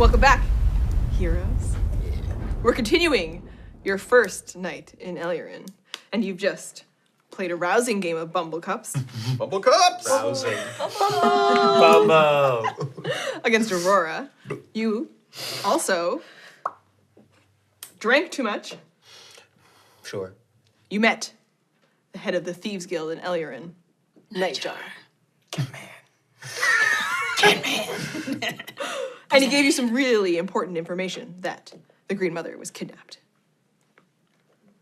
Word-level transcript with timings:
Welcome 0.00 0.20
back, 0.20 0.42
heroes. 1.18 1.76
We're 2.62 2.72
continuing 2.72 3.46
your 3.84 3.98
first 3.98 4.56
night 4.56 4.94
in 4.98 5.16
Elirin, 5.18 5.68
and 6.10 6.24
you've 6.24 6.38
just 6.38 6.84
played 7.30 7.50
a 7.50 7.56
rousing 7.56 8.00
game 8.00 8.16
of 8.16 8.32
Bumble 8.32 8.62
Cups 8.62 8.94
Bubble 9.36 9.60
cups. 9.60 10.08
Rousing. 10.08 10.56
Bumbo. 10.98 12.64
against 13.44 13.70
Aurora. 13.72 14.30
You 14.72 15.10
also 15.66 16.22
drank 17.98 18.30
too 18.30 18.42
much. 18.42 18.76
Sure. 20.02 20.32
You 20.88 21.00
met 21.00 21.34
the 22.12 22.20
head 22.20 22.34
of 22.34 22.46
the 22.46 22.54
Thieves 22.54 22.86
Guild 22.86 23.12
in 23.12 23.18
Elirin, 23.18 23.72
Nightjar. 24.32 24.78
and 29.32 29.42
he 29.44 29.50
gave 29.50 29.64
you 29.64 29.72
some 29.72 29.92
really 29.92 30.38
important 30.38 30.76
information 30.78 31.36
that 31.40 31.72
the 32.08 32.14
Green 32.14 32.34
Mother 32.34 32.56
was 32.58 32.70
kidnapped. 32.70 33.18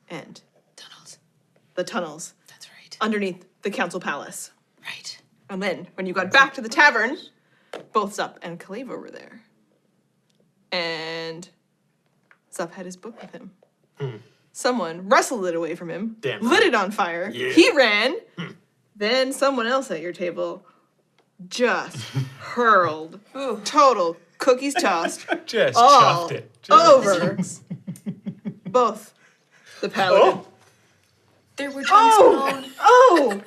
And 0.09 0.41
Tunnels. 0.77 1.19
the 1.75 1.85
tunnels 1.85 2.35
That's 2.49 2.69
right. 2.71 2.97
underneath 3.01 3.45
the 3.63 3.71
council 3.71 4.01
palace. 4.01 4.51
Right. 4.83 5.21
And 5.51 5.63
then, 5.63 5.89
when 5.95 6.07
you 6.07 6.13
got 6.15 6.31
back 6.31 6.55
to 6.55 6.61
the 6.61 6.69
tavern, 6.69 7.19
both 7.93 8.17
Zup 8.17 8.37
and 8.43 8.59
Kaleva 8.59 8.99
were 8.99 9.11
there. 9.11 9.43
And 10.73 11.49
Zup 12.55 12.73
had 12.73 12.87
his 12.87 12.97
book 12.97 13.21
with 13.21 13.33
him. 13.33 13.51
Hmm. 13.99 14.17
Someone 14.53 15.09
wrestled 15.09 15.47
it 15.47 15.55
away 15.55 15.75
from 15.75 15.91
him, 15.91 16.17
Damn 16.21 16.41
lit 16.43 16.61
right. 16.61 16.69
it 16.69 16.75
on 16.75 16.91
fire. 16.91 17.31
Yeah. 17.33 17.51
He 17.51 17.71
ran. 17.73 18.17
Hmm. 18.39 18.53
Then 18.97 19.33
someone 19.33 19.67
else 19.67 19.91
at 19.91 20.01
your 20.01 20.13
table 20.13 20.65
just 21.49 21.97
hurled 22.41 23.21
total 23.65 24.17
cookies 24.39 24.75
tossed 24.81 25.27
Just 25.47 25.77
all 25.77 26.29
chuffed 26.29 26.33
it. 26.33 26.51
Just- 26.63 26.89
over 26.89 27.39
both 28.67 29.15
the 29.81 29.89
paladin. 29.89 30.41
Oh. 30.41 30.47
There 31.57 31.71
were 31.71 31.83
tongues 31.83 32.15
Oh! 32.19 32.51
blown. 32.51 32.71
Oh! 32.81 33.43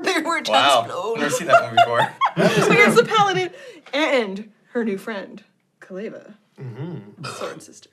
There 0.00 0.22
were 0.24 0.40
tongues 0.40 0.48
Wow. 0.48 0.84
blown. 0.86 1.18
Never 1.20 1.30
seen 1.30 1.46
that 1.46 1.62
one 1.62 1.74
before. 1.76 2.72
against 2.72 2.96
the 2.96 3.04
paladin 3.04 3.50
and 3.92 4.50
her 4.72 4.84
new 4.84 4.98
friend, 4.98 5.42
Kaleva, 5.80 6.34
mm-hmm. 6.60 7.24
sword 7.24 7.62
sister. 7.62 7.90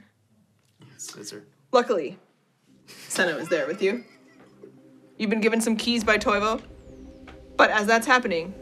Scissor. 0.97 1.43
Luckily, 1.71 2.17
Senna 3.07 3.35
is 3.37 3.47
there 3.49 3.67
with 3.67 3.81
you. 3.81 4.03
You've 5.17 5.29
been 5.29 5.41
given 5.41 5.61
some 5.61 5.75
keys 5.75 6.03
by 6.03 6.17
Toivo, 6.17 6.61
but 7.57 7.69
as 7.69 7.85
that's 7.85 8.07
happening, 8.07 8.53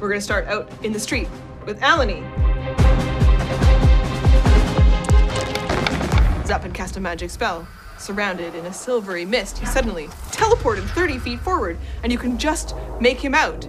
we're 0.00 0.08
gonna 0.08 0.20
start 0.20 0.46
out 0.46 0.70
in 0.82 0.92
the 0.92 1.00
street 1.00 1.28
with 1.66 1.80
Ahloni. 1.80 2.22
Zup 6.44 6.62
had 6.62 6.72
cast 6.72 6.96
a 6.96 7.00
magic 7.00 7.30
spell. 7.30 7.66
Surrounded 7.98 8.54
in 8.54 8.66
a 8.66 8.72
silvery 8.72 9.24
mist, 9.24 9.58
he 9.58 9.66
suddenly 9.66 10.06
teleported 10.30 10.86
30 10.90 11.18
feet 11.18 11.40
forward, 11.40 11.78
and 12.02 12.12
you 12.12 12.18
can 12.18 12.38
just 12.38 12.74
make 13.00 13.18
him 13.18 13.34
out 13.34 13.68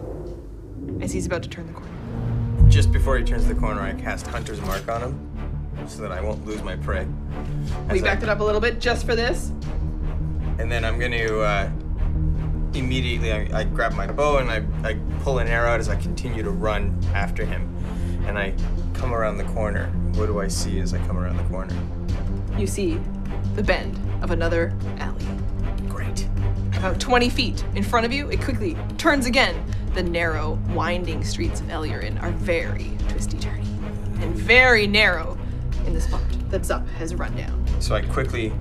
as 1.01 1.11
he's 1.11 1.25
about 1.25 1.41
to 1.43 1.49
turn 1.49 1.65
the 1.65 1.73
corner. 1.73 2.69
Just 2.69 2.91
before 2.91 3.17
he 3.17 3.23
turns 3.23 3.47
the 3.47 3.55
corner, 3.55 3.81
I 3.81 3.93
cast 3.93 4.27
Hunter's 4.27 4.61
Mark 4.61 4.87
on 4.89 5.01
him 5.01 5.87
so 5.87 6.01
that 6.01 6.11
I 6.11 6.19
won't 6.21 6.45
lose 6.45 6.61
my 6.61 6.75
prey. 6.75 7.05
We 7.89 7.97
As 7.97 8.03
I- 8.03 8.05
backed 8.05 8.23
it 8.23 8.29
up 8.29 8.41
a 8.41 8.43
little 8.43 8.61
bit 8.61 8.79
just 8.79 9.05
for 9.05 9.15
this. 9.15 9.51
And 10.59 10.71
then 10.71 10.83
I'm 10.83 10.99
going 10.99 11.11
to 11.13 11.39
uh, 11.39 11.69
immediately, 12.73 13.31
I, 13.31 13.59
I 13.59 13.63
grab 13.63 13.93
my 13.93 14.07
bow 14.07 14.37
and 14.37 14.49
I, 14.51 14.63
I 14.87 14.95
pull 15.21 15.39
an 15.39 15.47
arrow 15.47 15.69
out 15.69 15.79
as 15.79 15.87
I 15.87 15.95
continue 15.95 16.43
to 16.43 16.49
run 16.51 16.99
after 17.13 17.45
him. 17.45 17.73
And 18.27 18.37
I 18.37 18.53
come 18.93 19.13
around 19.13 19.37
the 19.37 19.45
corner. 19.45 19.87
What 20.13 20.27
do 20.27 20.39
I 20.39 20.47
see 20.47 20.79
as 20.79 20.93
I 20.93 20.99
come 21.07 21.17
around 21.17 21.37
the 21.37 21.43
corner? 21.43 21.75
You 22.57 22.67
see 22.67 22.99
the 23.55 23.63
bend 23.63 23.99
of 24.21 24.31
another 24.31 24.73
alley. 24.99 25.25
Great. 25.87 26.27
About 26.77 26.99
20 26.99 27.29
feet 27.29 27.63
in 27.75 27.83
front 27.83 28.05
of 28.05 28.13
you, 28.13 28.29
it 28.29 28.41
quickly 28.41 28.77
turns 28.97 29.25
again. 29.25 29.55
The 29.93 30.03
narrow, 30.03 30.59
winding 30.69 31.23
streets 31.23 31.59
of 31.59 31.67
Elirin 31.67 32.21
are 32.21 32.31
very 32.31 32.91
twisty 33.09 33.37
turny 33.37 33.65
and 34.21 34.35
very 34.35 34.85
narrow 34.85 35.37
in 35.85 35.93
the 35.93 36.01
spot 36.01 36.21
that 36.49 36.61
Zup 36.61 36.87
has 36.89 37.15
run 37.15 37.35
down. 37.35 37.65
So 37.79 37.95
I 37.95 38.01
quickly 38.01 38.51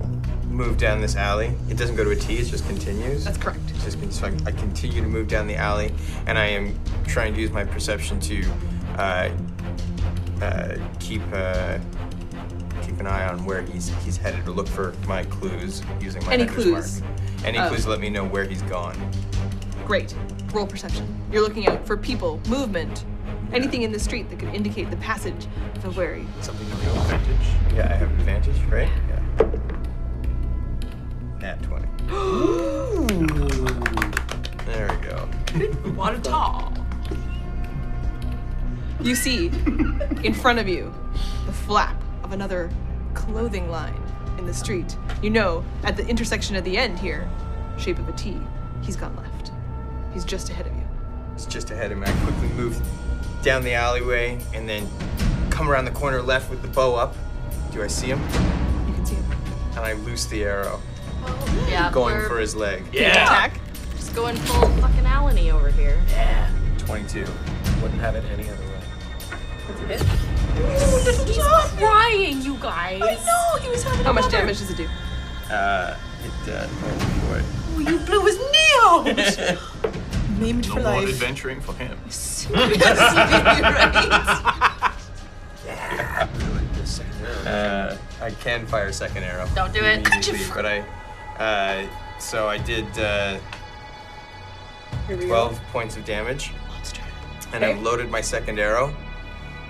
move 0.49 0.77
down 0.77 1.01
this 1.01 1.15
alley. 1.15 1.53
It 1.69 1.77
doesn't 1.77 1.95
go 1.95 2.03
to 2.03 2.09
a 2.09 2.15
T, 2.15 2.37
it 2.37 2.45
just 2.45 2.65
continues. 2.67 3.25
That's 3.25 3.37
correct. 3.37 3.59
It's 3.69 3.83
just 3.83 3.99
been, 3.99 4.11
so 4.11 4.27
I, 4.27 4.29
I 4.47 4.51
continue 4.51 5.01
to 5.01 5.07
move 5.07 5.27
down 5.27 5.45
the 5.47 5.55
alley, 5.55 5.93
and 6.25 6.37
I 6.37 6.47
am 6.47 6.79
trying 7.05 7.33
to 7.35 7.41
use 7.41 7.51
my 7.51 7.63
perception 7.63 8.19
to 8.21 8.43
uh, 8.97 9.29
uh, 10.41 10.75
keep 10.99 11.21
uh, 11.33 11.77
keep 12.81 12.99
an 12.99 13.07
eye 13.07 13.27
on 13.27 13.43
where 13.45 13.61
he's 13.63 13.89
he's 14.03 14.17
headed, 14.17 14.43
to 14.45 14.51
look 14.51 14.67
for 14.67 14.93
my 15.07 15.23
clues 15.25 15.81
using 15.99 16.23
my 16.25 16.33
Any 16.33 16.45
hunter's 16.45 16.63
clues? 16.65 17.01
mark. 17.01 17.13
Any 17.45 17.59
Oh. 17.59 17.67
clues 17.69 17.83
to 17.83 17.89
let 17.89 17.99
me 17.99 18.09
know 18.09 18.23
where 18.25 18.43
he's 18.45 18.61
gone. 18.63 18.95
Great. 19.85 20.15
Roll 20.53 20.65
perception. 20.67 21.05
You're 21.31 21.41
looking 21.43 21.67
out 21.67 21.85
for 21.85 21.97
people, 21.97 22.39
movement, 22.49 23.05
anything 23.53 23.83
in 23.83 23.91
the 23.91 23.99
street 23.99 24.29
that 24.29 24.39
could 24.39 24.53
indicate 24.53 24.89
the 24.89 24.97
passage 24.97 25.47
of 25.75 25.85
a 25.85 25.89
he. 25.91 26.25
Something 26.41 26.69
of 26.71 26.85
real 26.85 26.95
advantage. 27.03 27.47
Yeah, 27.75 27.89
I 27.91 27.95
have 27.95 28.09
advantage, 28.11 28.59
right? 28.71 28.89
Yeah. 29.09 29.19
Nat 31.39 31.61
twenty. 31.63 31.87
there 34.65 34.87
we 34.89 34.97
go. 35.07 35.17
What 35.93 36.15
a 36.15 36.19
tall. 36.19 36.73
You 39.01 39.15
see 39.15 39.47
in 40.23 40.33
front 40.33 40.59
of 40.59 40.67
you 40.67 40.93
the 41.45 41.53
flap 41.53 42.01
of 42.23 42.31
another 42.33 42.69
clothing 43.13 43.69
line 43.69 44.01
in 44.37 44.45
the 44.45 44.53
street. 44.53 44.97
You 45.21 45.29
know, 45.29 45.63
at 45.83 45.95
the 45.95 46.05
intersection 46.07 46.55
at 46.55 46.63
the 46.63 46.77
end 46.77 46.99
here, 46.99 47.29
shape 47.77 47.99
of 47.99 48.09
a 48.09 48.13
T, 48.13 48.37
he's 48.81 48.95
gone 48.95 49.15
left. 49.15 49.51
He's 50.13 50.25
just 50.25 50.49
ahead 50.49 50.67
of 50.67 50.75
you. 50.75 50.83
It's 51.35 51.45
just 51.45 51.69
ahead 51.69 51.91
of 51.91 51.99
me. 51.99 52.07
I 52.07 52.11
quickly 52.23 52.49
move 52.49 52.81
down 53.43 53.63
the 53.63 53.73
alleyway 53.73 54.39
and 54.53 54.67
then 54.67 54.87
come 55.49 55.69
around 55.69 55.85
the 55.85 55.91
corner 55.91 56.21
left 56.21 56.49
with 56.49 56.61
the 56.61 56.67
bow 56.67 56.95
up. 56.95 57.15
Do 57.71 57.83
I 57.83 57.87
see 57.87 58.07
him? 58.07 58.19
You 58.87 58.93
can 58.95 59.05
see 59.05 59.15
him. 59.15 59.31
And 59.71 59.79
I 59.79 59.93
loose 59.93 60.25
the 60.25 60.43
arrow, 60.43 60.81
oh. 61.23 61.67
Yeah, 61.69 61.91
going 61.91 62.19
for 62.27 62.39
his 62.39 62.55
leg. 62.55 62.83
Yeah. 62.91 63.23
Attack. 63.23 63.59
just 63.95 64.15
going 64.15 64.35
full 64.35 64.67
fucking 64.81 65.03
Ahloni 65.03 65.53
over 65.53 65.69
here. 65.69 66.01
Yeah. 66.09 66.49
22. 66.79 67.25
Wouldn't 67.81 68.01
have 68.01 68.15
it 68.15 68.23
any 68.31 68.49
other 68.49 68.63
way. 68.63 68.66
He's 69.87 70.03
crying, 71.77 72.41
you 72.41 72.55
guys. 72.57 73.01
I 73.01 73.15
know, 73.25 73.57
he 73.61 73.69
was 73.69 73.83
having 73.83 74.03
How 74.03 74.11
much 74.13 74.29
damage 74.31 74.59
does 74.59 74.69
it 74.71 74.77
do? 74.77 74.87
Uh, 75.51 75.95
it, 76.23 76.49
uh, 76.49 76.67
oh 76.69 77.29
boy. 77.29 77.41
Oh, 77.75 77.79
you 77.79 77.99
blew 77.99 78.25
his 78.25 78.37
knee 78.37 78.73
out. 78.81 79.05
Maimed 80.39 80.65
for 80.65 80.79
No 80.79 80.83
more 80.91 81.01
life. 81.01 81.09
adventuring 81.09 81.61
for 81.61 81.73
him. 81.73 81.97
Uh, 87.45 87.95
I 88.21 88.31
can 88.31 88.65
fire 88.65 88.87
a 88.87 88.93
second 88.93 89.23
arrow. 89.23 89.47
Don't 89.55 89.73
do 89.73 89.79
it. 89.83 90.03
But 90.53 90.65
I, 90.65 90.79
uh, 91.39 91.87
so 92.19 92.47
I 92.47 92.57
did 92.57 92.85
uh, 92.97 93.37
Here 95.07 95.17
we 95.17 95.23
go. 95.23 95.27
12 95.49 95.61
points 95.71 95.97
of 95.97 96.05
damage. 96.05 96.51
Monster. 96.69 97.01
And 97.53 97.63
Okay. 97.63 97.73
I've 97.73 97.81
loaded 97.81 98.09
my 98.09 98.21
second 98.21 98.59
arrow 98.59 98.93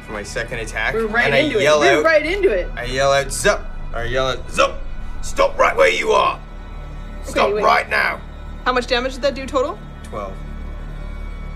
for 0.08 0.14
my 0.14 0.24
second 0.24 0.60
attack. 0.60 0.96
We're 0.96 1.06
right 1.06 1.26
and 1.26 1.36
I 1.36 1.40
into 1.40 1.62
yell 1.62 1.84
it. 1.84 1.86
We're 1.86 2.00
out, 2.00 2.06
right 2.06 2.26
into 2.26 2.50
it. 2.50 2.72
I 2.76 2.86
yell 2.86 3.12
out, 3.12 3.28
Zup! 3.28 3.66
I 3.94 4.06
yell 4.06 4.30
out, 4.30 4.48
Zup! 4.48 4.80
Stop 5.22 5.58
right 5.58 5.76
where 5.76 5.92
you 5.92 6.12
are! 6.12 6.42
Stop 7.24 7.54
wait. 7.54 7.64
right 7.64 7.90
now! 7.90 8.22
How 8.64 8.72
much 8.72 8.88
damage 8.88 9.14
did 9.14 9.22
that 9.24 9.36
do 9.36 9.46
total? 9.46 9.78
12. 10.04 10.34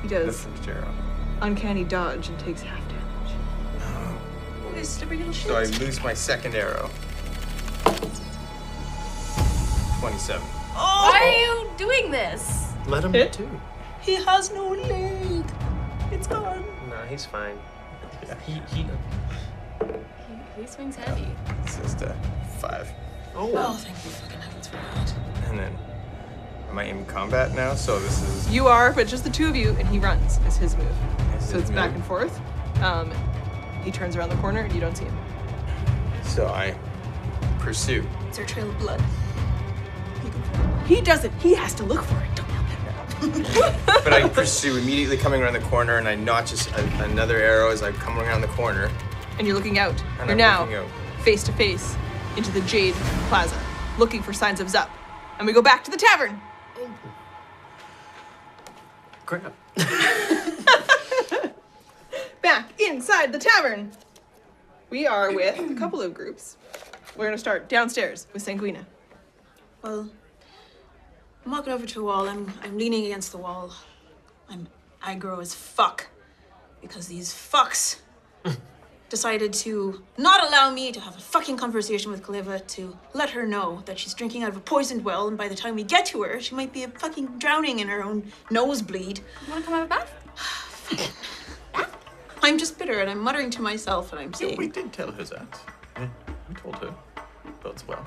He 0.01 0.07
does 0.09 0.43
first 0.43 0.67
arrow. 0.67 0.93
uncanny 1.41 1.85
dodge 1.85 2.27
and 2.27 2.37
takes 2.39 2.61
half 2.61 2.79
damage. 2.89 3.01
This 4.75 4.89
stupid 4.89 5.19
little 5.19 5.33
shit. 5.33 5.47
So 5.47 5.55
I 5.55 5.63
lose 5.85 6.01
my 6.03 6.13
second 6.13 6.55
arrow. 6.55 6.89
27. 9.99 10.41
Oh. 10.73 11.09
Why 11.11 11.19
are 11.21 11.65
you 11.65 11.69
doing 11.77 12.11
this? 12.11 12.71
Let 12.87 13.03
him 13.03 13.13
Hit? 13.13 13.33
too. 13.33 13.49
He 14.01 14.15
has 14.15 14.51
no 14.51 14.69
leg. 14.69 15.45
It's 16.11 16.27
gone. 16.27 16.65
No, 16.89 16.97
he's 17.09 17.25
fine. 17.25 17.57
He, 18.45 18.53
he, 18.73 18.83
He, 18.83 20.61
he 20.61 20.67
swings 20.67 20.95
heavy. 20.95 21.27
It's 21.63 21.77
just 21.77 22.01
a 22.01 22.15
5. 22.59 22.91
Oh, 23.35 23.73
thank 23.73 23.95
you 24.03 24.11
fucking 24.11 24.39
heavens 24.39 24.67
for 24.67 24.75
that. 24.75 25.13
And 25.49 25.59
then, 25.59 25.77
am 26.69 26.77
I 26.77 26.83
in 26.83 27.05
combat 27.05 27.53
now? 27.53 27.75
So 27.75 27.99
this 27.99 28.21
is. 28.21 28.49
You 28.49 28.67
are, 28.67 28.91
but 28.93 29.07
just 29.07 29.23
the 29.23 29.29
two 29.29 29.47
of 29.47 29.55
you, 29.55 29.69
and 29.79 29.87
he 29.87 29.99
runs 29.99 30.39
is 30.47 30.57
his 30.57 30.75
move. 30.75 30.87
Is 31.37 31.45
So 31.45 31.53
his 31.53 31.63
it's 31.63 31.71
back 31.71 31.93
and 31.93 32.03
forth. 32.03 32.39
Um, 32.81 33.11
he 33.83 33.91
turns 33.91 34.15
around 34.15 34.29
the 34.29 34.35
corner 34.37 34.61
and 34.61 34.73
you 34.73 34.81
don't 34.81 34.95
see 34.95 35.05
him. 35.05 35.17
So 36.23 36.47
I 36.47 36.75
pursue. 37.59 38.07
It's 38.27 38.37
there 38.37 38.45
a 38.45 38.49
trail 38.49 38.69
of 38.69 38.77
blood? 38.79 39.01
He 40.85 41.01
doesn't. 41.01 41.33
He 41.41 41.53
has 41.55 41.73
to 41.75 41.83
look 41.83 42.03
for 42.03 42.17
it. 42.17 42.30
Don't 43.21 43.45
help 43.45 43.73
him. 43.73 43.81
But 44.03 44.13
I 44.13 44.27
pursue 44.27 44.77
immediately 44.77 45.17
coming 45.17 45.41
around 45.41 45.53
the 45.53 45.59
corner 45.61 45.97
and 45.97 46.07
I 46.07 46.15
notch 46.15 46.51
a, 46.53 46.75
a- 46.75 47.03
another 47.05 47.37
arrow 47.37 47.69
as 47.71 47.81
I 47.83 47.91
come 47.91 48.17
around 48.19 48.41
the 48.41 48.47
corner. 48.47 48.89
and 49.37 49.45
you're 49.47 49.55
looking 49.55 49.77
out. 49.79 49.91
And 50.19 50.29
you're 50.29 50.31
I'm 50.31 50.37
now 50.37 50.63
out. 50.63 50.87
face 51.23 51.43
to 51.43 51.51
face 51.53 51.95
into 52.37 52.51
the 52.51 52.61
Jade 52.61 52.93
Plaza, 53.29 53.55
looking 53.97 54.21
for 54.23 54.33
signs 54.33 54.59
of 54.59 54.67
Zup. 54.67 54.89
And 55.37 55.45
we 55.47 55.53
go 55.53 55.61
back 55.61 55.83
to 55.85 55.91
the 55.91 55.97
tavern. 55.97 56.39
Crap. 59.25 59.53
Back 62.41 62.81
inside 62.81 63.31
the 63.31 63.39
tavern. 63.39 63.91
We 64.89 65.05
are 65.07 65.31
with 65.33 65.57
a 65.59 65.75
couple 65.75 66.01
of 66.01 66.13
groups. 66.13 66.57
We're 67.15 67.25
gonna 67.25 67.37
start 67.37 67.69
downstairs 67.69 68.27
with 68.33 68.43
Sanguina. 68.45 68.83
Well, 69.83 70.09
I'm 71.45 71.51
walking 71.51 71.73
over 71.73 71.85
to 71.85 72.01
a 72.01 72.03
wall. 72.03 72.27
I'm, 72.27 72.51
I'm 72.63 72.77
leaning 72.77 73.05
against 73.05 73.31
the 73.31 73.37
wall. 73.37 73.73
I'm 74.49 74.67
aggro 75.03 75.41
as 75.41 75.53
fuck 75.53 76.07
because 76.81 77.07
these 77.07 77.33
fucks 77.33 77.99
decided 79.09 79.53
to 79.53 80.03
not 80.17 80.47
allow 80.47 80.71
me 80.71 80.91
to 80.91 80.99
have 80.99 81.15
a 81.15 81.19
fucking 81.19 81.57
conversation 81.57 82.11
with 82.11 82.21
Kaleva 82.23 82.65
to 82.67 82.97
let 83.13 83.31
her 83.31 83.45
know 83.45 83.81
that 83.85 83.97
she's 83.97 84.13
drinking 84.13 84.43
out 84.43 84.49
of 84.49 84.57
a 84.57 84.61
poisoned 84.61 85.03
well, 85.03 85.27
and 85.27 85.37
by 85.37 85.47
the 85.47 85.55
time 85.55 85.75
we 85.75 85.83
get 85.83 86.05
to 86.07 86.21
her, 86.23 86.39
she 86.39 86.53
might 86.55 86.71
be 86.73 86.85
fucking 86.85 87.39
drowning 87.39 87.79
in 87.79 87.87
her 87.87 88.03
own 88.03 88.31
nosebleed. 88.51 89.19
You 89.45 89.51
wanna 89.53 89.65
come 89.65 89.73
have 89.73 89.85
a 89.85 89.89
bath? 89.89 91.13
I'm 92.43 92.57
just 92.57 92.77
bitter 92.79 92.99
and 92.99 93.09
I'm 93.09 93.19
muttering 93.19 93.51
to 93.51 93.61
myself 93.61 94.11
and 94.11 94.19
I'm 94.21 94.31
Yeah, 94.31 94.37
saying, 94.37 94.57
we 94.57 94.67
did 94.67 94.91
tell 94.91 95.11
her 95.11 95.23
that. 95.23 95.59
Yeah, 95.97 96.09
we 96.49 96.55
told 96.55 96.75
her. 96.77 96.93
That's 97.63 97.87
well. 97.87 98.05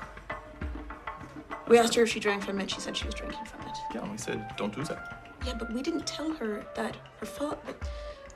We 1.67 1.77
asked 1.77 1.95
her 1.95 2.03
if 2.03 2.09
she 2.09 2.19
drank 2.19 2.43
from 2.43 2.59
it. 2.59 2.69
She 2.69 2.79
said 2.79 2.95
she 2.95 3.05
was 3.05 3.15
drinking 3.15 3.45
from 3.45 3.61
it. 3.67 3.77
Yeah, 3.93 4.01
and 4.01 4.11
we 4.11 4.17
said 4.17 4.45
don't 4.57 4.73
do 4.75 4.83
that. 4.85 5.21
Yeah, 5.45 5.53
but 5.57 5.71
we 5.71 5.81
didn't 5.81 6.05
tell 6.07 6.31
her 6.33 6.65
that 6.75 6.95
her 7.19 7.25
father, 7.25 7.57
her 7.67 7.75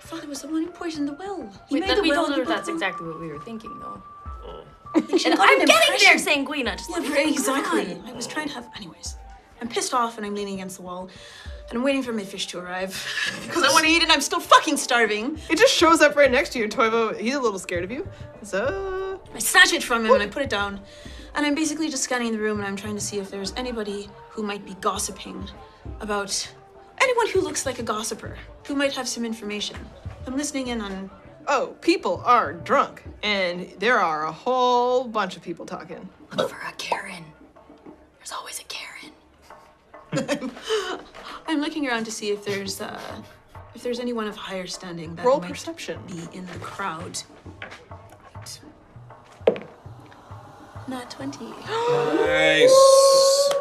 father 0.07 0.27
was 0.27 0.41
the 0.41 0.47
one 0.47 0.63
who 0.63 0.69
poisoned 0.71 1.07
the 1.07 1.13
well. 1.13 1.49
He 1.67 1.75
Wait, 1.75 1.87
made 1.87 1.97
the 1.97 2.01
we 2.01 2.09
well 2.11 2.25
told 2.27 2.37
and 2.37 2.47
her 2.47 2.53
that's 2.55 2.69
exactly 2.69 3.07
what 3.07 3.19
we 3.19 3.27
were 3.27 3.39
thinking, 3.39 3.77
though. 3.79 4.01
She 5.17 5.29
And 5.29 5.39
I'm 5.39 5.61
an 5.61 5.67
getting 5.67 5.95
there. 5.99 6.15
Sanguina. 6.35 6.71
Just 6.75 6.89
Yeah, 6.89 7.13
right, 7.13 7.27
exactly. 7.29 8.01
I 8.07 8.11
was 8.13 8.25
trying 8.25 8.47
to 8.47 8.53
have. 8.55 8.67
Anyways, 8.75 9.15
I'm 9.61 9.67
pissed 9.69 9.93
off 9.93 10.17
and 10.17 10.25
I'm 10.25 10.33
leaning 10.33 10.55
against 10.55 10.77
the 10.77 10.81
wall, 10.81 11.09
and 11.69 11.77
I'm 11.77 11.83
waiting 11.83 12.01
for 12.01 12.11
my 12.11 12.23
fish 12.23 12.47
to 12.47 12.59
arrive 12.59 12.91
because 13.45 13.63
I 13.63 13.71
want 13.71 13.85
to 13.85 13.91
eat 13.91 14.01
and 14.01 14.11
I'm 14.11 14.21
still 14.21 14.39
fucking 14.39 14.77
starving. 14.77 15.37
It 15.49 15.57
just 15.59 15.73
shows 15.73 16.01
up 16.01 16.15
right 16.15 16.31
next 16.31 16.49
to 16.53 16.59
you, 16.59 16.67
Toivo. 16.67 17.19
He's 17.19 17.35
a 17.35 17.39
little 17.39 17.59
scared 17.59 17.83
of 17.83 17.91
you. 17.91 18.07
So 18.41 19.21
I 19.35 19.39
snatch 19.39 19.73
it 19.73 19.83
from 19.83 20.05
him 20.05 20.13
and 20.13 20.23
I 20.23 20.27
put 20.27 20.41
it 20.41 20.49
down, 20.49 20.79
and 21.35 21.45
I'm 21.45 21.55
basically 21.55 21.89
just 21.89 22.03
scanning 22.03 22.31
the 22.31 22.39
room 22.39 22.59
and 22.59 22.67
I'm 22.67 22.75
trying 22.75 22.95
to 22.95 23.01
see 23.01 23.19
if 23.19 23.29
there's 23.31 23.53
anybody 23.55 24.09
who 24.29 24.43
might 24.43 24.65
be 24.65 24.75
gossiping 24.81 25.47
about 26.01 26.51
anyone 27.01 27.27
who 27.29 27.41
looks 27.41 27.65
like 27.65 27.79
a 27.79 27.83
gossiper 27.83 28.37
who 28.65 28.75
might 28.75 28.93
have 28.93 29.07
some 29.07 29.25
information. 29.25 29.77
I'm 30.27 30.35
listening 30.37 30.67
in 30.67 30.81
on. 30.81 31.09
Oh, 31.47 31.75
people 31.81 32.21
are 32.25 32.53
drunk, 32.53 33.03
and 33.23 33.71
there 33.79 33.99
are 33.99 34.25
a 34.27 34.31
whole 34.31 35.05
bunch 35.07 35.35
of 35.35 35.41
people 35.41 35.65
talking. 35.65 36.07
look 36.35 36.49
for 36.51 36.67
a 36.67 36.71
Karen. 36.73 37.25
There's 38.17 38.31
always 38.31 38.59
a 38.59 38.63
Karen. 38.65 40.51
I'm 41.47 41.59
looking 41.61 41.87
around 41.87 42.03
to 42.05 42.11
see 42.11 42.29
if 42.29 42.45
there's 42.45 42.81
uh, 42.81 42.99
if 43.73 43.81
there's 43.81 43.99
anyone 43.99 44.27
of 44.27 44.35
higher 44.35 44.67
standing 44.67 45.15
that 45.15 45.25
Roll 45.25 45.39
might 45.39 45.49
perception. 45.49 45.99
be 46.05 46.27
in 46.37 46.45
the 46.47 46.59
crowd. 46.59 47.19
Not 50.89 51.11
twenty. 51.11 51.45
Nice. 51.45 52.75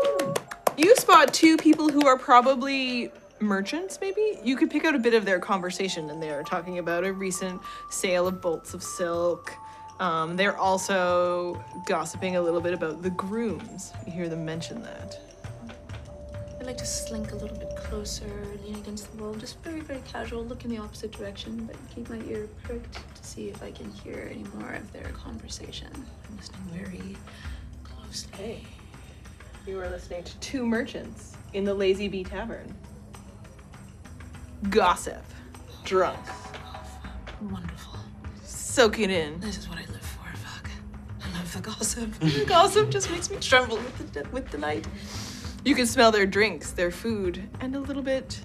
You 0.78 0.94
spot 0.94 1.34
two 1.34 1.56
people 1.56 1.88
who 1.88 2.06
are 2.06 2.16
probably 2.16 3.10
merchants, 3.40 3.98
maybe? 4.00 4.38
You 4.44 4.56
could 4.56 4.70
pick 4.70 4.84
out 4.84 4.94
a 4.94 4.98
bit 5.00 5.12
of 5.12 5.24
their 5.24 5.40
conversation, 5.40 6.08
and 6.08 6.22
they're 6.22 6.44
talking 6.44 6.78
about 6.78 7.04
a 7.04 7.12
recent 7.12 7.60
sale 7.90 8.28
of 8.28 8.40
bolts 8.40 8.74
of 8.74 8.82
silk. 8.84 9.52
Um, 9.98 10.36
they're 10.36 10.56
also 10.56 11.60
gossiping 11.86 12.36
a 12.36 12.40
little 12.40 12.60
bit 12.60 12.74
about 12.74 13.02
the 13.02 13.10
grooms. 13.10 13.92
You 14.06 14.12
hear 14.12 14.28
them 14.28 14.44
mention 14.44 14.80
that. 14.82 15.18
Like 16.68 16.76
to 16.76 16.84
slink 16.84 17.32
a 17.32 17.36
little 17.36 17.56
bit 17.56 17.74
closer, 17.76 18.26
lean 18.62 18.74
against 18.74 19.10
the 19.10 19.24
wall, 19.24 19.32
just 19.32 19.58
very, 19.62 19.80
very 19.80 20.02
casual, 20.06 20.44
look 20.44 20.66
in 20.66 20.70
the 20.70 20.76
opposite 20.76 21.12
direction, 21.12 21.64
but 21.64 21.76
keep 21.94 22.10
my 22.10 22.20
ear 22.30 22.46
pricked 22.62 22.92
to 22.92 23.24
see 23.24 23.48
if 23.48 23.62
I 23.62 23.70
can 23.70 23.90
hear 23.90 24.28
any 24.30 24.44
more 24.54 24.74
of 24.74 24.92
their 24.92 25.08
conversation. 25.12 25.88
I'm 25.94 26.36
listening 26.36 26.60
very 26.70 27.16
closely. 27.84 28.66
You 29.66 29.80
are 29.80 29.88
listening 29.88 30.24
to 30.24 30.38
two 30.40 30.66
merchants 30.66 31.38
in 31.54 31.64
the 31.64 31.72
Lazy 31.72 32.06
Bee 32.06 32.22
Tavern. 32.22 32.74
Gossip. 34.68 35.24
Drunk. 35.86 36.20
Wonderful. 37.50 37.96
Soak 38.44 38.98
it 38.98 39.08
in. 39.08 39.40
This 39.40 39.56
is 39.56 39.70
what 39.70 39.78
I 39.78 39.86
live 39.90 40.02
for. 40.02 40.36
Fuck. 40.36 40.68
I 41.24 41.38
love 41.38 41.50
the 41.50 41.60
gossip. 41.60 42.12
the 42.18 42.44
gossip 42.46 42.90
just 42.90 43.10
makes 43.10 43.30
me 43.30 43.38
tremble 43.38 43.76
with, 43.76 44.12
the, 44.12 44.28
with 44.28 44.50
delight. 44.50 44.86
You 45.64 45.74
can 45.74 45.86
smell 45.86 46.12
their 46.12 46.26
drinks, 46.26 46.70
their 46.70 46.90
food, 46.90 47.48
and 47.60 47.74
a 47.74 47.80
little 47.80 48.02
bit 48.02 48.40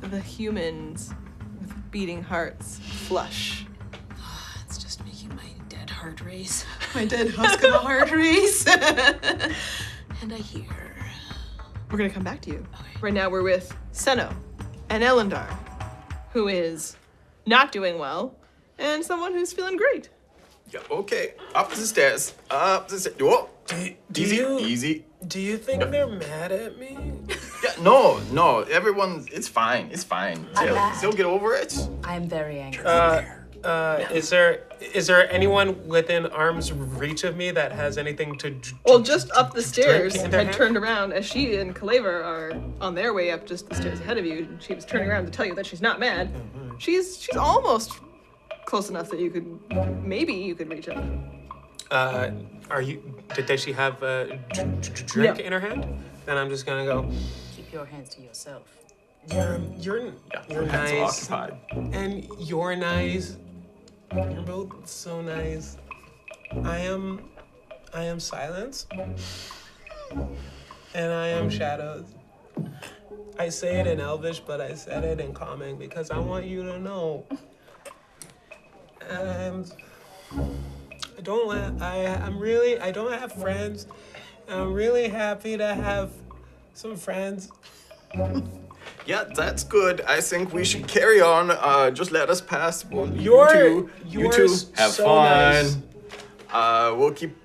the 0.00 0.20
humans 0.20 1.14
with 1.60 1.90
beating 1.90 2.22
hearts 2.22 2.78
flush. 2.78 3.66
It's 4.66 4.78
just 4.78 5.04
making 5.04 5.30
my 5.30 5.48
dead 5.68 5.88
heart 5.88 6.20
race. 6.20 6.64
My 6.94 7.04
dead 7.04 7.30
husk 7.30 7.62
of 7.64 7.74
a 7.74 7.78
heart 7.78 8.10
race. 8.10 8.66
and 8.66 10.32
I 10.32 10.36
hear. 10.36 10.66
We're 11.90 11.98
gonna 11.98 12.10
come 12.10 12.24
back 12.24 12.40
to 12.42 12.50
you. 12.50 12.66
Okay. 12.74 13.00
Right 13.00 13.14
now 13.14 13.30
we're 13.30 13.42
with 13.42 13.74
Senno 13.92 14.34
and 14.90 15.02
El'Undar, 15.02 15.46
who 16.32 16.48
is 16.48 16.96
not 17.46 17.72
doing 17.72 17.98
well, 17.98 18.34
and 18.78 19.04
someone 19.04 19.32
who's 19.32 19.52
feeling 19.52 19.76
great. 19.76 20.10
Yeah, 20.72 20.80
okay. 20.90 21.34
Up 21.54 21.70
the 21.70 21.76
stairs. 21.86 22.34
Up 22.50 22.88
the 22.88 22.98
stairs. 22.98 23.16
Whoa. 23.20 23.48
Do, 23.66 23.94
do 24.12 24.22
Easy, 24.22 24.36
you 24.36 24.58
easy. 24.58 25.04
do 25.26 25.40
you 25.40 25.56
think 25.56 25.90
they're 25.90 26.06
mad 26.06 26.52
at 26.52 26.78
me? 26.78 26.98
Yeah, 27.62 27.70
no, 27.80 28.20
no. 28.30 28.60
Everyone, 28.62 29.26
it's 29.32 29.48
fine. 29.48 29.88
It's 29.90 30.04
fine. 30.04 30.46
They'll, 30.54 30.92
they'll 31.00 31.12
get 31.12 31.24
over 31.24 31.54
it. 31.54 31.74
I'm 32.04 32.28
very 32.28 32.60
angry. 32.60 32.84
Uh, 32.84 33.22
uh, 33.64 34.06
is 34.12 34.28
there 34.28 34.64
is 34.82 35.06
there 35.06 35.32
anyone 35.32 35.88
within 35.88 36.26
arm's 36.26 36.70
reach 36.74 37.24
of 37.24 37.34
me 37.38 37.50
that 37.52 37.72
has 37.72 37.96
anything 37.96 38.36
to? 38.36 38.50
dr- 38.50 38.78
Well, 38.84 38.98
just 39.00 39.30
up 39.30 39.54
the 39.54 39.62
stairs, 39.62 40.14
in 40.16 40.30
had 40.30 40.52
turned 40.52 40.76
around 40.76 41.14
as 41.14 41.24
she 41.24 41.56
and 41.56 41.74
Kaleva 41.74 42.04
are 42.22 42.52
on 42.82 42.94
their 42.94 43.14
way 43.14 43.30
up 43.30 43.46
just 43.46 43.70
the 43.70 43.74
stairs 43.76 44.00
ahead 44.00 44.18
of 44.18 44.26
you. 44.26 44.46
She 44.60 44.74
was 44.74 44.84
turning 44.84 45.08
around 45.08 45.24
to 45.24 45.30
tell 45.30 45.46
you 45.46 45.54
that 45.54 45.64
she's 45.64 45.80
not 45.80 45.98
mad. 45.98 46.30
She's 46.78 47.18
she's 47.18 47.36
almost 47.36 47.92
close 48.64 48.88
enough 48.90 49.10
that 49.10 49.20
you 49.20 49.30
could 49.30 50.04
maybe 50.04 50.32
you 50.32 50.54
could 50.54 50.68
reach 50.68 50.88
out. 50.88 51.04
Uh, 51.90 52.30
are 52.70 52.82
you? 52.82 53.02
Did, 53.34 53.46
does 53.46 53.60
she 53.62 53.72
have 53.72 54.02
a 54.02 54.38
dr- 54.52 54.80
dr- 54.80 55.06
drink 55.06 55.38
No. 55.38 55.44
in 55.44 55.52
her 55.52 55.60
hand? 55.60 56.02
Then 56.26 56.36
I'm 56.38 56.48
just 56.48 56.66
gonna 56.66 56.84
go. 56.84 57.10
Keep 57.56 57.72
your 57.72 57.84
hands 57.84 58.08
to 58.16 58.22
yourself. 58.22 58.62
You're 59.32 59.60
you're 59.78 60.04
Yeah, 60.06 60.12
you're 60.48 60.66
hands 60.66 60.92
are 60.92 61.00
nice, 61.00 61.30
occupied. 61.30 61.58
and 61.94 62.26
you're 62.38 62.76
nice. 62.76 63.36
You're 64.14 64.42
both 64.42 64.86
so 64.88 65.20
nice. 65.22 65.76
I 66.62 66.78
am, 66.78 67.20
I 67.92 68.04
am 68.04 68.20
silence, 68.20 68.86
and 70.94 71.12
I 71.12 71.28
am 71.28 71.50
shadows. 71.50 72.04
I 73.38 73.48
say 73.48 73.80
it 73.80 73.86
in 73.88 73.98
Elvish, 74.00 74.38
but 74.40 74.60
I 74.60 74.74
said 74.74 75.02
it 75.04 75.18
in 75.20 75.32
Common 75.32 75.76
because 75.76 76.10
I 76.12 76.18
want 76.18 76.44
you 76.46 76.62
to 76.62 76.78
know. 76.78 77.24
And 79.10 79.70
I 81.18 81.20
don't 81.22 81.48
let, 81.48 81.80
I 81.82 82.06
I'm 82.06 82.38
really 82.38 82.78
I 82.78 82.90
don't 82.90 83.12
have 83.12 83.32
friends. 83.32 83.86
I'm 84.48 84.72
really 84.72 85.08
happy 85.08 85.56
to 85.56 85.74
have 85.74 86.10
some 86.74 86.96
friends. 86.96 87.50
Yeah, 89.06 89.24
that's 89.34 89.64
good. 89.64 90.00
I 90.02 90.20
think 90.22 90.54
we 90.54 90.64
should 90.64 90.88
carry 90.88 91.20
on. 91.20 91.50
Uh, 91.50 91.90
just 91.90 92.10
let 92.10 92.30
us 92.30 92.40
pass. 92.40 92.84
Well, 92.86 93.06
You're- 93.08 93.52
you 93.54 93.90
two, 94.10 94.18
you 94.22 94.32
two, 94.32 94.48
have 94.76 94.92
so 94.92 95.04
fun. 95.04 95.24
nice. 95.30 95.76
Uh, 96.50 96.94
we'll 96.96 97.12
keep 97.12 97.36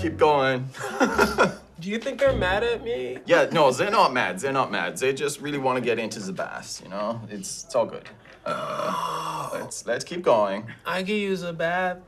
keep 0.00 0.16
going. 0.16 0.68
Do 1.80 1.88
you 1.90 1.98
think 1.98 2.18
they're 2.20 2.36
mad 2.36 2.62
at 2.64 2.82
me? 2.84 3.18
yeah, 3.26 3.48
no, 3.52 3.70
they're 3.72 3.90
not 3.90 4.12
mad. 4.12 4.38
They're 4.40 4.52
not 4.52 4.70
mad. 4.70 4.96
They 4.96 5.12
just 5.12 5.40
really 5.40 5.58
want 5.58 5.76
to 5.76 5.80
get 5.80 5.98
into 5.98 6.20
the 6.20 6.32
bath. 6.32 6.80
You 6.84 6.90
know, 6.90 7.20
it's 7.30 7.64
it's 7.64 7.74
all 7.74 7.86
good. 7.86 8.08
Uh, 8.44 9.50
let's 9.52 9.86
let's 9.86 10.04
keep 10.04 10.22
going. 10.22 10.66
I 10.86 11.02
could 11.02 11.10
use 11.10 11.42
a 11.42 11.52
bath. 11.52 11.98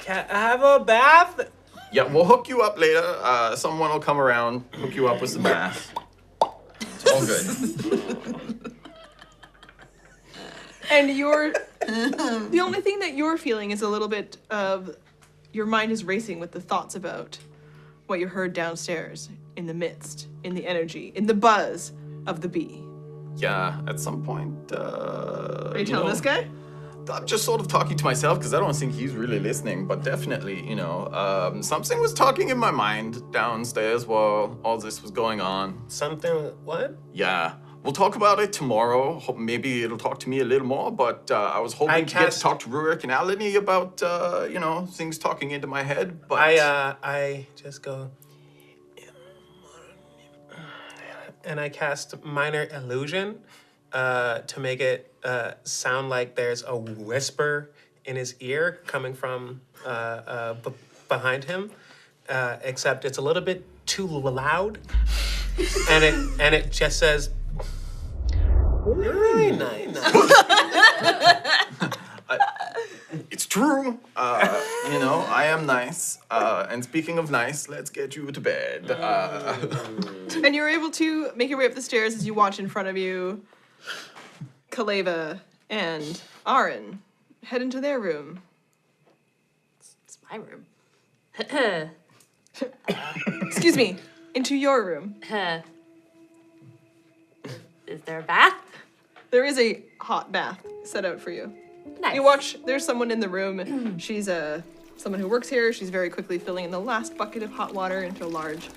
Can 0.00 0.26
I 0.30 0.40
have 0.40 0.62
a 0.62 0.80
bath? 0.80 1.50
Yeah, 1.92 2.04
we'll 2.04 2.24
hook 2.24 2.48
you 2.48 2.62
up 2.62 2.78
later. 2.78 3.02
Uh, 3.22 3.56
someone 3.56 3.90
will 3.90 4.00
come 4.00 4.20
around, 4.20 4.64
hook 4.72 4.94
you 4.94 5.08
up 5.08 5.20
with 5.20 5.30
some 5.30 5.42
bath. 5.42 5.92
It's 6.80 7.10
all 7.10 7.24
good. 7.24 8.72
And 10.90 11.10
you're 11.10 11.52
the 11.80 12.60
only 12.62 12.80
thing 12.80 13.00
that 13.00 13.14
you're 13.14 13.36
feeling 13.36 13.70
is 13.70 13.82
a 13.82 13.88
little 13.88 14.08
bit 14.08 14.36
of 14.50 14.96
your 15.52 15.66
mind 15.66 15.90
is 15.90 16.04
racing 16.04 16.38
with 16.38 16.52
the 16.52 16.60
thoughts 16.60 16.94
about 16.94 17.38
what 18.06 18.20
you 18.20 18.28
heard 18.28 18.52
downstairs 18.52 19.28
in 19.56 19.66
the 19.66 19.74
midst, 19.74 20.28
in 20.44 20.54
the 20.54 20.66
energy, 20.66 21.12
in 21.14 21.26
the 21.26 21.34
buzz 21.34 21.92
of 22.26 22.40
the 22.40 22.48
bee. 22.48 22.85
Yeah, 23.36 23.80
at 23.86 24.00
some 24.00 24.22
point. 24.22 24.72
Uh, 24.72 24.76
Are 24.76 25.72
you 25.74 25.80
you 25.80 25.86
telling 25.86 26.06
know, 26.06 26.10
this 26.10 26.20
guy? 26.20 26.48
I'm 27.08 27.26
just 27.26 27.44
sort 27.44 27.60
of 27.60 27.68
talking 27.68 27.96
to 27.96 28.04
myself 28.04 28.38
because 28.38 28.52
I 28.52 28.58
don't 28.58 28.74
think 28.74 28.92
he's 28.92 29.12
really 29.12 29.38
listening, 29.38 29.86
but 29.86 30.02
definitely, 30.02 30.66
you 30.68 30.74
know, 30.74 31.06
um, 31.12 31.62
something 31.62 32.00
was 32.00 32.12
talking 32.12 32.48
in 32.48 32.58
my 32.58 32.70
mind 32.70 33.22
downstairs 33.32 34.06
while 34.06 34.58
all 34.64 34.78
this 34.78 35.02
was 35.02 35.10
going 35.10 35.40
on. 35.40 35.82
Something. 35.88 36.52
What? 36.64 36.98
Yeah. 37.12 37.54
We'll 37.84 37.92
talk 37.92 38.16
about 38.16 38.40
it 38.40 38.52
tomorrow. 38.52 39.20
Hope 39.20 39.38
maybe 39.38 39.84
it'll 39.84 39.98
talk 39.98 40.18
to 40.20 40.28
me 40.28 40.40
a 40.40 40.44
little 40.44 40.66
more, 40.66 40.90
but 40.90 41.30
uh, 41.30 41.52
I 41.54 41.60
was 41.60 41.72
hoping 41.72 41.94
I 41.94 42.02
to 42.02 42.14
get 42.14 42.32
to 42.32 42.40
talk 42.40 42.58
to 42.60 42.68
Rurik 42.68 43.04
and 43.04 43.12
Ahloni 43.12 43.54
about, 43.54 44.02
uh, 44.02 44.48
you 44.50 44.58
know, 44.58 44.86
things 44.86 45.18
talking 45.18 45.52
into 45.52 45.68
my 45.68 45.84
head, 45.84 46.26
but... 46.26 46.40
I 46.40 46.58
uh 46.58 46.96
I 47.04 47.46
just 47.54 47.84
go 47.84 48.10
and 51.46 51.58
I 51.60 51.68
cast 51.68 52.22
minor 52.24 52.66
illusion 52.72 53.38
uh 53.92 54.40
to 54.40 54.60
make 54.60 54.80
it 54.80 55.12
uh 55.24 55.52
sound 55.64 56.10
like 56.10 56.34
there's 56.34 56.62
a 56.66 56.76
whisper 56.76 57.70
in 58.04 58.16
his 58.16 58.34
ear 58.40 58.80
coming 58.86 59.14
from 59.14 59.60
uh 59.84 59.88
uh 59.88 60.54
b- 60.54 60.72
behind 61.08 61.44
him 61.44 61.70
uh 62.28 62.56
except 62.64 63.04
it's 63.04 63.18
a 63.18 63.22
little 63.22 63.42
bit 63.42 63.64
too 63.86 64.06
loud 64.06 64.78
and 65.90 66.04
it 66.04 66.14
and 66.40 66.54
it 66.54 66.72
just 66.72 66.98
says 66.98 67.30
really 68.84 69.52
nice. 69.56 69.96
It's 73.30 73.46
true. 73.46 73.98
Uh, 74.16 74.62
you 74.92 74.98
know, 74.98 75.24
I 75.28 75.44
am 75.44 75.64
nice. 75.66 76.18
Uh, 76.30 76.66
and 76.68 76.82
speaking 76.82 77.18
of 77.18 77.30
nice, 77.30 77.68
let's 77.68 77.88
get 77.90 78.16
you 78.16 78.30
to 78.32 78.40
bed. 78.40 78.90
Uh, 78.90 79.56
And 80.44 80.54
you're 80.54 80.68
able 80.68 80.90
to 80.92 81.30
make 81.36 81.48
your 81.48 81.58
way 81.58 81.66
up 81.66 81.74
the 81.74 81.82
stairs 81.82 82.14
as 82.14 82.26
you 82.26 82.34
watch 82.34 82.58
in 82.58 82.68
front 82.68 82.88
of 82.88 82.96
you 82.96 83.42
Kaleva 84.70 85.40
and 85.70 86.20
Arrin 86.46 86.98
head 87.44 87.62
into 87.62 87.80
their 87.80 88.00
room. 88.00 88.42
It's 90.04 90.18
my 90.30 90.38
room. 90.38 90.66
Excuse 93.46 93.76
me, 93.76 93.96
into 94.34 94.56
your 94.56 94.84
room. 94.84 95.14
Is 97.86 98.00
there 98.04 98.18
a 98.18 98.22
bath? 98.22 98.54
There 99.30 99.44
is 99.44 99.58
a 99.58 99.82
hot 100.00 100.32
bath 100.32 100.58
set 100.84 101.04
out 101.04 101.20
for 101.20 101.30
you. 101.30 101.52
Nice. 102.00 102.14
You 102.14 102.22
watch, 102.22 102.56
there's 102.64 102.84
someone 102.84 103.10
in 103.10 103.20
the 103.20 103.28
room. 103.28 103.98
She's 103.98 104.28
a 104.28 104.62
someone 104.96 105.20
who 105.20 105.28
works 105.28 105.48
here. 105.48 105.72
She's 105.72 105.90
very 105.90 106.10
quickly 106.10 106.38
filling 106.38 106.64
in 106.64 106.70
the 106.70 106.80
last 106.80 107.16
bucket 107.16 107.42
of 107.42 107.50
hot 107.50 107.74
water 107.74 108.02
into 108.02 108.24
a 108.24 108.28
large 108.28 108.68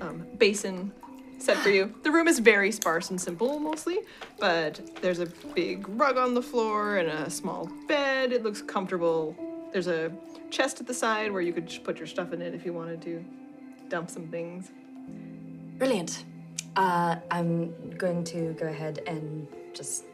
um, 0.00 0.26
basin 0.38 0.92
set 1.38 1.56
for 1.58 1.70
you. 1.70 1.92
The 2.02 2.10
room 2.10 2.28
is 2.28 2.38
very 2.38 2.70
sparse 2.70 3.10
and 3.10 3.20
simple 3.20 3.58
mostly, 3.58 4.00
but 4.38 4.80
there's 5.00 5.18
a 5.18 5.26
big 5.54 5.88
rug 5.88 6.16
on 6.16 6.34
the 6.34 6.42
floor 6.42 6.98
and 6.98 7.08
a 7.08 7.30
small 7.30 7.68
bed. 7.88 8.32
It 8.32 8.42
looks 8.42 8.62
comfortable. 8.62 9.36
There's 9.72 9.88
a 9.88 10.12
chest 10.50 10.80
at 10.80 10.86
the 10.86 10.94
side 10.94 11.32
where 11.32 11.42
you 11.42 11.52
could 11.52 11.72
put 11.84 11.98
your 11.98 12.06
stuff 12.06 12.32
in 12.32 12.42
it 12.42 12.54
if 12.54 12.64
you 12.64 12.72
wanted 12.72 13.02
to 13.02 13.24
dump 13.88 14.10
some 14.10 14.28
things. 14.28 14.70
Brilliant. 15.78 16.24
Uh, 16.76 17.16
I'm 17.30 17.90
going 17.96 18.24
to 18.24 18.54
go 18.54 18.66
ahead 18.66 19.00
and 19.06 19.46
just 19.74 20.04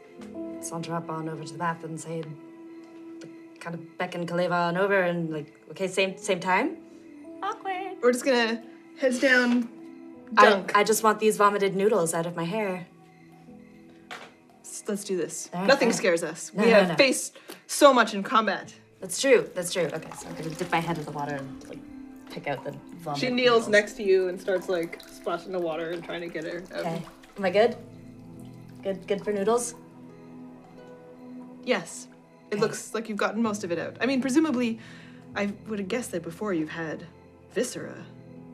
saunter 0.61 0.93
up 0.93 1.09
on 1.09 1.29
over 1.29 1.43
to 1.43 1.53
the 1.53 1.59
bath 1.59 1.83
and 1.83 1.99
say, 1.99 2.23
kind 3.59 3.75
of 3.75 3.97
beckon 3.97 4.25
Kaleva 4.25 4.67
on 4.69 4.77
over 4.77 5.01
and 5.01 5.29
like, 5.31 5.53
okay, 5.71 5.87
same 5.87 6.17
same 6.17 6.39
time. 6.39 6.77
Awkward. 7.43 7.97
We're 8.01 8.11
just 8.11 8.25
gonna 8.25 8.63
heads 8.99 9.19
down, 9.19 9.69
I, 10.37 10.45
dunk. 10.45 10.75
I 10.75 10.83
just 10.83 11.03
want 11.03 11.19
these 11.19 11.37
vomited 11.37 11.75
noodles 11.75 12.13
out 12.13 12.25
of 12.25 12.35
my 12.35 12.45
hair. 12.45 12.87
Let's 14.87 15.03
do 15.03 15.17
this. 15.17 15.49
Alright, 15.53 15.67
Nothing 15.67 15.87
alright. 15.89 15.97
scares 15.97 16.23
us. 16.23 16.51
No, 16.53 16.63
we 16.63 16.69
no, 16.71 16.75
have 16.75 16.87
no. 16.89 16.95
faced 16.95 17.37
so 17.67 17.93
much 17.93 18.13
in 18.13 18.23
combat. 18.23 18.73
That's 19.01 19.21
true. 19.21 19.47
That's 19.53 19.71
true. 19.71 19.83
Okay, 19.83 20.09
so 20.17 20.27
I'm 20.27 20.35
gonna 20.35 20.49
dip 20.49 20.71
my 20.71 20.79
head 20.79 20.97
in 20.97 21.05
the 21.05 21.11
water 21.11 21.35
and 21.35 21.69
like 21.69 21.79
pick 22.31 22.47
out 22.47 22.63
the 22.63 22.73
vomit. 22.97 23.19
She 23.19 23.29
kneels 23.29 23.67
noodles. 23.67 23.67
next 23.69 23.93
to 23.93 24.03
you 24.03 24.29
and 24.29 24.39
starts 24.39 24.67
like 24.67 24.99
splashing 25.07 25.51
the 25.51 25.59
water 25.59 25.91
and 25.91 26.03
trying 26.03 26.21
to 26.21 26.27
get 26.27 26.43
her. 26.43 26.63
Out. 26.73 26.79
Okay. 26.79 27.01
Am 27.37 27.45
I 27.45 27.49
good? 27.51 27.77
Good. 28.83 29.07
Good 29.07 29.23
for 29.23 29.31
noodles. 29.31 29.75
Yes. 31.63 32.07
It 32.51 32.55
Okay. 32.55 32.61
looks 32.61 32.93
like 32.93 33.09
you've 33.09 33.17
gotten 33.17 33.41
most 33.41 33.63
of 33.63 33.71
it 33.71 33.79
out. 33.79 33.97
I 34.01 34.05
mean, 34.05 34.21
presumably, 34.21 34.79
I 35.35 35.53
would 35.67 35.79
have 35.79 35.87
guessed 35.87 36.11
that 36.11 36.23
before 36.23 36.53
you've 36.53 36.69
had 36.69 37.05
viscera 37.51 37.95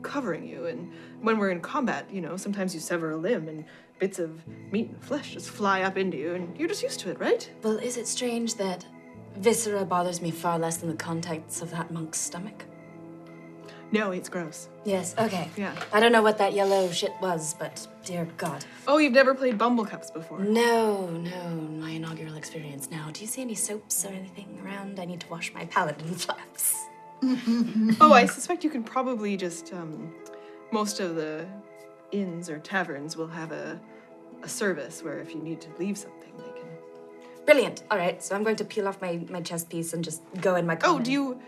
covering 0.02 0.46
you, 0.46 0.66
and 0.66 0.92
when 1.22 1.38
we're 1.38 1.50
in 1.50 1.60
combat, 1.60 2.08
you 2.10 2.20
know, 2.20 2.36
sometimes 2.36 2.74
you 2.74 2.80
sever 2.80 3.10
a 3.12 3.16
limb 3.16 3.48
and 3.48 3.64
bits 3.98 4.18
of 4.18 4.46
meat 4.70 4.90
and 4.90 5.02
flesh 5.02 5.32
just 5.32 5.48
fly 5.50 5.82
up 5.82 5.96
into 5.96 6.16
you, 6.18 6.34
and 6.34 6.56
you're 6.58 6.68
just 6.68 6.82
used 6.82 7.00
to 7.00 7.10
it, 7.10 7.18
right? 7.18 7.50
Well, 7.62 7.78
is 7.78 7.96
it 7.96 8.06
strange 8.06 8.54
that 8.56 8.84
viscera 9.36 9.84
bothers 9.84 10.20
me 10.20 10.30
far 10.30 10.58
less 10.58 10.76
than 10.76 10.90
the 10.90 10.96
contents 10.96 11.62
of 11.62 11.70
that 11.70 11.90
monk's 11.90 12.18
stomach? 12.20 12.64
No, 13.92 14.10
it's 14.10 14.28
gross. 14.28 14.68
Yes. 14.84 15.14
Okay. 15.18 15.48
Yeah. 15.56 15.74
I 15.92 16.00
don't 16.00 16.12
know 16.12 16.22
what 16.22 16.38
that 16.38 16.52
yellow 16.52 16.90
shit 16.90 17.12
was, 17.20 17.54
but 17.54 17.86
dear 18.04 18.26
God. 18.36 18.64
Oh, 18.88 18.98
you've 18.98 19.12
never 19.12 19.34
played 19.34 19.58
Bumble 19.58 19.84
Cups 19.86 20.10
before. 20.10 20.40
No, 20.40 21.06
no, 21.08 21.50
my 21.80 21.90
inaugural 21.90 22.34
experience 22.36 22.90
now. 22.90 23.10
Do 23.12 23.20
you 23.20 23.26
see 23.26 23.42
any 23.42 23.54
soaps 23.54 24.04
or 24.04 24.08
anything 24.08 24.58
around? 24.64 24.98
I 24.98 25.04
need 25.04 25.20
to 25.20 25.28
wash 25.28 25.52
my 25.54 25.64
paladin 25.66 26.14
flaps. 26.14 26.74
oh, 28.00 28.12
I 28.12 28.26
suspect 28.26 28.64
you 28.64 28.70
can 28.70 28.82
probably 28.84 29.36
just 29.36 29.72
um, 29.72 30.12
most 30.72 31.00
of 31.00 31.14
the 31.14 31.46
inns 32.12 32.50
or 32.50 32.58
taverns 32.58 33.16
will 33.16 33.28
have 33.28 33.52
a 33.52 33.80
a 34.42 34.48
service 34.48 35.02
where 35.02 35.18
if 35.18 35.34
you 35.34 35.40
need 35.40 35.60
to 35.62 35.68
leave 35.78 35.96
something, 35.96 36.30
they 36.36 36.60
can. 36.60 36.68
Brilliant. 37.46 37.82
All 37.90 37.96
right, 37.98 38.22
so 38.22 38.34
I'm 38.34 38.44
going 38.44 38.56
to 38.56 38.64
peel 38.64 38.86
off 38.86 39.00
my, 39.00 39.24
my 39.30 39.40
chest 39.40 39.70
piece 39.70 39.92
and 39.94 40.04
just 40.04 40.22
go 40.40 40.56
in 40.56 40.66
my 40.66 40.76
Oh, 40.84 40.98
do 40.98 41.10
you? 41.10 41.40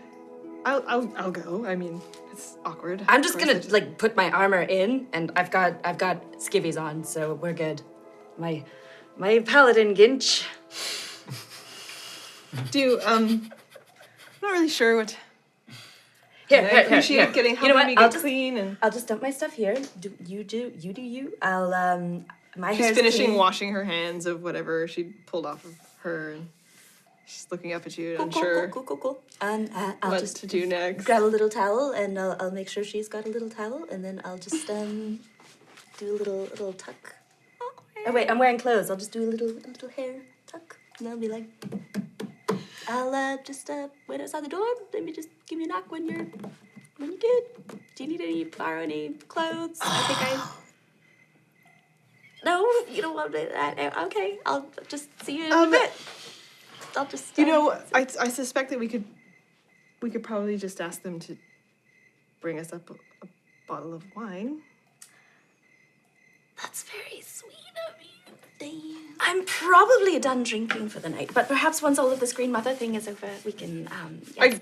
I'll 0.65 0.83
I'll 0.87 1.11
I'll 1.17 1.31
go. 1.31 1.65
I 1.65 1.75
mean, 1.75 2.01
it's 2.31 2.57
awkward. 2.65 3.03
I'm 3.07 3.23
just 3.23 3.39
gonna 3.39 3.53
it- 3.53 3.71
like 3.71 3.97
put 3.97 4.15
my 4.15 4.29
armor 4.31 4.61
in, 4.61 5.07
and 5.13 5.31
I've 5.35 5.51
got 5.51 5.75
I've 5.83 5.97
got 5.97 6.33
skivvies 6.33 6.79
on, 6.79 7.03
so 7.03 7.35
we're 7.35 7.53
good. 7.53 7.81
My 8.37 8.63
my 9.17 9.39
paladin 9.39 9.95
ginch. 9.95 10.45
do 12.71 12.99
um. 13.05 13.51
I'm 14.41 14.47
not 14.47 14.51
really 14.53 14.69
sure 14.69 14.95
what. 14.95 15.17
Here, 16.47 16.59
I 16.59 16.61
here, 16.61 16.69
here, 16.71 16.85
appreciate 16.85 17.17
here. 17.25 17.31
getting 17.31 17.55
You 17.57 17.67
know 17.67 17.71
helping 17.75 17.75
what? 17.75 17.87
me 17.87 17.95
I'll 17.97 18.03
get 18.07 18.11
just 18.13 18.23
clean 18.23 18.57
and. 18.57 18.77
I'll 18.81 18.91
just 18.91 19.07
dump 19.07 19.21
my 19.21 19.31
stuff 19.31 19.53
here. 19.53 19.75
Do 19.99 20.11
you 20.25 20.43
do 20.43 20.71
you 20.79 20.93
do 20.93 21.01
you? 21.01 21.33
I'll 21.41 21.73
um 21.73 22.25
my 22.57 22.75
She's 22.75 22.91
finishing 22.91 23.27
clean. 23.27 23.37
washing 23.37 23.71
her 23.73 23.83
hands 23.83 24.25
of 24.25 24.41
whatever 24.41 24.87
she 24.87 25.03
pulled 25.03 25.45
off 25.45 25.63
of 25.65 25.75
her, 26.01 26.31
and 26.31 26.49
she's 27.29 27.47
looking 27.51 27.71
up 27.73 27.85
at 27.85 27.97
you, 27.97 28.15
Cool, 28.17 28.25
unsure 28.25 28.67
cool, 28.69 28.83
cool, 28.83 28.97
cool, 28.97 28.97
cool. 28.97 29.23
And 29.41 29.69
uh, 29.75 29.93
I'll 30.01 30.11
what 30.11 30.19
just 30.19 30.37
to 30.41 30.47
do 30.47 30.65
next. 30.65 31.05
grab 31.05 31.21
a 31.21 31.31
little 31.35 31.49
towel, 31.49 31.91
and 31.91 32.17
I'll, 32.19 32.35
I'll 32.39 32.51
make 32.59 32.67
sure 32.69 32.83
she's 32.83 33.07
got 33.07 33.25
a 33.25 33.29
little 33.29 33.49
towel, 33.49 33.85
and 33.91 34.03
then 34.03 34.21
I'll 34.25 34.37
just 34.49 34.69
um 34.69 35.19
do 35.97 36.05
a 36.15 36.17
little 36.17 36.41
little 36.53 36.73
tuck. 36.73 37.15
Oh 38.07 38.11
wait, 38.11 38.29
I'm 38.31 38.39
wearing 38.39 38.57
clothes. 38.57 38.89
I'll 38.89 38.97
just 39.05 39.11
do 39.11 39.21
a 39.23 39.29
little 39.33 39.47
little 39.71 39.89
hair 39.89 40.15
tuck, 40.47 40.77
and 40.99 41.07
I'll 41.07 41.17
be 41.17 41.27
like, 41.29 41.47
I'll 42.87 43.13
uh, 43.13 43.37
just 43.43 43.69
uh, 43.69 43.87
wait 44.07 44.21
outside 44.21 44.43
the 44.43 44.49
door. 44.49 44.65
Let 44.93 45.03
me 45.03 45.11
just 45.11 45.29
give 45.47 45.59
you 45.59 45.65
a 45.65 45.67
knock 45.67 45.91
when 45.91 46.07
you're 46.07 46.27
when 46.97 47.11
you're 47.11 47.19
good. 47.29 47.43
Do 47.95 48.03
you 48.03 48.09
need 48.09 48.21
any 48.21 48.43
borrow 48.45 48.81
any 48.81 49.09
clothes? 49.27 49.77
I 49.81 50.03
think 50.07 50.19
I. 50.21 50.49
No, 52.41 52.65
you 52.89 53.01
don't 53.01 53.15
want 53.15 53.33
to. 53.33 53.51
I, 53.53 54.05
okay, 54.05 54.39
I'll 54.45 54.65
just 54.87 55.09
see 55.25 55.39
you 55.39 55.47
in 55.47 55.51
Um, 55.51 55.67
a 55.67 55.71
bit. 55.71 55.91
I'll 56.95 57.05
just. 57.05 57.37
You 57.37 57.45
know, 57.45 57.71
I, 57.93 58.07
I 58.19 58.29
suspect 58.29 58.69
that 58.71 58.79
we 58.79 58.87
could 58.87 59.05
we 60.01 60.09
could 60.09 60.23
probably 60.23 60.57
just 60.57 60.79
ask 60.81 61.01
them 61.03 61.19
to 61.19 61.37
bring 62.41 62.59
us 62.59 62.71
up 62.71 62.89
a, 62.89 62.93
a 62.93 63.27
bottle 63.67 63.93
of 63.93 64.03
wine. 64.15 64.61
That's 66.61 66.83
very 66.83 67.21
sweet 67.21 67.53
of 67.87 67.95
you. 68.01 68.97
I'm 69.21 69.45
probably 69.45 70.19
done 70.19 70.43
drinking 70.43 70.89
for 70.89 70.99
the 70.99 71.09
night, 71.09 71.31
but 71.33 71.47
perhaps 71.47 71.81
once 71.81 71.97
all 71.97 72.11
of 72.11 72.19
this 72.19 72.33
Green 72.33 72.51
Mother 72.51 72.73
thing 72.73 72.95
is 72.95 73.07
over, 73.07 73.29
we 73.45 73.51
can. 73.51 73.87
Um. 73.87 74.21
I, 74.39 74.59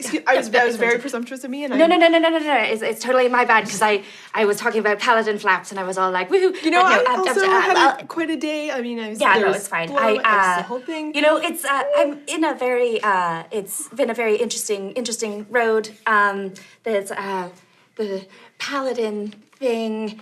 excuse, 0.00 0.22
I 0.26 0.36
was 0.36 0.50
that 0.50 0.66
was 0.66 0.76
very 0.76 0.98
presumptuous 0.98 1.44
of 1.44 1.50
me, 1.50 1.64
and 1.64 1.76
no, 1.78 1.84
I, 1.84 1.88
no, 1.88 1.96
no, 1.96 2.08
no, 2.08 2.18
no, 2.18 2.28
no, 2.30 2.38
no. 2.38 2.56
It's, 2.72 2.82
it's 2.82 3.02
totally 3.02 3.28
my 3.28 3.44
bad 3.44 3.64
because 3.64 3.82
I, 3.82 4.02
I 4.34 4.44
was 4.44 4.56
talking 4.58 4.80
about 4.80 4.98
paladin 4.98 5.38
flaps 5.38 5.70
and 5.70 5.78
I 5.78 5.84
was 5.84 5.96
all 5.98 6.10
like, 6.10 6.28
woohoo. 6.28 6.52
You 6.64 6.70
know, 6.70 6.82
but 6.82 7.04
no, 7.04 7.12
I 7.12 7.16
also 7.16 7.40
I'm- 7.40 7.62
had 7.62 7.76
I'll- 7.76 8.06
quite 8.06 8.30
a 8.30 8.36
day. 8.36 8.70
I 8.70 8.80
mean, 8.82 8.98
I 8.98 9.08
was 9.10 9.20
yeah, 9.20 9.34
no, 9.38 9.50
it's 9.52 9.68
fine. 9.68 9.90
I, 9.90 10.12
was 10.12 10.20
uh, 10.24 10.56
the 10.58 10.62
whole 10.64 10.80
thing. 10.80 11.14
You 11.14 11.22
know, 11.22 11.36
it's 11.36 11.64
uh, 11.64 11.82
I'm 11.96 12.20
in 12.26 12.42
a 12.44 12.54
very 12.54 13.00
uh, 13.02 13.44
it's 13.50 13.88
been 13.88 14.10
a 14.10 14.14
very 14.14 14.36
interesting 14.36 14.92
interesting 14.92 15.46
road. 15.50 15.90
Um, 16.06 16.54
there's 16.84 17.10
uh, 17.12 17.48
the 17.96 18.26
paladin 18.58 19.34
thing, 19.58 20.20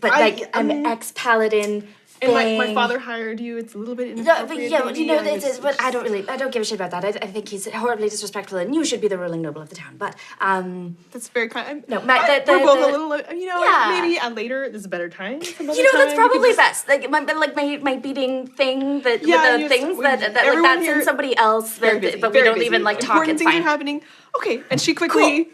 but 0.00 0.12
I- 0.12 0.20
like 0.20 0.50
I'm 0.54 0.70
um, 0.70 0.86
ex 0.86 1.12
paladin 1.14 1.88
And 2.22 2.32
my, 2.32 2.56
my 2.56 2.72
father 2.74 2.98
hired 2.98 3.40
you. 3.40 3.58
It's 3.58 3.74
a 3.74 3.78
little 3.78 3.94
bit 3.94 4.16
No, 4.16 4.22
but 4.24 4.30
inappropriate. 4.56 4.70
yeah, 4.70 4.82
but 4.82 4.96
yeah, 4.96 5.00
you 5.00 5.06
know, 5.24 5.32
it's, 5.34 5.44
it's, 5.44 5.58
but 5.58 5.80
I 5.82 5.90
don't 5.90 6.04
really, 6.04 6.26
I 6.28 6.36
don't 6.36 6.52
give 6.52 6.62
a 6.62 6.64
shit 6.64 6.80
about 6.80 6.92
that. 6.92 7.04
I, 7.04 7.08
I 7.08 7.26
think 7.26 7.48
he's 7.48 7.66
horribly 7.70 8.08
disrespectful, 8.08 8.58
and 8.58 8.74
you 8.74 8.84
should 8.84 9.00
be 9.00 9.08
the 9.08 9.18
ruling 9.18 9.42
noble 9.42 9.60
of 9.60 9.68
the 9.68 9.74
town. 9.74 9.96
But 9.98 10.14
um, 10.40 10.96
That's 11.12 11.28
very 11.28 11.48
kind. 11.48 11.66
I'm, 11.68 11.84
No, 11.88 12.00
my- 12.02 12.18
I- 12.18 12.38
the- 12.40 12.52
we're 12.52 12.64
both 12.64 12.78
the- 12.78 12.86
a 12.86 12.92
little. 12.92 13.12
uh, 13.12 13.32
You 13.32 13.46
know, 13.46 13.62
Yeah. 13.64 14.00
maybe 14.00 14.18
uh, 14.18 14.30
later. 14.30 14.68
This 14.70 14.80
is 14.80 14.86
a 14.86 14.88
better 14.88 15.08
time. 15.08 15.42
you 15.42 15.66
know, 15.66 15.74
time, 15.74 15.86
that's 16.00 16.14
probably 16.14 16.50
just- 16.50 16.58
best. 16.58 16.88
Like 16.88 17.10
my, 17.10 17.20
like 17.20 17.56
my 17.56 17.78
my 17.82 17.96
beating 17.96 18.46
thing 18.46 19.00
that 19.02 19.26
Yeah, 19.26 19.56
with 19.56 19.62
the 19.62 19.68
things 19.68 20.00
that, 20.02 20.20
that 20.20 20.34
like 20.46 20.62
that's 20.62 20.86
in 20.88 21.02
somebody 21.04 21.36
else. 21.36 21.78
That, 21.78 22.00
busy, 22.00 22.20
but 22.20 22.32
we 22.32 22.42
don't 22.42 22.54
busy. 22.54 22.66
even 22.66 22.82
like 22.84 23.00
talk. 23.00 23.10
Important 23.16 23.38
things 23.38 23.50
fine. 23.50 23.60
are 23.60 23.64
happening. 23.64 24.02
Okay, 24.36 24.62
and 24.70 24.80
she 24.80 24.94
quickly 24.94 25.48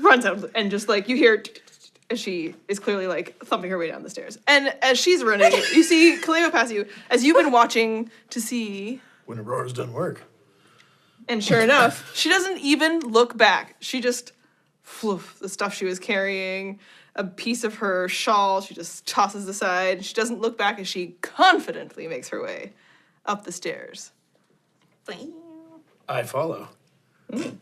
runs 0.00 0.24
out, 0.24 0.50
and 0.54 0.70
just 0.70 0.88
like 0.88 1.08
you 1.08 1.16
hear, 1.16 1.42
as 2.10 2.18
she 2.18 2.54
is 2.68 2.78
clearly 2.78 3.06
like 3.06 3.38
thumping 3.44 3.70
her 3.70 3.78
way 3.78 3.88
down 3.88 4.02
the 4.02 4.10
stairs. 4.10 4.38
And 4.46 4.74
as 4.82 4.98
she's 4.98 5.22
running, 5.22 5.52
you 5.52 5.82
see 5.82 6.18
Kaleo 6.22 6.50
pass 6.50 6.70
you 6.70 6.86
as 7.10 7.24
you've 7.24 7.36
been 7.36 7.52
watching 7.52 8.10
to 8.30 8.40
see. 8.40 9.00
When 9.26 9.38
Aurora's 9.38 9.72
done 9.72 9.92
work. 9.92 10.22
And 11.28 11.44
sure 11.44 11.60
enough, 11.60 12.14
she 12.16 12.30
doesn't 12.30 12.58
even 12.58 13.00
look 13.00 13.36
back. 13.36 13.76
She 13.80 14.00
just 14.00 14.32
floof 14.86 15.38
the 15.38 15.48
stuff 15.48 15.74
she 15.74 15.84
was 15.84 15.98
carrying, 15.98 16.80
a 17.14 17.24
piece 17.24 17.64
of 17.64 17.74
her 17.76 18.08
shawl, 18.08 18.60
she 18.60 18.74
just 18.74 19.06
tosses 19.06 19.46
aside. 19.46 20.04
She 20.04 20.14
doesn't 20.14 20.40
look 20.40 20.56
back 20.56 20.78
as 20.78 20.88
she 20.88 21.16
confidently 21.20 22.08
makes 22.08 22.28
her 22.28 22.42
way 22.42 22.72
up 23.26 23.44
the 23.44 23.52
stairs. 23.52 24.12
I 26.08 26.22
follow. 26.22 26.68
Mm. 27.30 27.56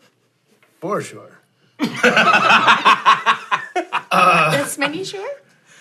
For 0.81 1.01
sure. 1.01 1.41
That's 4.99 5.13
maybe 5.13 5.25
sure. 5.25 5.37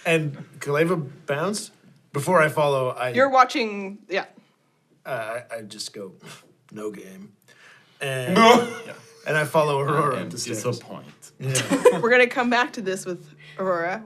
And 0.06 0.38
Kaleva 0.60 1.10
bounce. 1.26 1.72
Before 2.14 2.42
I 2.42 2.48
follow, 2.48 2.90
I 2.92 3.10
You're 3.10 3.30
watching, 3.30 3.98
yeah. 4.08 4.26
uh, 5.06 5.40
I 5.52 5.58
I 5.58 5.62
just 5.64 5.94
go 5.94 6.14
no 6.72 6.90
game, 6.90 7.34
and 8.00 8.38
and 9.28 9.36
I 9.38 9.44
follow 9.44 9.82
Aurora 9.82 10.16
up 10.16 10.22
And 10.22 10.32
the 10.32 10.38
stairs. 10.38 10.64
disappoint. 10.64 11.06
We're 12.02 12.10
gonna 12.10 12.28
come 12.28 12.50
back 12.50 12.72
to 12.74 12.82
this 12.82 13.06
with 13.06 13.28
Aurora 13.60 14.02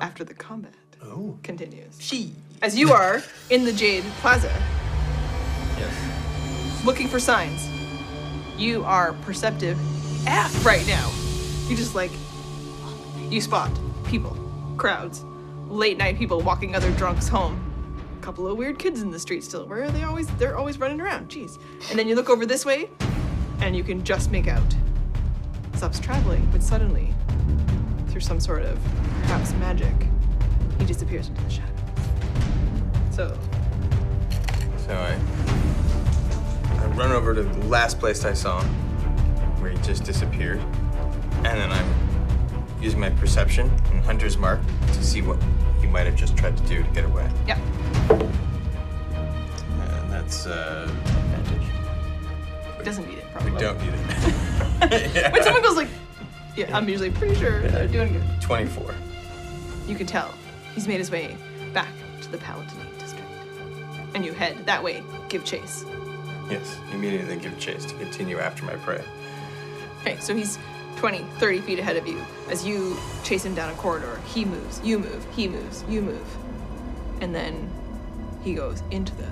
after 0.00 0.22
the 0.22 0.34
combat 0.34 0.72
Oh, 1.02 1.36
continues. 1.42 1.96
She. 2.00 2.32
As 2.62 2.76
you 2.78 2.92
are 2.92 3.22
in 3.50 3.64
the 3.64 3.72
Jade 3.72 4.04
Plaza, 4.20 4.52
Yes. 5.78 6.84
looking 6.84 7.08
for 7.08 7.18
signs. 7.18 7.68
You 8.56 8.84
are 8.84 9.12
perceptive 9.22 9.78
F 10.28 10.64
right 10.64 10.86
now. 10.86 11.10
You 11.68 11.76
just 11.76 11.94
like 11.96 12.12
you 13.30 13.40
spot 13.40 13.70
people, 14.06 14.36
crowds, 14.76 15.24
late 15.68 15.98
night 15.98 16.16
people 16.16 16.40
walking 16.40 16.74
other 16.74 16.90
drunks 16.92 17.28
home. 17.28 17.62
A 18.18 18.22
couple 18.22 18.46
of 18.46 18.56
weird 18.56 18.78
kids 18.78 19.02
in 19.02 19.10
the 19.10 19.18
street 19.18 19.44
still. 19.44 19.66
Where 19.66 19.84
are 19.84 19.90
they 19.90 20.02
always 20.04 20.26
they're 20.36 20.56
always 20.56 20.78
running 20.78 21.00
around. 21.00 21.28
Jeez. 21.28 21.58
And 21.90 21.98
then 21.98 22.08
you 22.08 22.14
look 22.14 22.30
over 22.30 22.46
this 22.46 22.64
way 22.64 22.90
and 23.60 23.76
you 23.76 23.82
can 23.84 24.02
just 24.04 24.30
make 24.30 24.48
out. 24.48 24.74
Stops 25.74 26.00
traveling, 26.00 26.48
but 26.52 26.62
suddenly, 26.62 27.12
through 28.08 28.20
some 28.20 28.40
sort 28.40 28.62
of 28.62 28.78
perhaps 29.22 29.52
magic, 29.54 29.94
he 30.78 30.84
disappears 30.86 31.28
into 31.28 31.42
the 31.42 31.50
shadows. 31.50 31.78
So 33.10 33.38
So 34.86 34.94
I, 34.94 35.18
I 36.82 36.86
run 36.96 37.12
over 37.12 37.34
to 37.34 37.42
the 37.42 37.66
last 37.66 37.98
place 37.98 38.24
I 38.24 38.32
saw 38.32 38.60
him, 38.60 38.68
where 39.60 39.70
he 39.70 39.78
just 39.78 40.04
disappeared, 40.04 40.60
and 41.38 41.44
then 41.44 41.70
I'm 41.70 42.05
using 42.80 43.00
my 43.00 43.10
perception 43.10 43.70
and 43.90 44.04
hunter's 44.04 44.36
mark 44.36 44.60
to 44.88 45.04
see 45.04 45.22
what 45.22 45.38
he 45.80 45.86
might 45.86 46.06
have 46.06 46.16
just 46.16 46.36
tried 46.36 46.56
to 46.56 46.62
do 46.64 46.82
to 46.82 46.90
get 46.90 47.04
away. 47.04 47.28
yeah. 47.46 47.58
And 49.80 50.10
that's 50.12 50.46
uh, 50.46 50.88
advantage. 50.88 51.68
Doesn't 52.84 53.08
need 53.08 53.18
it, 53.18 53.24
We 53.44 53.50
don't 53.58 53.78
need 53.80 53.92
it. 53.94 55.14
yeah. 55.14 55.30
When 55.32 55.42
someone 55.42 55.62
goes 55.62 55.76
like, 55.76 55.88
yeah, 56.56 56.74
I'm 56.76 56.88
usually 56.88 57.10
pretty 57.10 57.34
sure 57.34 57.60
they're 57.68 57.88
doing 57.88 58.12
good. 58.12 58.22
24. 58.42 58.94
You 59.88 59.96
can 59.96 60.06
tell 60.06 60.32
he's 60.74 60.86
made 60.86 60.98
his 60.98 61.10
way 61.10 61.36
back 61.72 61.88
to 62.22 62.30
the 62.30 62.38
Palatinate 62.38 62.98
district. 62.98 63.24
And 64.14 64.24
you 64.24 64.32
head 64.32 64.64
that 64.66 64.82
way, 64.82 65.02
give 65.28 65.44
chase. 65.44 65.84
Yes, 66.48 66.78
immediately 66.92 67.36
give 67.36 67.58
chase 67.58 67.84
to 67.86 67.94
continue 67.96 68.38
after 68.38 68.64
my 68.64 68.74
prey. 68.76 69.02
Okay, 70.00 70.16
so 70.20 70.34
he's 70.34 70.58
20, 70.96 71.24
30 71.38 71.60
feet 71.60 71.78
ahead 71.78 71.96
of 71.96 72.06
you. 72.06 72.20
As 72.48 72.66
you 72.66 72.96
chase 73.22 73.44
him 73.44 73.54
down 73.54 73.70
a 73.70 73.74
corridor, 73.74 74.20
he 74.26 74.44
moves, 74.44 74.80
you 74.82 74.98
move, 74.98 75.26
he 75.34 75.46
moves, 75.46 75.84
you 75.88 76.00
move. 76.02 76.36
And 77.20 77.34
then 77.34 77.70
he 78.42 78.54
goes 78.54 78.82
into 78.90 79.14
the 79.16 79.28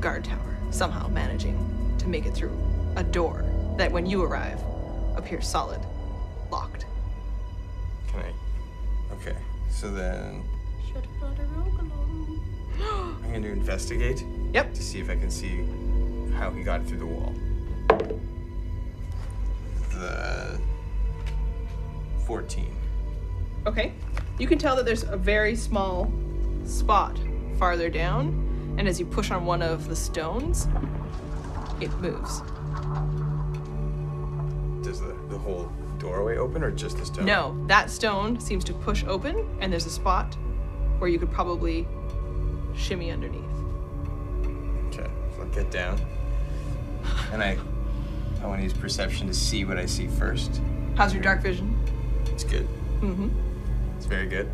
guard 0.00 0.24
tower, 0.24 0.56
somehow 0.70 1.08
managing 1.08 1.56
to 1.98 2.08
make 2.08 2.26
it 2.26 2.34
through 2.34 2.56
a 2.96 3.04
door 3.04 3.44
that, 3.76 3.90
when 3.92 4.06
you 4.06 4.22
arrive, 4.22 4.60
appears 5.16 5.46
solid, 5.46 5.80
locked. 6.50 6.86
Can 8.08 8.20
I? 8.20 9.14
Okay, 9.14 9.36
so 9.70 9.90
then 9.90 10.42
I'm 12.80 13.22
going 13.30 13.42
to 13.42 13.50
investigate 13.52 14.24
Yep. 14.52 14.74
to 14.74 14.82
see 14.82 14.98
if 14.98 15.08
I 15.08 15.14
can 15.16 15.30
see 15.30 15.64
how 16.34 16.50
he 16.50 16.62
got 16.62 16.84
through 16.86 16.98
the 16.98 17.06
wall. 17.06 17.34
The 19.90 20.58
14. 22.26 22.74
Okay. 23.66 23.92
You 24.38 24.46
can 24.46 24.58
tell 24.58 24.74
that 24.76 24.84
there's 24.84 25.04
a 25.04 25.16
very 25.16 25.54
small 25.54 26.10
spot 26.64 27.18
farther 27.58 27.88
down, 27.90 28.74
and 28.78 28.88
as 28.88 28.98
you 28.98 29.06
push 29.06 29.30
on 29.30 29.44
one 29.44 29.62
of 29.62 29.88
the 29.88 29.96
stones, 29.96 30.66
it 31.80 31.92
moves. 32.00 32.40
Does 34.82 35.00
the, 35.00 35.14
the 35.28 35.38
whole 35.38 35.70
doorway 35.98 36.36
open 36.38 36.62
or 36.64 36.70
just 36.70 36.98
the 36.98 37.04
stone? 37.06 37.24
No, 37.24 37.56
that 37.66 37.90
stone 37.90 38.40
seems 38.40 38.64
to 38.64 38.72
push 38.72 39.04
open, 39.04 39.46
and 39.60 39.72
there's 39.72 39.86
a 39.86 39.90
spot 39.90 40.36
where 40.98 41.10
you 41.10 41.18
could 41.18 41.30
probably 41.30 41.86
shimmy 42.74 43.10
underneath. 43.10 43.44
Okay, 44.88 45.10
so 45.36 45.42
I'll 45.42 45.48
get 45.48 45.70
down. 45.70 46.00
And 47.32 47.42
I, 47.42 47.58
I 48.42 48.46
want 48.46 48.60
to 48.60 48.64
use 48.64 48.72
perception 48.72 49.26
to 49.26 49.34
see 49.34 49.64
what 49.64 49.78
I 49.78 49.86
see 49.86 50.06
first. 50.06 50.60
How's 50.96 51.12
your 51.12 51.22
dark 51.22 51.42
vision? 51.42 51.71
It's 52.42 52.50
good. 52.50 52.66
Mm-hmm. 53.00 53.28
It's 53.96 54.06
very 54.06 54.26
good. 54.26 54.50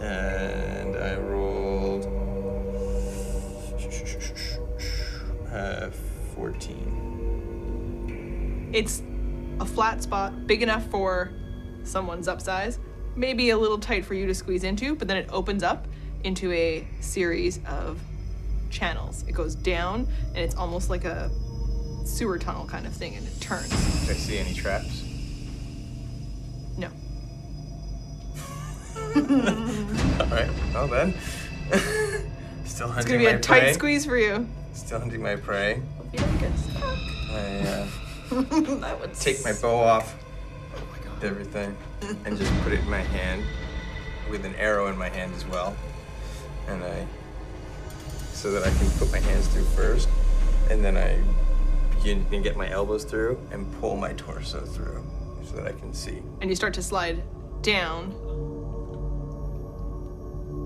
And 0.00 0.96
I 0.96 1.16
rolled 1.16 2.06
uh, 5.52 5.90
14. 6.36 8.70
It's 8.72 9.02
a 9.58 9.66
flat 9.66 10.04
spot, 10.04 10.46
big 10.46 10.62
enough 10.62 10.86
for 10.86 11.32
someone's 11.82 12.28
upsize, 12.28 12.78
maybe 13.16 13.50
a 13.50 13.58
little 13.58 13.78
tight 13.78 14.04
for 14.04 14.14
you 14.14 14.28
to 14.28 14.34
squeeze 14.36 14.62
into, 14.62 14.94
but 14.94 15.08
then 15.08 15.16
it 15.16 15.28
opens 15.32 15.64
up 15.64 15.88
into 16.22 16.52
a 16.52 16.86
series 17.00 17.58
of 17.66 18.00
channels. 18.70 19.24
It 19.26 19.32
goes 19.32 19.56
down, 19.56 20.06
and 20.28 20.38
it's 20.38 20.54
almost 20.54 20.90
like 20.90 21.04
a 21.04 21.28
sewer 22.04 22.38
tunnel 22.38 22.66
kind 22.66 22.86
of 22.86 22.94
thing, 22.94 23.16
and 23.16 23.26
it 23.26 23.40
turns. 23.40 23.68
Do 24.06 24.12
I 24.12 24.14
see 24.14 24.38
any 24.38 24.54
traps? 24.54 25.06
All 30.20 30.26
right. 30.26 30.50
Well 30.74 30.86
then. 30.88 31.14
Still 32.64 32.88
hunting 32.88 32.98
It's 32.98 33.06
gonna 33.06 33.18
be 33.18 33.24
my 33.24 33.30
a 33.32 33.40
tight 33.40 33.60
prey. 33.60 33.72
squeeze 33.74 34.04
for 34.06 34.16
you. 34.16 34.46
Still 34.72 34.98
hunting 35.00 35.22
my 35.22 35.36
prey. 35.36 35.82
You 36.12 36.18
don't 36.18 36.38
get 36.40 36.56
stuck. 36.58 36.84
I 37.30 37.36
uh, 37.60 37.86
that 38.80 38.98
would 39.00 39.14
take 39.14 39.42
my 39.44 39.52
bow 39.52 39.78
off, 39.80 40.14
everything, 41.22 41.76
and 42.24 42.36
just 42.38 42.52
put 42.62 42.72
it 42.72 42.80
in 42.80 42.90
my 42.90 43.00
hand, 43.00 43.42
with 44.30 44.44
an 44.44 44.54
arrow 44.56 44.86
in 44.88 44.96
my 44.98 45.08
hand 45.08 45.32
as 45.34 45.46
well, 45.46 45.74
and 46.68 46.82
I, 46.82 47.06
so 48.32 48.50
that 48.52 48.62
I 48.66 48.70
can 48.78 48.90
put 48.98 49.10
my 49.12 49.18
hands 49.20 49.46
through 49.48 49.64
first, 49.64 50.08
and 50.70 50.84
then 50.84 50.96
I 50.96 51.18
begin 51.96 52.28
to 52.30 52.38
get 52.40 52.56
my 52.56 52.68
elbows 52.70 53.04
through 53.04 53.38
and 53.50 53.70
pull 53.80 53.96
my 53.96 54.12
torso 54.14 54.60
through, 54.60 55.02
so 55.44 55.56
that 55.56 55.66
I 55.66 55.72
can 55.72 55.92
see. 55.94 56.22
and 56.40 56.48
you 56.50 56.56
start 56.56 56.74
to 56.74 56.82
slide 56.82 57.22
down. 57.62 58.14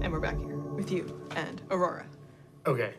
And 0.07 0.13
we're 0.13 0.21
back 0.21 0.39
here 0.39 0.57
with 0.57 0.93
you 0.93 1.21
and 1.35 1.61
Aurora. 1.69 2.07
okay. 2.65 2.95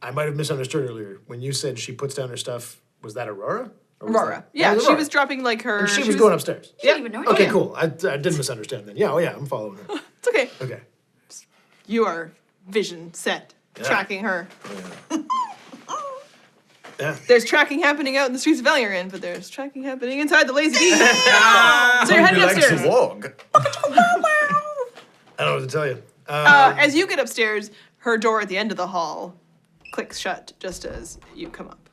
I 0.00 0.12
might 0.12 0.26
have 0.26 0.36
misunderstood 0.36 0.88
earlier. 0.88 1.18
When 1.26 1.40
you 1.40 1.52
said 1.52 1.80
she 1.80 1.90
puts 1.90 2.14
down 2.14 2.28
her 2.28 2.36
stuff, 2.36 2.80
was 3.02 3.14
that 3.14 3.28
Aurora? 3.28 3.72
Or 3.98 4.06
was 4.06 4.14
Aurora. 4.14 4.34
that- 4.36 4.50
Yeah, 4.52 4.72
that 4.74 4.80
she 4.82 4.86
Aurora. 4.86 4.98
was 5.00 5.08
dropping 5.08 5.42
like 5.42 5.62
her. 5.62 5.80
And 5.80 5.88
she, 5.88 6.04
was, 6.04 6.14
going 6.14 6.32
upstairs. 6.32 6.72
She 6.80 6.86
yeah. 6.86 6.96
even 6.96 7.10
know 7.10 7.24
Okay, 7.24 7.48
cool. 7.48 7.74
I, 7.76 7.86
I 7.86 7.86
didn't 7.88 8.36
misunderstand 8.36 8.86
then. 8.86 8.96
Yeah, 8.96 9.10
oh 9.10 9.18
yeah, 9.18 9.34
I'm 9.34 9.46
following 9.46 9.78
her. 9.78 9.84
It's 10.18 10.28
okay. 10.28 10.48
Okay. 10.62 10.80
You 11.88 12.04
are 12.04 12.30
vision 12.68 13.12
set, 13.14 13.52
tracking 13.74 14.22
her. 14.22 14.46
Yeah. 17.00 17.16
There's 17.26 17.44
tracking 17.44 17.80
happening 17.80 18.16
out 18.16 18.28
in 18.28 18.32
the 18.32 18.38
streets 18.38 18.60
of 18.60 18.64
Valerian, 18.64 19.08
but 19.08 19.20
there's 19.20 19.50
tracking 19.50 19.82
happening 19.82 20.20
inside 20.20 20.46
the 20.46 20.52
Lazy 20.52 20.78
Bee. 20.78 20.90
so 20.94 22.14
you're 22.14 22.24
heading 22.24 22.38
He 22.38 22.46
likes 22.46 22.58
upstairs. 22.58 22.82
to 22.82 22.88
walk. 22.88 23.44
I 23.52 23.64
don't 25.38 25.46
know 25.48 25.54
what 25.54 25.60
to 25.62 25.66
tell 25.66 25.88
you. 25.88 26.00
Uh, 26.28 26.74
as 26.78 26.94
you 26.94 27.06
get 27.06 27.18
upstairs, 27.18 27.70
her 27.98 28.16
door 28.18 28.40
at 28.40 28.48
the 28.48 28.56
end 28.56 28.70
of 28.70 28.76
the 28.76 28.86
hall 28.86 29.34
clicks 29.92 30.18
shut 30.18 30.52
just 30.58 30.84
as 30.84 31.18
you 31.34 31.48
come 31.48 31.68
up. 31.68 31.88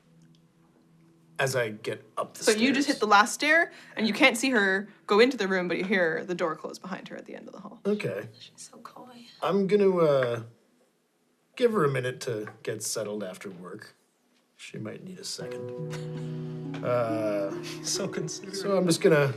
As 1.39 1.55
I 1.55 1.69
get 1.69 2.03
up 2.17 2.35
the 2.35 2.43
So 2.43 2.51
stairs. 2.51 2.61
you 2.61 2.71
just 2.73 2.87
hit 2.87 2.99
the 2.99 3.07
last 3.07 3.33
stair, 3.33 3.71
and 3.95 4.07
you 4.07 4.13
can't 4.13 4.37
see 4.37 4.51
her 4.51 4.87
go 5.07 5.19
into 5.19 5.37
the 5.37 5.47
room, 5.47 5.67
but 5.67 5.77
you 5.77 5.83
hear 5.83 6.23
the 6.23 6.35
door 6.35 6.55
close 6.55 6.77
behind 6.77 7.07
her 7.07 7.15
at 7.17 7.25
the 7.25 7.35
end 7.35 7.47
of 7.47 7.53
the 7.53 7.59
hall. 7.59 7.79
Okay. 7.85 8.27
She's 8.39 8.69
so 8.71 8.77
coy. 8.77 9.25
I'm 9.41 9.65
gonna 9.67 9.97
uh, 9.97 10.41
give 11.55 11.73
her 11.73 11.83
a 11.83 11.89
minute 11.89 12.19
to 12.21 12.47
get 12.63 12.83
settled 12.83 13.23
after 13.23 13.49
work. 13.49 13.95
She 14.57 14.77
might 14.77 15.03
need 15.03 15.19
a 15.19 15.23
second. 15.25 15.97
Uh, 16.81 17.51
So 17.83 18.07
considerate. 18.07 18.55
so 18.55 18.75
I'm 18.75 18.87
just 18.87 19.01
gonna 19.01 19.33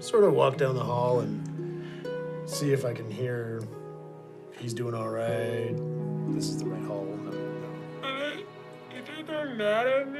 sort 0.00 0.24
of 0.24 0.32
walk 0.32 0.56
down 0.56 0.74
the 0.74 0.82
hall 0.82 1.20
and 1.20 2.08
see 2.44 2.72
if 2.72 2.84
I 2.84 2.92
can 2.92 3.08
hear 3.08 3.60
if 3.62 3.68
he's 4.62 4.72
doing 4.72 4.94
all 4.94 5.08
right. 5.10 5.74
This 6.28 6.48
is 6.48 6.58
the 6.58 6.66
right 6.66 6.84
hall. 6.84 7.02
I 7.02 7.16
don't 9.34 9.58
know. 9.58 10.12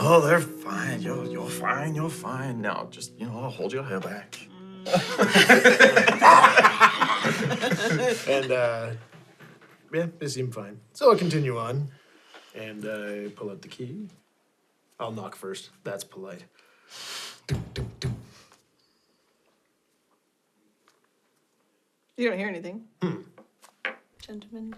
Oh, 0.00 0.20
they're 0.20 0.40
fine. 0.40 1.00
You're, 1.00 1.24
you're 1.24 1.48
fine. 1.48 1.94
You're 1.94 2.10
fine. 2.10 2.60
Now, 2.60 2.88
just, 2.90 3.18
you 3.18 3.26
know, 3.26 3.40
I'll 3.40 3.50
hold 3.50 3.72
your 3.72 3.82
hair 3.82 4.00
back. 4.00 4.38
And 8.28 8.52
uh, 8.52 8.90
yeah, 9.92 10.06
they 10.18 10.28
seem 10.28 10.50
fine. 10.52 10.78
So 10.92 11.10
I'll 11.10 11.16
continue 11.16 11.58
on, 11.58 11.88
and 12.54 12.84
I 12.84 13.28
pull 13.34 13.50
out 13.50 13.62
the 13.62 13.68
key. 13.68 14.08
I'll 15.00 15.12
knock 15.12 15.34
first. 15.36 15.70
That's 15.84 16.04
polite. 16.04 16.44
Dum, 17.46 17.64
dum, 17.74 17.87
You 22.18 22.28
don't 22.28 22.36
hear 22.36 22.48
anything. 22.48 22.84
Gentlemen. 24.20 24.74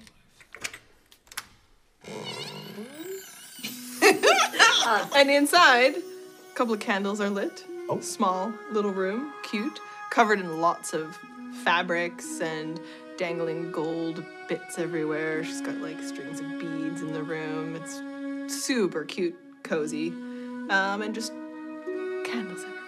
And 5.15 5.31
inside, 5.31 5.95
a 5.97 6.55
couple 6.55 6.75
of 6.75 6.81
candles 6.81 7.21
are 7.21 7.31
lit. 7.31 7.65
Oh. 7.89 8.01
Small 8.01 8.53
little 8.73 8.91
room, 8.91 9.33
cute, 9.43 9.79
covered 10.11 10.41
in 10.41 10.61
lots 10.61 10.93
of 10.93 11.17
fabrics 11.65 12.41
and 12.41 12.81
dangling 13.17 13.71
gold 13.71 14.25
bits 14.49 14.79
everywhere. 14.79 15.45
She's 15.45 15.61
got 15.61 15.77
like 15.77 16.03
strings 16.03 16.41
of 16.41 16.49
beads 16.59 17.03
in 17.03 17.13
the 17.13 17.23
room. 17.23 17.77
It's 17.77 18.03
super 18.63 19.05
cute, 19.05 19.37
cozy, 19.63 20.09
um, 20.71 21.03
and 21.03 21.15
just 21.15 21.33
candles 22.25 22.63
everywhere. 22.65 22.80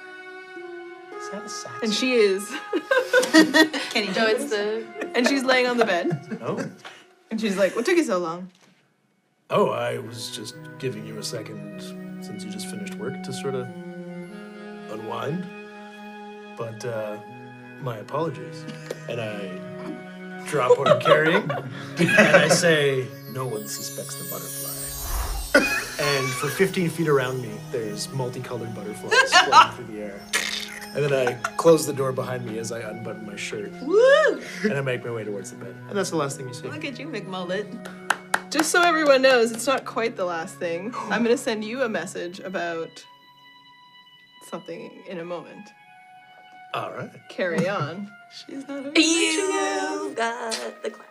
Is 1.32 1.38
that 1.38 1.44
a 1.44 1.48
sax? 1.48 1.82
And 1.82 1.92
she 1.94 2.12
is, 2.12 2.48
Kenny 3.90 4.08
No, 4.12 4.26
it's 4.26 4.50
the 4.50 4.84
and 5.14 5.26
she's 5.26 5.44
laying 5.44 5.66
on 5.66 5.76
the 5.78 5.84
bed, 5.84 6.38
Oh. 6.42 6.64
and 7.30 7.40
she's 7.40 7.56
like, 7.56 7.74
"What 7.76 7.84
took 7.86 7.96
you 7.96 8.04
so 8.04 8.18
long?" 8.18 8.50
Oh, 9.50 9.70
I 9.70 9.98
was 9.98 10.30
just 10.30 10.54
giving 10.78 11.06
you 11.06 11.18
a 11.18 11.22
second 11.22 11.80
since 12.22 12.44
you 12.44 12.50
just 12.50 12.66
finished 12.68 12.94
work 12.96 13.22
to 13.22 13.32
sort 13.32 13.54
of 13.54 13.66
unwind. 14.90 15.44
But 16.56 16.84
uh, 16.84 17.18
my 17.82 17.96
apologies. 17.98 18.64
And 19.08 19.20
I 19.20 20.42
drop 20.46 20.78
what 20.78 20.88
I'm 20.88 21.00
carrying 21.00 21.50
and 21.98 22.10
I 22.36 22.48
say, 22.48 23.06
No 23.32 23.46
one 23.46 23.66
suspects 23.68 24.14
the 24.16 24.30
butterfly. 24.30 24.70
And 26.04 26.26
for 26.34 26.48
15 26.48 26.90
feet 26.90 27.08
around 27.08 27.42
me, 27.42 27.50
there's 27.70 28.10
multicolored 28.12 28.74
butterflies 28.74 29.32
flying 29.44 29.72
through 29.74 29.86
the 29.94 30.02
air. 30.02 30.20
And 30.94 31.04
then 31.04 31.12
I 31.28 31.32
close 31.56 31.86
the 31.86 31.92
door 31.92 32.12
behind 32.12 32.44
me 32.44 32.58
as 32.58 32.70
I 32.72 32.80
unbutton 32.80 33.26
my 33.26 33.36
shirt. 33.36 33.72
Woo! 33.82 34.42
And 34.64 34.74
I 34.74 34.80
make 34.82 35.04
my 35.04 35.10
way 35.10 35.24
towards 35.24 35.50
the 35.50 35.56
bed. 35.56 35.74
And 35.88 35.96
that's 35.96 36.10
the 36.10 36.16
last 36.16 36.36
thing 36.36 36.48
you 36.48 36.54
see. 36.54 36.68
Look 36.68 36.84
at 36.84 36.98
you, 36.98 37.06
McMullet. 37.08 37.66
Just 38.50 38.70
so 38.70 38.82
everyone 38.82 39.22
knows, 39.22 39.50
it's 39.52 39.66
not 39.66 39.84
quite 39.86 40.16
the 40.16 40.26
last 40.26 40.56
thing. 40.56 40.92
I'm 41.08 41.22
gonna 41.22 41.38
send 41.38 41.64
you 41.64 41.82
a 41.82 41.88
message 41.88 42.40
about 42.40 43.02
something 44.50 45.02
in 45.08 45.20
a 45.20 45.24
moment. 45.24 45.70
All 46.74 46.92
right. 46.92 47.10
Carry 47.30 47.68
on. 47.68 48.10
She's 48.46 48.66
not. 48.68 48.86
a- 48.86 49.00
You 49.00 50.12
got 50.14 50.82
the 50.82 50.90
clap. 50.90 51.08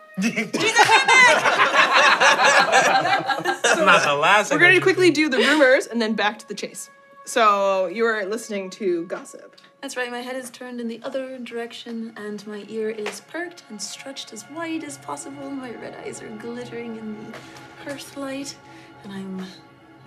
That's 3.52 3.78
not 3.78 4.02
the 4.04 4.14
last 4.14 4.50
We're 4.50 4.58
thing 4.58 4.66
going 4.68 4.74
to 4.74 4.80
quickly 4.80 5.10
do 5.10 5.28
the 5.28 5.38
rumors 5.38 5.86
and 5.86 6.00
then 6.02 6.14
back 6.14 6.38
to 6.40 6.48
the 6.48 6.54
chase. 6.54 6.90
So 7.24 7.86
you 7.86 8.04
are 8.06 8.24
listening 8.26 8.70
to 8.70 9.04
gossip. 9.06 9.56
That's 9.82 9.96
right, 9.96 10.12
my 10.12 10.20
head 10.20 10.36
is 10.36 10.48
turned 10.48 10.80
in 10.80 10.86
the 10.86 11.00
other 11.02 11.38
direction 11.38 12.12
and 12.16 12.46
my 12.46 12.64
ear 12.68 12.90
is 12.90 13.20
perked 13.22 13.64
and 13.68 13.82
stretched 13.82 14.32
as 14.32 14.48
wide 14.50 14.84
as 14.84 14.96
possible. 14.98 15.50
My 15.50 15.72
red 15.72 15.96
eyes 16.04 16.22
are 16.22 16.28
glittering 16.28 16.96
in 16.98 17.16
the 17.32 17.38
hearth 17.84 18.16
light 18.16 18.56
and 19.02 19.12
I'm 19.12 19.44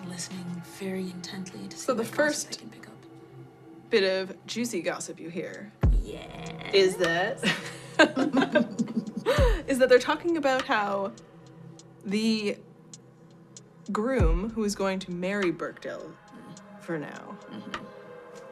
listening 0.07 0.45
very 0.79 1.01
intently 1.11 1.67
to 1.67 1.75
see 1.75 1.83
So 1.87 1.93
the 1.93 2.05
first- 2.05 2.55
I 2.55 2.59
can 2.61 2.69
pick 2.69 2.87
up. 2.87 2.93
Bit 3.89 4.03
of 4.03 4.45
juicy 4.47 4.81
gossip 4.81 5.19
you 5.19 5.27
hear 5.29 5.73
Yeah. 6.01 6.23
is 6.73 6.95
that 6.97 7.43
is 9.67 9.77
that 9.79 9.89
they're 9.89 9.99
talking 9.99 10.37
about 10.37 10.61
how 10.63 11.11
the 12.05 12.57
groom 13.91 14.51
who 14.51 14.63
is 14.63 14.73
going 14.73 14.99
to 14.99 15.11
marry 15.11 15.51
Birkdale 15.51 16.11
for 16.79 16.97
now 16.97 17.37
mm-hmm. 17.51 17.84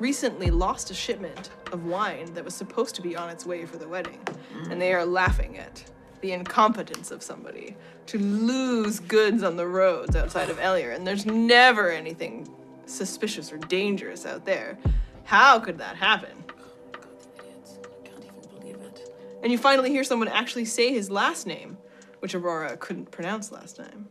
Recently 0.03 0.51
lost 0.51 0.91
a 0.91 0.93
shipment 0.93 1.49
of 1.71 1.85
wine 1.85 2.33
that 2.33 2.43
was 2.43 2.53
supposed 2.53 2.93
to 2.93 3.01
be 3.01 3.15
on 3.15 3.29
its 3.29 3.45
way 3.45 3.65
for 3.65 3.77
the 3.77 3.87
wedding 3.87 4.19
and 4.63 4.73
mm. 4.73 4.79
they 4.79 4.93
are 4.93 5.05
laughing 5.05 5.57
at 5.57 5.81
the 6.19 6.33
incompetence 6.33 7.09
of 7.09 7.23
somebody 7.23 7.73
to 8.05 8.17
lose 8.17 8.99
goods 8.99 9.43
on 9.43 9.55
the 9.55 9.65
roads 9.65 10.13
outside 10.13 10.49
of 10.49 10.57
Elier 10.57 10.93
and 10.93 11.07
there's 11.07 11.25
never 11.25 11.89
anything 11.89 12.45
suspicious 12.85 13.49
or 13.53 13.57
dangerous 13.59 14.25
out 14.25 14.43
there 14.43 14.77
how 15.23 15.57
could 15.57 15.77
that 15.77 15.95
happen 15.95 16.43
God, 16.91 17.07
the 17.37 17.45
idiots. 17.45 17.79
I 17.81 18.05
can't 18.05 18.25
even 18.25 18.59
believe 18.59 18.75
it. 18.85 19.09
and 19.41 19.53
you 19.53 19.57
finally 19.57 19.89
hear 19.89 20.03
someone 20.03 20.27
actually 20.27 20.65
say 20.65 20.91
his 20.91 21.09
last 21.09 21.47
name, 21.47 21.77
which 22.19 22.35
Aurora 22.35 22.75
couldn't 22.75 23.09
pronounce 23.09 23.53
last 23.53 23.77
time. 23.77 24.09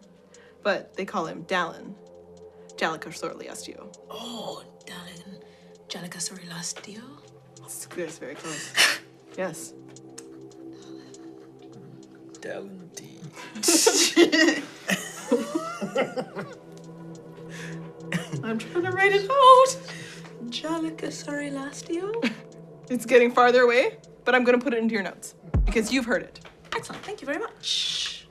But 0.63 0.97
they 0.97 1.05
call 1.05 1.27
him 1.27 1.45
Dallin. 1.45 1.95
Jalika 2.77 3.11
Sorliastio. 3.13 3.95
Oh, 4.11 4.65
darling. 4.87 5.43
Jalika 5.93 6.17
Sorilastio? 6.17 7.03
It's, 7.67 7.87
it's 7.99 8.17
very 8.17 8.35
close. 8.35 8.73
yes. 9.37 9.75
Dallin 12.41 12.89
D. 12.97 13.21
I'm 18.43 18.59
trying 18.59 18.85
to 18.85 18.91
write 18.91 19.13
it 19.13 19.31
out. 19.31 19.77
Jalika 20.47 21.09
Sorilastio? 21.13 22.33
It's 22.89 23.07
getting 23.07 23.31
farther 23.31 23.63
away, 23.63 23.99
but 24.25 24.35
I'm 24.35 24.45
going 24.45 24.59
to 24.59 24.63
put 24.63 24.75
it 24.75 24.79
into 24.79 24.95
your 24.95 25.03
notes 25.03 25.35
because 25.65 25.93
you've 25.93 26.05
heard 26.05 26.23
it. 26.23 26.41
Excellent, 26.75 27.03
thank 27.03 27.21
you 27.21 27.27
very 27.27 27.39
much. 27.39 28.27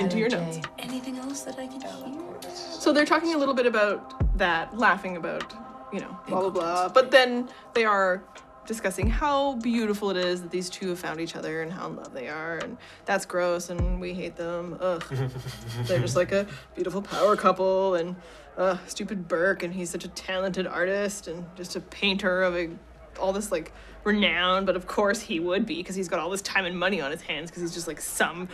Into 0.00 0.18
your 0.18 0.28
notes. 0.28 0.58
Anything 0.80 1.18
else 1.18 1.42
that 1.42 1.56
I 1.58 1.68
can 1.68 1.80
hear? 1.80 2.50
So 2.52 2.92
they're 2.92 3.04
talking 3.04 3.34
a 3.34 3.38
little 3.38 3.54
bit 3.54 3.66
about 3.66 4.36
that, 4.38 4.76
laughing 4.76 5.16
about, 5.16 5.54
you 5.92 6.00
know, 6.00 6.18
blah, 6.26 6.40
blah, 6.40 6.50
blah. 6.50 6.88
But 6.88 7.12
then 7.12 7.48
they 7.74 7.84
are 7.84 8.24
discussing 8.66 9.08
how 9.08 9.54
beautiful 9.56 10.10
it 10.10 10.16
is 10.16 10.42
that 10.42 10.50
these 10.50 10.68
two 10.68 10.88
have 10.88 10.98
found 10.98 11.20
each 11.20 11.36
other 11.36 11.62
and 11.62 11.72
how 11.72 11.88
in 11.88 11.96
love 11.96 12.12
they 12.12 12.28
are. 12.28 12.58
And 12.58 12.76
that's 13.04 13.24
gross 13.24 13.70
and 13.70 14.00
we 14.00 14.14
hate 14.14 14.36
them. 14.36 14.76
Ugh. 14.80 15.04
they're 15.84 16.00
just 16.00 16.16
like 16.16 16.32
a 16.32 16.46
beautiful 16.74 17.02
power 17.02 17.36
couple 17.36 17.94
and 17.94 18.16
uh, 18.58 18.78
stupid 18.86 19.28
Burke 19.28 19.62
and 19.62 19.72
he's 19.72 19.90
such 19.90 20.04
a 20.04 20.08
talented 20.08 20.66
artist 20.66 21.28
and 21.28 21.46
just 21.56 21.76
a 21.76 21.80
painter 21.80 22.42
of 22.42 22.56
a, 22.56 22.70
all 23.18 23.32
this 23.32 23.52
like 23.52 23.72
renown. 24.04 24.64
But 24.64 24.76
of 24.76 24.86
course 24.86 25.20
he 25.20 25.40
would 25.40 25.66
be 25.66 25.76
because 25.76 25.94
he's 25.94 26.08
got 26.08 26.20
all 26.20 26.30
this 26.30 26.42
time 26.42 26.64
and 26.64 26.78
money 26.78 27.00
on 27.00 27.10
his 27.10 27.22
hands 27.22 27.50
because 27.50 27.62
he's 27.62 27.74
just 27.74 27.86
like 27.88 28.00
some 28.00 28.48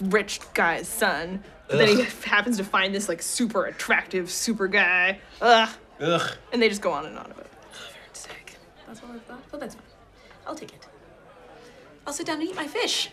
rich 0.00 0.40
guy's 0.54 0.88
son. 0.88 1.42
But 1.68 1.78
then 1.78 1.96
he 1.96 2.02
happens 2.24 2.56
to 2.58 2.64
find 2.64 2.94
this 2.94 3.08
like 3.08 3.22
super 3.22 3.66
attractive 3.66 4.30
super 4.30 4.68
guy. 4.68 5.18
Ugh. 5.40 5.68
Ugh. 6.00 6.32
And 6.52 6.62
they 6.62 6.68
just 6.68 6.82
go 6.82 6.92
on 6.92 7.06
and 7.06 7.18
on 7.18 7.26
about 7.26 7.40
it. 7.40 7.50
Oh, 7.74 7.90
Sick. 8.12 8.56
That's 8.86 9.02
all 9.02 9.10
I've 9.12 9.26
got, 9.28 9.50
but 9.50 9.60
that's 9.60 9.74
fine. 9.74 9.84
I'll 10.46 10.54
take 10.54 10.72
it. 10.72 10.86
I'll 12.06 12.12
sit 12.12 12.26
down 12.26 12.40
and 12.40 12.48
eat 12.48 12.56
my 12.56 12.66
fish. 12.66 13.10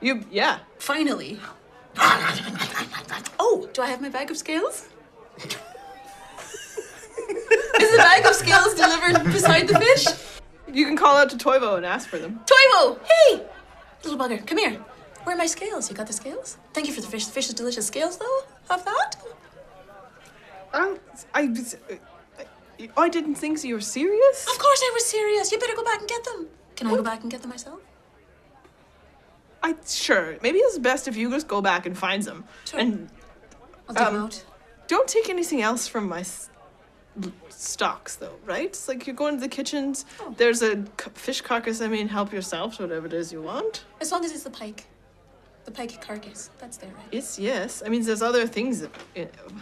You, 0.00 0.24
yeah. 0.30 0.58
Finally. 0.78 1.40
oh, 1.98 3.68
do 3.72 3.80
I 3.80 3.86
have 3.86 4.02
my 4.02 4.10
bag 4.10 4.30
of 4.30 4.36
scales? 4.36 4.88
Is 5.38 5.56
the 7.92 7.98
bag 7.98 8.26
of 8.26 8.34
scales 8.34 8.74
delivered 8.74 9.24
beside 9.32 9.68
the 9.68 9.78
fish? 9.78 10.06
You 10.76 10.84
can 10.84 10.96
call 10.96 11.16
out 11.16 11.30
to 11.30 11.36
Toivo 11.36 11.76
and 11.78 11.86
ask 11.86 12.06
for 12.08 12.18
them. 12.18 12.40
Toivo, 12.44 12.98
hey! 13.10 13.42
Little 14.04 14.18
bugger, 14.18 14.46
come 14.46 14.58
here. 14.58 14.72
Where 15.24 15.34
are 15.34 15.38
my 15.38 15.46
scales? 15.46 15.88
You 15.90 15.96
got 15.96 16.06
the 16.06 16.12
scales? 16.12 16.58
Thank 16.74 16.86
you 16.86 16.92
for 16.92 17.00
the 17.00 17.06
fish. 17.06 17.24
The 17.26 17.32
fish 17.32 17.48
is 17.48 17.54
delicious. 17.54 17.86
Scales, 17.86 18.18
though? 18.18 18.40
Have 18.68 18.84
that? 18.84 19.16
I, 20.74 20.96
I, 21.34 21.64
Oh, 22.94 23.02
I 23.02 23.08
didn't 23.08 23.36
think 23.36 23.64
you 23.64 23.74
were 23.74 23.80
serious. 23.80 24.46
Of 24.46 24.58
course 24.58 24.80
I 24.84 24.90
was 24.92 25.06
serious. 25.06 25.50
You 25.50 25.58
better 25.58 25.74
go 25.74 25.82
back 25.82 26.00
and 26.00 26.08
get 26.08 26.22
them. 26.24 26.46
Can 26.76 26.86
I 26.88 26.90
go 26.90 27.02
back 27.02 27.22
and 27.22 27.30
get 27.30 27.40
them 27.40 27.48
myself? 27.50 27.80
I 29.62 29.74
sure. 29.86 30.36
Maybe 30.42 30.58
it's 30.58 30.78
best 30.78 31.08
if 31.08 31.16
you 31.16 31.30
just 31.30 31.48
go 31.48 31.62
back 31.62 31.86
and 31.86 31.96
find 31.96 32.22
them. 32.22 32.44
Sure. 32.66 32.78
And 32.80 33.08
I'll 33.88 33.94
dig 33.94 34.04
them 34.04 34.16
Um, 34.16 34.22
out. 34.24 34.44
don't 34.88 35.08
take 35.08 35.30
anything 35.30 35.62
else 35.62 35.88
from 35.88 36.06
my 36.06 36.22
stocks, 37.56 38.16
though, 38.16 38.36
right? 38.44 38.66
It's 38.66 38.88
like 38.88 39.06
you're 39.06 39.16
going 39.16 39.34
to 39.36 39.40
the 39.40 39.48
kitchens. 39.48 40.04
Oh. 40.20 40.34
There's 40.36 40.62
a 40.62 40.84
fish 41.14 41.40
carcass. 41.40 41.80
I 41.80 41.88
mean, 41.88 42.08
help 42.08 42.32
yourself 42.32 42.76
to 42.76 42.82
whatever 42.82 43.06
it 43.06 43.12
is 43.12 43.32
you 43.32 43.42
want. 43.42 43.84
As 44.00 44.12
long 44.12 44.24
as 44.24 44.32
it's 44.32 44.44
the 44.44 44.50
pike. 44.50 44.84
The 45.64 45.70
pike 45.72 46.00
carcass. 46.00 46.50
That's 46.58 46.76
there, 46.76 46.90
right? 46.90 47.06
Yes, 47.10 47.38
yes. 47.38 47.82
I 47.84 47.88
mean, 47.88 48.02
there's 48.04 48.22
other 48.22 48.46
things. 48.46 48.80
that- 48.80 48.90
you 49.14 49.24
know. 49.24 49.56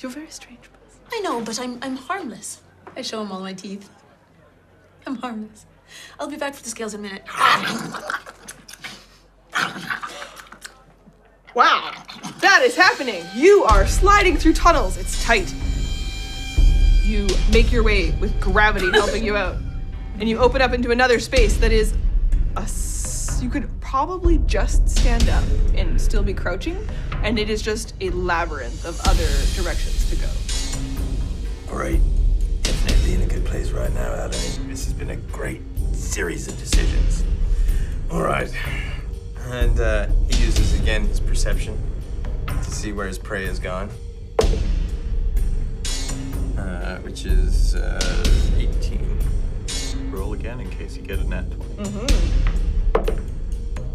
You're 0.00 0.10
very 0.10 0.30
strange. 0.30 0.60
person. 0.60 1.00
I 1.12 1.20
know, 1.20 1.40
but 1.40 1.58
I'm 1.58 1.78
I'm 1.80 1.96
harmless. 1.96 2.60
I 2.96 3.00
show 3.02 3.22
him 3.22 3.32
all 3.32 3.40
my 3.40 3.54
teeth. 3.54 3.88
I'm 5.06 5.16
harmless. 5.16 5.64
I'll 6.18 6.28
be 6.28 6.36
back 6.36 6.54
for 6.54 6.62
the 6.62 6.68
scales 6.68 6.92
in 6.94 7.00
a 7.00 7.02
minute. 7.02 7.24
Wow, 11.54 11.92
that 12.40 12.62
is 12.64 12.74
happening. 12.74 13.24
You 13.34 13.62
are 13.64 13.86
sliding 13.86 14.36
through 14.36 14.54
tunnels. 14.54 14.96
It's 14.96 15.22
tight. 15.24 15.54
You 17.04 17.26
make 17.52 17.70
your 17.70 17.82
way 17.82 18.12
with 18.12 18.38
gravity 18.40 18.90
helping 18.90 19.22
you 19.24 19.36
out, 19.44 19.56
and 20.18 20.28
you 20.28 20.38
open 20.38 20.62
up 20.62 20.72
into 20.72 20.90
another 20.90 21.18
space 21.20 21.56
that 21.58 21.70
is 21.72 21.92
a. 22.56 22.60
s- 22.60 23.40
You 23.42 23.50
could 23.50 23.68
probably 23.80 24.38
just 24.46 24.88
stand 24.88 25.28
up 25.28 25.44
and 25.74 26.00
still 26.00 26.22
be 26.22 26.32
crouching, 26.34 26.78
and 27.22 27.38
it 27.38 27.50
is 27.50 27.60
just 27.62 27.94
a 28.00 28.08
labyrinth 28.10 28.84
of 28.86 28.98
other 29.06 29.28
directions 29.54 30.08
to 30.10 30.16
go. 30.16 30.28
Great. 31.70 32.00
Definitely 32.62 33.14
in 33.14 33.22
a 33.22 33.26
good 33.26 33.44
place 33.44 33.70
right 33.70 33.92
now, 33.92 34.12
Adam. 34.14 34.30
This 34.68 34.84
has 34.84 34.92
been 34.94 35.10
a 35.10 35.16
great 35.16 35.60
series 35.92 36.48
of 36.48 36.58
decisions. 36.58 37.22
All 38.10 38.22
right. 38.22 38.50
And 39.50 39.78
uh, 39.78 40.06
he 40.30 40.42
uses 40.44 40.80
again 40.80 41.04
his 41.06 41.20
perception 41.20 41.76
to 42.46 42.70
see 42.70 42.92
where 42.92 43.06
his 43.06 43.18
prey 43.18 43.44
has 43.46 43.58
gone. 43.58 43.90
Uh, 46.56 46.98
which 46.98 47.26
is 47.26 47.74
uh, 47.74 48.24
18. 48.56 49.18
Roll 50.10 50.34
again 50.34 50.60
in 50.60 50.70
case 50.70 50.96
you 50.96 51.02
get 51.02 51.18
a 51.18 51.24
net. 51.24 51.44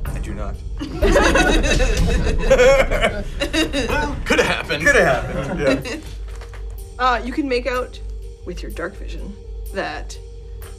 I 0.05 0.19
do 0.19 0.33
not. 0.33 0.55
Well, 3.89 4.15
could 4.25 4.39
have 4.39 4.47
happened. 4.47 4.85
Could 4.85 4.95
have 4.95 5.25
happened. 5.25 5.59
Yeah. 5.59 5.97
Uh, 6.99 7.21
you 7.23 7.31
can 7.31 7.47
make 7.47 7.65
out 7.65 7.97
with 8.43 8.61
your 8.61 8.69
dark 8.71 8.93
vision 8.93 9.33
that 9.73 10.19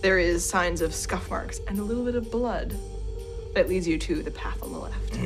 there 0.02 0.18
is 0.18 0.46
signs 0.46 0.82
of 0.82 0.94
scuff 0.94 1.30
marks 1.30 1.60
and 1.66 1.78
a 1.78 1.82
little 1.82 2.04
bit 2.04 2.14
of 2.14 2.30
blood 2.30 2.74
that 3.54 3.70
leads 3.70 3.88
you 3.88 3.96
to 3.96 4.22
the 4.22 4.30
path 4.30 4.62
on 4.62 4.70
the 4.70 4.78
left. 4.78 5.18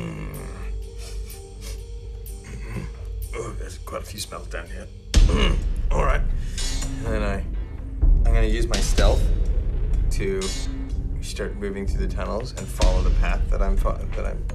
Oh, 3.35 3.53
there's 3.59 3.77
quite 3.79 4.03
a 4.03 4.05
few 4.05 4.21
smells 4.21 4.47
down 4.47 4.67
here. 4.69 4.87
All 5.91 6.03
right. 6.03 6.21
And 6.21 7.05
then 7.05 7.23
I, 7.23 7.43
I'm 8.27 8.33
gonna 8.33 8.47
use 8.47 8.67
my 8.67 8.77
stealth 8.77 9.23
to 10.11 10.41
start 11.21 11.55
moving 11.57 11.85
through 11.85 12.05
the 12.05 12.13
tunnels 12.13 12.51
and 12.53 12.67
follow 12.67 13.01
the 13.01 13.11
path 13.19 13.41
that 13.49 13.61
I'm 13.61 13.77
fo- 13.77 13.97
that 14.15 14.25
I'm. 14.25 14.45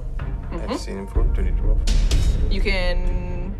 I've 0.51 0.61
mm-hmm. 0.61 0.75
seen 0.75 0.97
him 0.97 1.07
for. 1.07 1.23
Do 1.23 1.41
I 1.41 1.45
need 1.45 1.55
to 1.57 1.63
roll? 1.63 1.79
You 2.49 2.59
can 2.61 3.55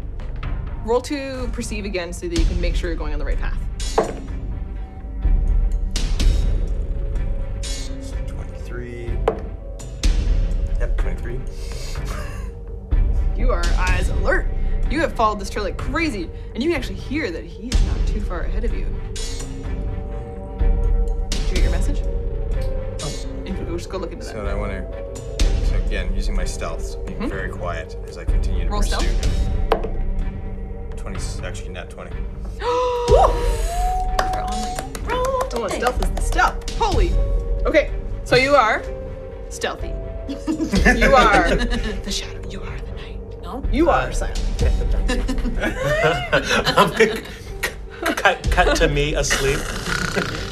roll 0.84 1.00
to 1.02 1.48
perceive 1.54 1.86
again 1.86 2.12
so 2.12 2.28
that 2.28 2.38
you 2.38 2.46
can 2.46 2.60
make 2.60 2.76
sure 2.76 2.90
you're 2.90 2.98
going 2.98 3.14
on 3.14 3.20
the 3.20 3.26
right 3.26 3.40
path. 3.40 3.58
Twenty-three. 8.28 9.18
Yep, 10.80 10.98
twenty-three. 10.98 11.40
You 13.38 13.52
are 13.52 13.64
eyes 13.78 14.10
alert. 14.10 14.48
You 14.92 15.00
have 15.00 15.14
followed 15.14 15.40
this 15.40 15.50
trail 15.50 15.64
like 15.64 15.78
crazy, 15.78 16.30
and 16.54 16.62
you 16.62 16.70
can 16.70 16.78
actually 16.78 16.96
hear 16.96 17.32
that 17.32 17.46
he's 17.46 17.72
not 17.86 18.08
too 18.08 18.20
far 18.20 18.42
ahead 18.42 18.66
of 18.66 18.74
you. 18.74 18.86
Did 21.30 21.48
you 21.48 21.56
get 21.56 21.64
your 21.64 21.72
message? 21.72 22.02
Oh, 22.04 23.64
we'll 23.68 23.78
just 23.78 23.90
go 23.90 23.98
look 23.98 24.12
into 24.12 24.26
that. 24.26 24.34
So 24.34 24.46
I 24.46 24.54
want 24.54 24.74
to. 24.74 25.66
So 25.68 25.78
again, 25.78 26.14
using 26.14 26.36
my 26.36 26.44
stealth, 26.44 26.86
so 26.86 27.00
being 27.04 27.20
mm-hmm. 27.20 27.30
very 27.30 27.50
quiet 27.50 27.96
as 28.06 28.18
I 28.18 28.26
continue 28.26 28.66
to 28.66 28.70
Roll 28.70 28.82
pursue 28.82 28.98
stealth. 28.98 29.88
Twenty. 30.98 31.48
Actually, 31.48 31.70
not 31.70 31.90
twenty. 31.90 32.12
We're 32.60 33.22
on 34.44 34.94
roll 35.06 35.42
Oh, 35.54 35.68
stealth 35.70 36.04
is 36.04 36.12
the 36.12 36.22
stealth. 36.22 36.78
Holy. 36.78 37.14
Okay, 37.66 37.92
so 38.26 38.36
you 38.36 38.56
are 38.56 38.84
stealthy. 39.48 39.88
you 40.28 41.16
are 41.16 41.56
the 41.56 42.12
shadow. 42.12 42.41
You 43.72 43.90
are 43.90 44.12
silent. 44.12 44.40
cut, 48.18 48.52
cut 48.52 48.76
to 48.78 48.88
me 48.90 49.16
asleep. 49.16 49.58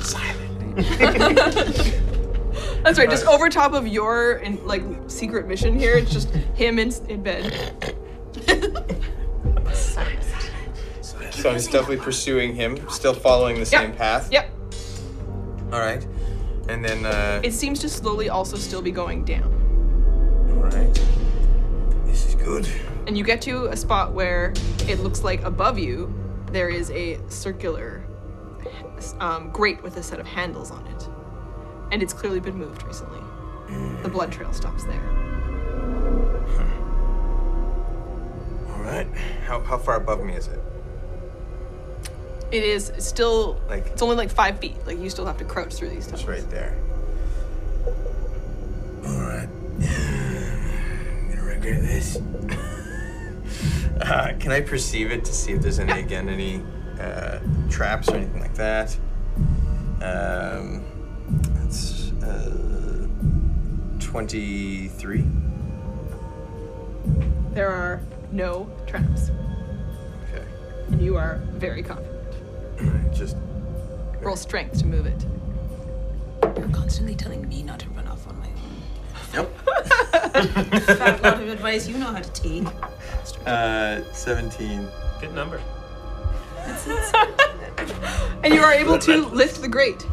Silent. 0.04 0.78
That's 2.84 2.98
right. 2.98 3.10
Just 3.10 3.26
over 3.26 3.50
top 3.50 3.74
of 3.74 3.88
your 3.88 4.34
in, 4.38 4.66
like 4.66 4.84
secret 5.08 5.48
mission 5.48 5.78
here, 5.78 5.98
it's 5.98 6.12
just 6.12 6.30
him 6.56 6.80
in, 6.80 6.92
in 7.10 7.22
bed. 7.22 7.54
So 11.32 11.50
I'm 11.50 11.60
stealthily 11.60 11.98
pursuing 11.98 12.56
him, 12.56 12.90
still 12.90 13.14
following 13.14 13.60
the 13.60 13.66
same 13.66 13.90
Yep. 13.92 13.98
path. 13.98 14.32
Yep. 14.32 14.50
All 15.72 15.80
right. 15.80 16.06
And 16.68 16.84
then. 16.84 17.06
Uh, 17.06 17.40
It 17.44 17.54
seems 17.54 17.80
to 17.80 17.90
slowly 17.90 18.30
also 18.30 18.58
still 18.58 18.82
be 18.82 18.92
going 18.92 19.24
down. 19.26 19.44
all 20.52 20.64
right. 20.64 20.94
This 22.06 22.26
is 22.28 22.36
good. 22.36 22.68
And 23.10 23.18
you 23.18 23.24
get 23.24 23.42
to 23.42 23.66
a 23.66 23.76
spot 23.76 24.14
where 24.14 24.54
it 24.88 25.00
looks 25.00 25.24
like 25.24 25.42
above 25.42 25.80
you 25.80 26.14
there 26.52 26.70
is 26.70 26.92
a 26.92 27.18
circular 27.28 28.06
um, 29.20 29.50
grate 29.50 29.82
with 29.82 29.98
a 29.98 30.04
set 30.04 30.20
of 30.20 30.28
handles 30.28 30.70
on 30.70 30.86
it. 30.86 31.10
And 31.92 32.04
it's 32.04 32.14
clearly 32.14 32.40
been 32.40 32.54
moved 32.56 32.84
recently. 32.84 33.20
The 34.04 34.10
blood 34.10 34.32
trail 34.32 34.54
stops 34.54 34.84
there. 34.84 35.02
All 38.70 38.84
right. 38.84 39.08
How, 39.48 39.60
how 39.62 39.80
far 39.80 39.96
above 39.96 40.24
me 40.24 40.34
is 40.36 40.48
it? 40.48 40.60
It 42.52 42.64
is 42.64 42.92
still 43.00 43.60
Like- 43.68 43.88
it's 43.88 44.04
only 44.04 44.18
like 44.18 44.30
five 44.30 44.60
feet. 44.60 44.86
Like 44.86 45.00
you 45.00 45.10
still 45.10 45.26
have 45.26 45.38
to 45.40 45.46
crouch 45.46 45.74
through 45.74 45.90
these 45.90 46.06
It's 46.12 46.26
right 46.26 46.48
there. 46.52 46.78
All 49.04 49.20
right. 49.20 49.50
I'm 49.82 51.30
gonna 51.32 51.44
regret 51.44 51.82
this. 51.82 52.20
Uh, 54.02 54.34
can 54.40 54.52
I 54.52 54.62
perceive 54.62 55.12
it 55.12 55.26
to 55.26 55.34
see 55.34 55.52
if 55.54 55.62
there's 55.62 55.80
any 55.80 56.00
again 56.00 56.30
any 56.30 56.64
uh, 57.00 57.40
traps 57.70 58.08
or 58.10 58.16
anything 58.16 58.42
like 58.42 58.54
that? 58.56 58.96
Um, 60.02 60.84
that's 61.56 62.12
uh, 62.24 63.08
twenty-three. 64.00 65.26
There 67.54 67.70
are 67.70 68.02
no 68.32 68.70
traps, 68.88 69.32
Okay. 70.32 70.46
and 70.88 71.02
you 71.02 71.18
are 71.18 71.42
very 71.54 71.84
confident. 71.84 72.16
Just 73.14 73.36
Roll 74.22 74.36
strength 74.36 74.78
to 74.80 74.86
move 74.86 75.06
it. 75.06 75.26
You're 76.58 76.68
constantly 76.70 77.16
telling 77.16 77.48
me 77.48 77.64
not 77.64 77.80
to 77.80 77.90
run 77.92 78.06
off 78.08 78.28
on 78.28 78.38
my 78.40 78.48
own. 78.48 78.54
nope. 79.34 79.58
Fat 80.98 81.24
lot 81.24 81.42
of 81.42 81.48
advice 81.48 81.88
you 81.88 81.98
know 81.98 82.08
how 82.08 82.20
to 82.20 82.30
take. 82.32 82.68
Uh, 83.50 84.04
seventeen. 84.14 84.88
Good 85.20 85.34
number. 85.34 85.60
And 88.42 88.54
you 88.54 88.62
are 88.62 88.74
able 88.74 88.98
to 89.00 89.26
lift 89.28 89.62
the 89.62 89.68
grate. 89.68 90.06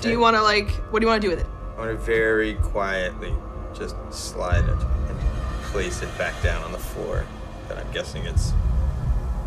Do 0.00 0.08
you 0.10 0.18
want 0.18 0.34
to 0.36 0.42
like? 0.42 0.68
What 0.90 0.98
do 1.00 1.04
you 1.06 1.08
want 1.08 1.22
to 1.22 1.28
do 1.28 1.30
with 1.34 1.40
it? 1.40 1.46
I 1.76 1.78
want 1.80 1.90
to 1.90 1.96
very 2.04 2.54
quietly 2.54 3.32
just 3.72 3.94
slide 4.10 4.64
it 4.64 4.70
and 5.08 5.18
place 5.66 6.02
it 6.02 6.18
back 6.18 6.40
down 6.42 6.64
on 6.64 6.72
the 6.72 6.78
floor 6.78 7.24
that 7.68 7.78
I'm 7.78 7.92
guessing 7.92 8.24
it's 8.24 8.52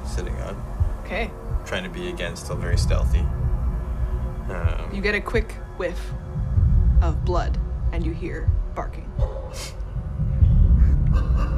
sitting 0.06 0.36
on. 0.42 0.56
Okay. 1.04 1.32
Trying 1.66 1.84
to 1.84 1.90
be 1.90 2.08
again 2.10 2.36
still 2.38 2.56
very 2.56 2.78
stealthy. 2.78 3.26
Um, 4.50 4.90
You 4.94 5.02
get 5.02 5.16
a 5.16 5.22
quick 5.22 5.52
whiff 5.78 6.00
of 7.02 7.26
blood, 7.26 7.58
and 7.92 8.06
you 8.06 8.14
hear 8.14 8.50
barking. 8.74 9.12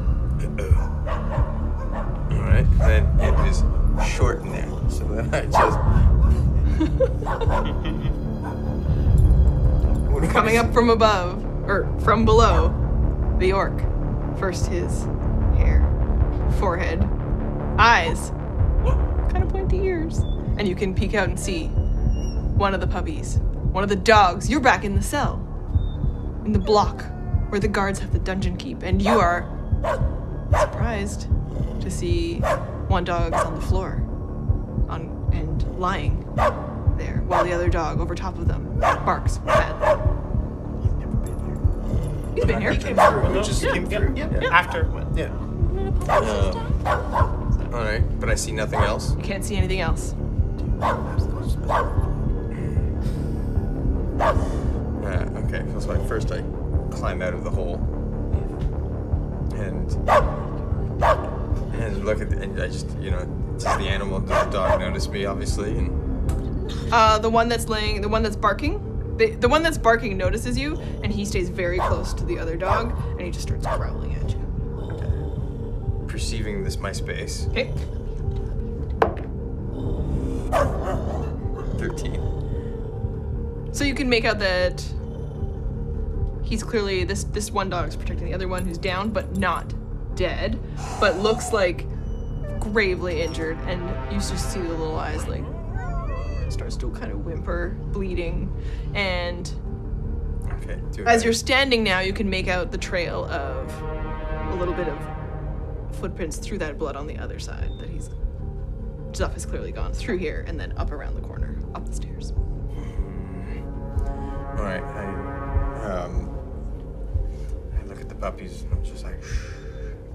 Right. 2.51 2.67
Then 2.79 3.07
it 3.19 4.05
short 4.05 4.41
in 4.41 4.51
there, 4.51 4.69
so 4.89 5.05
then 5.05 5.33
I 5.33 5.45
just. 5.45 5.79
Coming 10.33 10.57
up 10.57 10.73
from 10.73 10.89
above, 10.89 11.43
or 11.67 11.89
from 12.01 12.25
below, 12.25 12.73
the 13.39 13.53
orc. 13.53 13.79
First 14.37 14.67
his 14.67 15.03
hair, 15.57 15.81
forehead, 16.59 17.03
eyes, 17.77 18.29
kind 19.31 19.43
of 19.43 19.49
pointy 19.49 19.77
ears, 19.77 20.19
and 20.57 20.67
you 20.67 20.75
can 20.75 20.93
peek 20.93 21.13
out 21.13 21.29
and 21.29 21.39
see 21.39 21.67
one 21.67 22.73
of 22.73 22.81
the 22.81 22.87
puppies, 22.87 23.37
one 23.71 23.83
of 23.83 23.89
the 23.89 23.95
dogs. 23.95 24.49
You're 24.49 24.59
back 24.59 24.83
in 24.83 24.95
the 24.95 25.01
cell, 25.01 25.39
in 26.45 26.51
the 26.51 26.59
block 26.59 27.05
where 27.49 27.59
the 27.59 27.67
guards 27.67 27.99
have 27.99 28.11
the 28.11 28.19
dungeon 28.19 28.57
keep, 28.57 28.83
and 28.83 29.01
you 29.01 29.19
are 29.19 29.41
surprised 30.59 31.27
to 31.81 31.89
see 31.89 32.39
one 32.87 33.03
dog 33.03 33.33
on 33.33 33.55
the 33.55 33.61
floor, 33.61 34.03
on 34.89 35.29
and 35.33 35.79
lying 35.79 36.25
there, 36.97 37.23
while 37.27 37.43
the 37.43 37.53
other 37.53 37.69
dog 37.69 37.99
over 37.99 38.15
top 38.15 38.37
of 38.37 38.47
them 38.47 38.79
barks 38.79 39.37
badly. 39.39 40.11
He's 42.35 42.45
been 42.45 42.61
here. 42.61 42.71
He 42.71 42.77
came 42.77 42.95
through. 42.95 43.33
We 43.33 43.41
just 43.41 43.61
yeah, 43.63 43.73
came 43.73 43.85
through. 43.87 44.13
Yeah, 44.15 44.29
yeah. 44.41 44.49
After. 44.49 44.89
Yeah. 45.15 45.31
All 47.73 47.83
right, 47.83 48.03
but 48.19 48.29
I 48.29 48.35
see 48.35 48.51
nothing 48.51 48.79
else. 48.79 49.15
You 49.15 49.23
can't 49.23 49.43
see 49.45 49.55
anything 49.55 49.79
else. 49.81 50.13
Uh, 55.01 55.29
okay, 55.45 55.65
so 55.79 55.91
I, 55.91 56.07
first 56.07 56.31
I 56.31 56.41
climb 56.91 57.21
out 57.21 57.33
of 57.33 57.43
the 57.43 57.49
hole 57.49 57.75
and 59.55 59.89
and 61.81 62.05
look 62.05 62.21
at 62.21 62.29
the, 62.29 62.37
and 62.41 62.61
I 62.61 62.67
just 62.67 62.87
you 62.99 63.11
know 63.11 63.25
does 63.53 63.77
the 63.77 63.87
animal 63.89 64.19
the 64.19 64.43
dog 64.45 64.79
notice 64.79 65.07
me 65.09 65.25
obviously 65.25 65.77
and 65.77 65.89
Uh, 66.91 67.19
the 67.19 67.29
one 67.29 67.47
that's 67.49 67.67
laying, 67.67 68.01
the 68.01 68.07
one 68.09 68.23
that's 68.23 68.35
barking, 68.35 68.79
the, 69.17 69.31
the 69.35 69.47
one 69.47 69.61
that's 69.63 69.77
barking 69.77 70.17
notices 70.17 70.57
you, 70.57 70.77
and 71.03 71.11
he 71.11 71.25
stays 71.25 71.49
very 71.49 71.79
close 71.79 72.13
to 72.13 72.25
the 72.25 72.37
other 72.39 72.57
dog, 72.57 72.93
and 73.11 73.21
he 73.21 73.31
just 73.31 73.47
starts 73.47 73.65
growling 73.77 74.13
at 74.15 74.29
you. 74.31 76.05
perceiving 76.07 76.63
this 76.63 76.77
my 76.77 76.91
space. 76.91 77.47
Okay. 77.49 77.71
Thirteen. 81.77 82.19
So 83.71 83.83
you 83.85 83.95
can 83.95 84.09
make 84.09 84.25
out 84.25 84.39
that 84.39 84.83
he's 86.43 86.63
clearly 86.63 87.03
this 87.05 87.23
this 87.25 87.51
one 87.51 87.69
dog's 87.69 87.95
protecting 87.95 88.27
the 88.27 88.33
other 88.33 88.47
one 88.47 88.65
who's 88.65 88.77
down, 88.77 89.09
but 89.11 89.37
not 89.37 89.73
dead, 90.21 90.59
but 90.99 91.17
looks 91.17 91.51
like 91.51 91.87
gravely 92.59 93.21
injured, 93.21 93.57
and 93.65 93.81
you 94.13 94.19
just 94.19 94.51
see 94.51 94.61
the 94.61 94.69
little 94.69 94.99
eyes 94.99 95.27
like 95.27 95.43
starts 96.49 96.75
to 96.77 96.91
kind 96.91 97.11
of 97.11 97.25
whimper, 97.25 97.77
bleeding, 97.91 98.51
and 98.93 99.51
Okay. 100.63 100.79
Do 100.91 101.05
As 101.05 101.23
you're 101.23 101.33
standing 101.33 101.83
now, 101.83 101.99
you 102.01 102.13
can 102.13 102.29
make 102.29 102.47
out 102.47 102.71
the 102.71 102.77
trail 102.77 103.25
of 103.25 103.67
a 104.51 104.55
little 104.55 104.73
bit 104.73 104.87
of 104.87 104.99
footprints 105.95 106.37
through 106.37 106.59
that 106.59 106.77
blood 106.77 106.95
on 106.95 107.07
the 107.07 107.17
other 107.17 107.39
side 107.39 107.71
that 107.79 107.89
he's 107.89 108.09
stuff 109.13 109.33
has 109.33 109.45
clearly 109.45 109.71
gone 109.71 109.91
through 109.91 110.17
here 110.17 110.45
and 110.47 110.59
then 110.59 110.73
up 110.77 110.91
around 110.91 111.15
the 111.15 111.21
corner, 111.21 111.57
up 111.75 111.85
the 111.85 111.95
stairs. 111.95 112.31
All 114.57 114.63
right. 114.63 114.83
I 114.83 115.05
um 115.85 116.29
I 117.77 117.83
look 117.85 117.99
at 117.99 118.07
the 118.07 118.15
puppies 118.15 118.61
and 118.63 118.73
I'm 118.73 118.83
just 118.83 119.03
like 119.03 119.21
Shh, 119.23 119.40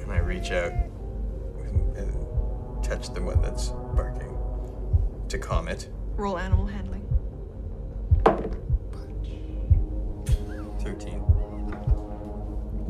and 0.06 0.14
I 0.14 0.18
reach 0.18 0.52
out 0.52 0.72
and, 0.72 1.96
and 1.96 2.84
touch 2.84 3.12
the 3.12 3.20
one 3.20 3.42
that's 3.42 3.70
barking 3.94 4.36
to 5.28 5.38
calm 5.38 5.68
it. 5.68 5.88
Roll 6.16 6.38
animal 6.38 6.66
handling. 6.66 7.02
Thirteen. 10.80 11.22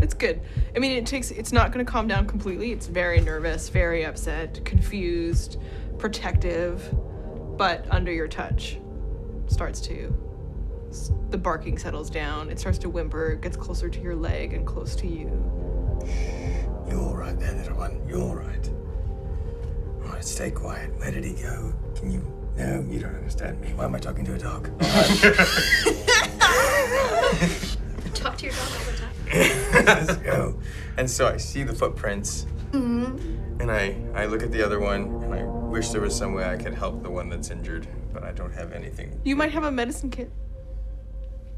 It's 0.02 0.12
good. 0.12 0.42
I 0.74 0.78
mean, 0.78 0.92
it 0.92 1.06
takes. 1.06 1.30
It's 1.30 1.52
not 1.52 1.72
going 1.72 1.84
to 1.84 1.90
calm 1.90 2.06
down 2.06 2.26
completely. 2.26 2.70
It's 2.72 2.86
very 2.86 3.20
nervous, 3.20 3.70
very 3.70 4.04
upset, 4.04 4.62
confused, 4.66 5.58
protective, 5.96 6.94
but 7.56 7.86
under 7.90 8.12
your 8.12 8.28
touch, 8.28 8.78
starts 9.46 9.80
to. 9.82 10.14
The 11.30 11.38
barking 11.38 11.78
settles 11.78 12.10
down. 12.10 12.50
It 12.50 12.60
starts 12.60 12.76
to 12.78 12.90
whimper. 12.90 13.32
It 13.32 13.40
gets 13.40 13.56
closer 13.56 13.88
to 13.88 14.00
your 14.00 14.14
leg 14.14 14.52
and 14.52 14.66
close 14.66 14.94
to 14.96 15.06
you. 15.06 15.28
You're 16.88 17.00
all 17.00 17.16
right 17.16 17.38
there, 17.38 17.52
little 17.54 17.76
one. 17.76 18.00
You're 18.08 18.22
all 18.22 18.36
right. 18.36 18.70
All 20.04 20.12
right, 20.12 20.24
stay 20.24 20.50
quiet. 20.50 20.96
Where 20.98 21.10
did 21.10 21.24
he 21.24 21.32
go? 21.34 21.74
Can 21.94 22.10
you? 22.10 22.22
No, 22.56 22.86
you 22.88 23.00
don't 23.00 23.14
understand 23.14 23.60
me. 23.60 23.68
Why 23.74 23.84
am 23.84 23.94
I 23.94 23.98
talking 23.98 24.24
to 24.24 24.34
a 24.34 24.38
dog? 24.38 24.66
Talk 28.14 28.38
to 28.38 28.46
your 28.46 28.54
dog 28.54 28.68
all 28.72 28.84
the 28.84 28.96
time. 28.96 29.12
Let's 29.84 30.16
go. 30.16 30.58
And 30.96 31.10
so 31.10 31.26
I 31.28 31.36
see 31.36 31.62
the 31.64 31.74
footprints, 31.74 32.46
mm-hmm. 32.70 33.60
and 33.60 33.70
I 33.70 33.96
I 34.14 34.24
look 34.26 34.42
at 34.42 34.50
the 34.52 34.62
other 34.64 34.80
one, 34.80 35.22
and 35.24 35.34
I 35.34 35.44
wish 35.44 35.90
there 35.90 36.00
was 36.00 36.14
some 36.14 36.32
way 36.32 36.44
I 36.44 36.56
could 36.56 36.72
help 36.72 37.02
the 37.02 37.10
one 37.10 37.28
that's 37.28 37.50
injured, 37.50 37.86
but 38.12 38.22
I 38.22 38.32
don't 38.32 38.54
have 38.54 38.72
anything. 38.72 39.20
You 39.24 39.36
might 39.36 39.52
have 39.52 39.64
a 39.64 39.70
medicine 39.70 40.10
kit. 40.10 40.30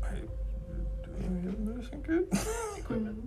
I, 0.02 0.14
do 0.16 0.28
I 1.16 1.22
have 1.44 1.54
a 1.54 1.58
medicine 1.60 2.02
kit? 2.04 2.26
Hmm. 2.88 3.17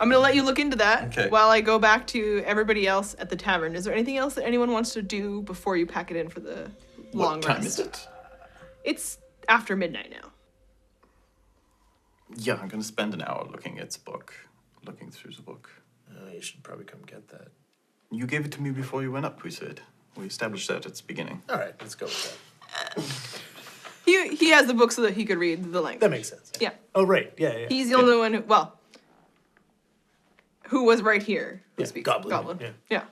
I'm 0.00 0.08
gonna 0.08 0.18
let 0.20 0.34
you 0.34 0.42
look 0.42 0.58
into 0.58 0.76
that 0.78 1.08
Okay. 1.08 1.28
while 1.28 1.50
I 1.50 1.60
go 1.60 1.78
back 1.78 2.06
to 2.08 2.42
everybody 2.46 2.86
else 2.88 3.14
at 3.18 3.28
the 3.28 3.36
tavern. 3.36 3.74
Is 3.76 3.84
there 3.84 3.92
anything 3.94 4.16
else 4.16 4.34
that 4.34 4.44
anyone 4.46 4.72
wants 4.72 4.94
to 4.94 5.02
do 5.02 5.42
before 5.42 5.76
you 5.76 5.86
pack 5.86 6.10
it 6.10 6.16
in 6.16 6.28
for 6.30 6.40
the 6.40 6.70
long 7.12 7.34
What 7.36 7.42
time 7.42 7.56
rest? 7.62 7.66
is 7.66 7.86
it? 7.86 8.08
It's 8.82 9.18
after 9.46 9.76
midnight 9.76 10.10
now. 10.10 10.30
Yeah, 12.36 12.54
I'm 12.60 12.68
gonna 12.68 12.82
spend 12.82 13.12
an 13.14 13.22
hour 13.22 13.46
looking 13.50 13.78
at 13.78 13.90
the 13.90 13.98
book, 14.00 14.34
looking 14.86 15.10
through 15.10 15.32
the 15.32 15.42
book. 15.42 15.70
Uh, 16.10 16.30
you 16.32 16.40
should 16.40 16.62
probably 16.62 16.84
come 16.84 17.00
get 17.06 17.28
that. 17.28 17.48
You 18.10 18.26
gave 18.26 18.44
it 18.44 18.52
to 18.52 18.62
me 18.62 18.70
before 18.70 19.02
you 19.02 19.12
went 19.12 19.26
up, 19.26 19.42
we 19.42 19.50
said. 19.50 19.82
We 20.16 20.26
established 20.26 20.66
that 20.68 20.86
at 20.86 20.94
the 20.94 21.02
beginning. 21.06 21.42
All 21.48 21.56
right, 21.56 21.74
let's 21.80 21.94
go 21.94 22.06
with 22.06 22.38
that. 22.74 23.04
He 24.06 24.34
he 24.36 24.50
has 24.50 24.66
the 24.66 24.74
book 24.74 24.92
so 24.92 25.02
that 25.02 25.14
he 25.14 25.24
could 25.24 25.38
read 25.38 25.72
the 25.72 25.80
language. 25.80 26.00
That 26.00 26.10
makes 26.10 26.28
sense. 26.30 26.52
Yeah, 26.58 26.70
Oh, 26.94 27.04
right. 27.04 27.32
Yeah, 27.36 27.56
yeah. 27.56 27.66
he's 27.68 27.88
the 27.90 27.96
only 27.96 28.16
one 28.16 28.32
who 28.34 28.40
well, 28.42 28.79
who 30.70 30.84
was 30.84 31.02
right 31.02 31.22
here. 31.22 31.62
Who 31.76 31.82
Yeah, 31.82 31.88
speaks 31.88 32.06
goblin, 32.06 32.30
Goblin. 32.30 32.58
yeah. 32.60 32.70
yeah. 32.90 33.02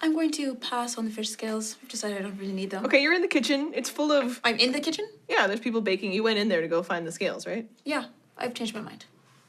I'm 0.00 0.12
going 0.12 0.32
to 0.32 0.56
pass 0.56 0.98
on 0.98 1.04
the 1.06 1.10
fish 1.10 1.30
scales. 1.30 1.76
I've 1.82 1.88
decided 1.88 2.18
I 2.18 2.22
don't 2.22 2.36
really 2.38 2.52
need 2.52 2.70
them. 2.70 2.84
Okay, 2.84 3.00
you're 3.02 3.14
in 3.14 3.22
the 3.22 3.28
kitchen. 3.28 3.72
It's 3.74 3.88
full 3.88 4.10
of 4.12 4.40
I'm 4.44 4.56
in 4.56 4.72
the 4.72 4.80
kitchen? 4.80 5.06
yeah. 5.28 5.46
There's 5.46 5.60
people 5.60 5.80
baking. 5.80 6.12
You 6.12 6.22
went 6.22 6.38
in 6.38 6.48
there 6.48 6.60
to 6.60 6.68
go 6.68 6.82
find 6.82 7.06
the 7.06 7.12
scales, 7.12 7.46
right? 7.46 7.68
Yeah, 7.84 8.04
I've 8.36 8.54
changed 8.54 8.74
my 8.74 8.80
mind. 8.80 9.04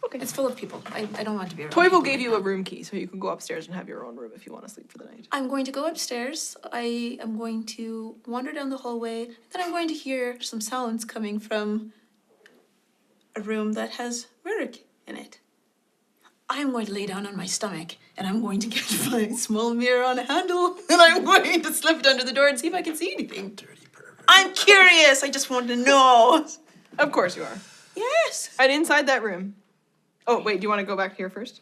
Okay. 0.06 0.20
It's 0.20 0.32
full 0.32 0.46
of 0.46 0.56
people. 0.56 0.84
I, 0.92 1.08
I 1.18 1.24
don't 1.24 1.36
want 1.36 1.50
to 1.50 1.56
be 1.56 1.64
around. 1.64 1.72
Toivo 1.74 2.04
gave 2.04 2.16
right 2.16 2.20
you 2.20 2.30
now. 2.32 2.36
a 2.38 2.40
room 2.42 2.64
key, 2.64 2.84
so 2.84 2.96
you 2.96 3.08
can 3.08 3.20
go 3.20 3.30
upstairs 3.30 3.66
and 3.66 3.74
have 3.76 3.90
your 3.90 4.06
own 4.06 4.16
room 4.16 4.32
if 4.36 4.46
you 4.46 4.54
want 4.54 4.64
to 4.68 4.72
sleep 4.72 4.92
for 4.92 5.00
the 5.00 5.06
night. 5.06 5.28
I'm 5.32 5.48
going 5.48 5.66
to 5.66 5.72
go 5.72 5.88
upstairs. 5.88 6.56
I 6.72 7.18
am 7.20 7.40
going 7.40 7.66
to 7.78 8.16
wander 8.28 8.52
down 8.54 8.70
the 8.70 8.78
hallway. 8.78 9.26
Then 9.52 9.62
I'm 9.64 9.72
going 9.72 9.88
to 9.88 9.96
hear 9.96 10.40
some 10.42 10.62
sounds 10.62 11.06
coming 11.06 11.40
from 11.40 11.92
a 13.36 13.42
room 13.42 13.74
that 13.74 13.90
has 13.94 14.28
Rurik 14.46 14.82
in 15.08 15.18
it. 15.18 15.40
I'm 16.50 16.72
going 16.72 16.86
to 16.86 16.94
lay 16.94 17.06
down 17.06 17.26
on 17.26 17.36
my 17.36 17.46
stomach 17.46 17.96
and 18.18 18.28
I'm 18.28 18.42
going 18.42 18.60
to 18.60 18.68
get 18.68 18.84
my 19.12 19.30
small 19.30 19.74
mirror 19.74 20.04
on 20.04 20.20
a 20.20 20.24
handle 20.24 20.78
and 20.90 21.02
I'm 21.02 21.24
going 21.26 21.62
to 21.62 21.74
slip 21.74 22.00
it 22.00 22.06
under 22.06 22.24
the 22.24 22.34
door 22.34 22.48
and 22.48 22.60
see 22.60 22.68
if 22.68 22.74
I 22.74 22.82
can 22.82 22.96
see 22.96 23.12
anything. 23.14 23.50
Dirty 23.56 23.88
pervert. 23.92 24.24
I'm 24.28 24.54
curious. 24.54 25.24
I 25.24 25.30
just 25.30 25.50
want 25.50 25.68
to 25.70 25.76
know. 25.76 26.46
Of 27.00 27.12
course 27.12 27.36
you 27.36 27.44
are. 27.44 27.58
Yes. 27.96 28.56
And 28.60 28.72
inside 28.72 29.08
that 29.08 29.24
room. 29.24 29.56
Oh 30.28 30.42
wait, 30.42 30.60
do 30.60 30.66
you 30.66 30.70
want 30.70 30.80
to 30.80 30.86
go 30.86 30.96
back 30.96 31.16
here 31.18 31.30
first? 31.30 31.62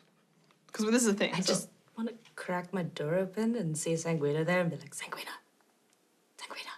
Because 0.67 0.85
this 0.85 1.01
is 1.03 1.07
a 1.07 1.13
thing. 1.13 1.33
I 1.33 1.39
so- 1.41 1.53
just 1.53 1.69
want 1.97 2.09
to 2.09 2.15
crack 2.35 2.73
my 2.73 2.83
door 2.83 3.15
open 3.15 3.55
and 3.55 3.77
see 3.77 3.93
Sanguina 3.93 4.45
there 4.45 4.59
and 4.61 4.69
be 4.69 4.77
like, 4.77 4.95
Sanguina, 4.95 5.35
Sanguina. 6.37 6.73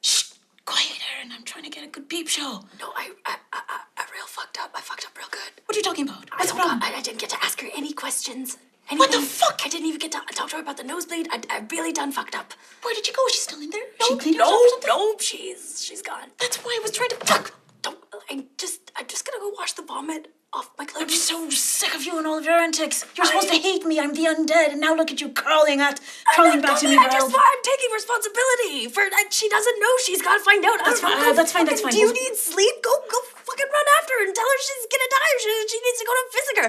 Shh. 0.00 0.32
Quieter. 0.64 0.94
And 1.22 1.32
I'm 1.32 1.44
trying 1.44 1.64
to 1.64 1.70
get 1.70 1.84
a 1.84 1.88
good 1.88 2.08
peep 2.08 2.28
show. 2.28 2.64
No, 2.80 2.86
I, 2.96 3.10
I, 3.26 3.36
I, 3.52 3.60
I, 3.68 3.80
I 3.80 3.80
real 4.18 4.26
fucked 4.26 4.58
up. 4.60 4.70
I 4.74 4.80
fucked 4.80 5.06
up 5.06 5.16
real 5.16 5.28
good. 5.30 5.52
What 5.66 5.76
are 5.76 5.78
you 5.78 5.84
talking 5.84 6.08
about? 6.08 6.24
I 6.32 6.44
the 6.46 6.52
problem? 6.54 6.80
got- 6.80 6.92
I, 6.92 6.98
I 6.98 7.02
didn't 7.02 7.20
get 7.20 7.30
to 7.30 7.38
ask 7.44 7.60
her 7.60 7.68
any 7.76 7.92
questions. 7.92 8.58
What 8.90 9.12
the 9.12 9.20
fuck? 9.20 9.60
I 9.64 9.68
didn't 9.68 9.86
even 9.86 10.00
get 10.00 10.12
to 10.12 10.18
talk 10.34 10.48
to 10.50 10.56
her 10.56 10.62
about 10.62 10.78
the 10.78 10.82
nosebleed. 10.82 11.28
I, 11.30 11.40
I 11.50 11.62
really 11.70 11.92
done 11.92 12.10
fucked 12.10 12.34
up. 12.34 12.54
Where 12.82 12.94
did 12.94 13.06
you 13.06 13.12
go? 13.12 13.22
Is 13.26 13.34
she 13.34 13.40
still 13.40 13.60
in 13.60 13.68
there? 13.70 13.82
No, 14.00 14.06
she 14.08 14.16
cleaned 14.16 14.38
no, 14.38 14.44
herself 14.46 14.62
or 14.64 14.68
something? 14.70 14.88
no, 14.88 15.16
she's 15.20 15.84
she's 15.84 16.00
gone. 16.02 16.28
That's 16.40 16.56
why 16.64 16.72
I 16.78 16.80
was 16.82 16.90
trying 16.92 17.10
to 17.10 17.16
fuck. 17.30 17.52
Don't. 17.82 17.98
I 18.30 18.46
just 18.56 18.90
I'm 18.96 19.06
just 19.06 19.26
gonna 19.26 19.40
go 19.44 19.50
wash 19.58 19.74
the 19.74 19.82
vomit 19.82 20.32
off 20.54 20.70
my 20.78 20.86
clothes. 20.86 21.02
I'm 21.02 21.10
so 21.10 21.50
sick 21.50 21.94
of 21.94 22.02
you 22.02 22.16
and 22.16 22.26
all 22.26 22.38
of 22.38 22.46
your 22.46 22.54
antics. 22.58 23.04
You're 23.14 23.26
supposed 23.26 23.50
to 23.52 23.56
hate 23.60 23.84
me. 23.84 24.00
I'm 24.00 24.14
the 24.14 24.24
undead, 24.24 24.72
and 24.72 24.80
now 24.80 24.94
look 24.94 25.10
at 25.10 25.20
you 25.20 25.28
crawling 25.28 25.82
at, 25.82 26.00
crawling 26.34 26.62
back 26.62 26.80
to 26.80 26.88
me. 26.88 26.96
I 26.96 27.10
just. 27.12 27.26
I'm 27.28 27.62
taking 27.62 27.92
responsibility 27.92 28.88
for 28.88 29.04
that. 29.10 29.28
She 29.32 29.50
doesn't 29.50 29.78
know 29.80 29.92
she's 30.06 30.22
got 30.22 30.38
to 30.38 30.42
find 30.42 30.64
out. 30.64 30.78
That's 30.82 31.04
Uh, 31.04 31.08
fine, 31.08 31.28
uh, 31.28 31.32
that's 31.34 31.52
fine, 31.52 31.66
that's 31.66 31.82
fine. 31.82 31.92
Do 31.92 31.98
you 31.98 32.10
need 32.10 32.36
sleep? 32.36 32.74
Go 32.82 32.90
go 33.12 33.18
fucking 33.48 33.70
run 33.72 33.88
after 33.98 34.12
her 34.20 34.22
and 34.28 34.34
tell 34.36 34.44
her 34.52 34.58
she's 34.60 34.86
gonna 34.92 35.10
die 35.16 35.30
or 35.32 35.40
she, 35.40 35.52
she 35.72 35.78
needs 35.80 35.98
to 36.00 36.06
go 36.08 36.14
to 36.14 36.24
Physiker. 36.36 36.68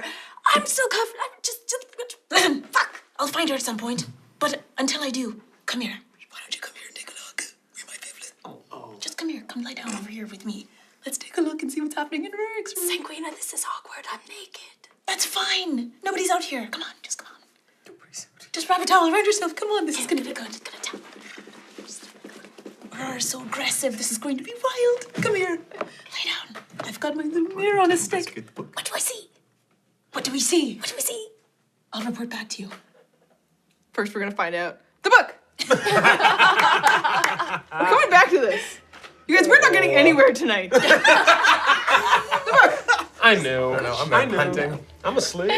I'm 0.55 0.65
still 0.65 0.87
covered. 0.87 1.19
I'm 1.19 1.35
just, 1.43 1.67
just 1.67 1.85
Listen, 2.31 2.61
fuck. 2.75 3.03
I'll 3.19 3.27
find 3.27 3.49
her 3.49 3.55
at 3.55 3.61
some 3.61 3.77
point. 3.77 4.07
But 4.39 4.63
until 4.77 5.03
I 5.03 5.09
do, 5.09 5.41
come 5.65 5.81
here. 5.81 5.99
Why 6.31 6.39
don't 6.39 6.55
you 6.55 6.61
come 6.61 6.75
here 6.75 6.87
and 6.87 6.95
take 6.95 7.09
a 7.11 7.17
look? 7.27 7.43
We 7.75 7.83
might 7.89 7.99
be 8.01 8.07
able 8.07 8.23
to. 8.23 8.63
Oh, 8.71 8.95
Just 8.99 9.17
come 9.17 9.29
here. 9.29 9.43
Come 9.47 9.63
lie 9.63 9.73
down 9.73 9.89
over 9.89 10.09
here 10.09 10.27
with 10.27 10.45
me. 10.45 10.67
Let's 11.05 11.17
take 11.17 11.37
a 11.37 11.41
look 11.41 11.61
and 11.61 11.71
see 11.71 11.81
what's 11.81 11.95
happening 11.95 12.25
in 12.25 12.31
Rurik's 12.31 12.75
room. 12.77 12.87
Sanguina, 12.89 13.31
this 13.35 13.53
is 13.53 13.65
awkward. 13.65 14.05
I'm 14.11 14.19
naked. 14.29 14.87
That's 15.07 15.25
fine. 15.25 15.91
Nobody's 16.03 16.29
out 16.29 16.43
here. 16.43 16.67
Come 16.71 16.83
on, 16.83 16.93
just 17.03 17.17
come 17.17 17.27
on. 17.33 17.39
Just 18.51 18.67
wrap 18.67 18.81
a 18.81 18.85
towel 18.85 19.11
around 19.13 19.25
yourself. 19.25 19.55
Come 19.55 19.69
on, 19.69 19.85
this 19.85 19.99
is 19.99 20.07
gonna 20.07 20.23
be 20.23 20.33
good. 20.33 20.47
It's 20.47 20.59
Gonna 20.59 20.77
tell. 20.81 20.99
Aurora's 22.99 23.29
so 23.29 23.41
aggressive. 23.41 23.97
This 23.97 24.11
is 24.11 24.17
going 24.17 24.37
to 24.37 24.43
be 24.43 24.53
wild. 24.53 25.13
Come 25.23 25.35
here. 25.35 25.57
Lay 25.73 26.25
down. 26.25 26.63
I've 26.81 26.99
got 26.99 27.15
my 27.15 27.23
little 27.23 27.55
mirror 27.55 27.79
on 27.79 27.91
a 27.91 27.97
stick. 27.97 28.43
What 28.55 28.85
do 28.85 28.91
I 28.93 28.99
see? 28.99 29.29
What 30.11 30.23
do 30.23 30.31
we 30.31 30.39
see? 30.39 30.77
What 30.77 30.87
do 30.87 30.95
we 30.95 31.01
see? 31.01 31.29
I'll 31.93 32.03
report 32.03 32.29
back 32.29 32.49
to 32.49 32.63
you. 32.63 32.69
First, 33.93 34.13
we're 34.13 34.21
gonna 34.21 34.35
find 34.35 34.53
out 34.55 34.79
the 35.03 35.09
book. 35.09 35.35
we're 35.69 35.75
coming 37.85 38.09
back 38.09 38.29
to 38.29 38.39
this. 38.39 38.79
You 39.27 39.37
guys, 39.37 39.47
we're 39.47 39.59
not 39.59 39.71
getting 39.71 39.91
anywhere 39.91 40.33
tonight. 40.33 40.71
I 43.21 43.35
know. 43.43 43.73
I 43.73 43.81
know, 43.81 43.95
I'm 43.99 44.13
I 44.13 44.23
out 44.23 44.31
hunting. 44.31 44.79
I'm 45.03 45.17
a 45.17 45.21
slave. 45.21 45.51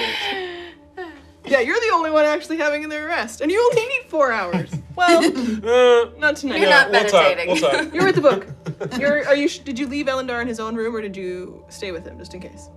yeah, 1.46 1.60
you're 1.60 1.80
the 1.80 1.92
only 1.94 2.12
one 2.12 2.26
actually 2.26 2.58
having 2.58 2.90
their 2.90 3.06
rest, 3.06 3.42
and 3.42 3.52
you 3.52 3.62
only 3.72 3.88
need 3.88 4.04
four 4.08 4.32
hours. 4.32 4.72
Well, 4.96 5.24
Uh, 5.64 6.10
not 6.18 6.36
tonight. 6.38 6.60
You're 6.60 6.70
not 6.70 6.92
we'll 6.92 7.04
talk. 7.06 7.14
meditating. 7.14 7.48
We'll 7.48 7.72
talk. 7.86 7.94
You're 7.94 8.06
with 8.06 8.16
the 8.16 8.22
book. 8.22 8.48
You're. 9.00 9.28
Are 9.28 9.36
you? 9.36 9.48
Did 9.50 9.78
you 9.80 9.88
leave 9.88 10.08
El'Undar 10.08 10.42
in 10.42 10.48
his 10.48 10.60
own 10.60 10.76
room, 10.76 10.96
or 10.96 11.02
did 11.02 11.16
you 11.16 11.64
stay 11.70 11.92
with 11.92 12.06
him 12.06 12.18
just 12.18 12.34
in 12.34 12.42
case? 12.42 12.70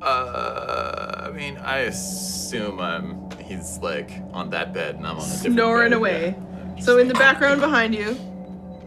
Uh, 0.00 1.26
I 1.28 1.30
mean, 1.30 1.56
I 1.58 1.78
assume 1.78 2.80
I'm. 2.80 3.30
He's 3.40 3.78
like 3.78 4.10
on 4.32 4.50
that 4.50 4.72
bed, 4.74 4.96
and 4.96 5.06
I'm 5.06 5.16
on 5.18 5.22
a 5.22 5.32
different 5.32 5.54
Snoring 5.54 5.90
bed, 5.90 5.96
away. 5.96 6.34
yeah. 6.76 6.82
So 6.82 6.98
in 6.98 7.08
the 7.08 7.14
background 7.14 7.60
behind 7.60 7.94
you, 7.94 8.16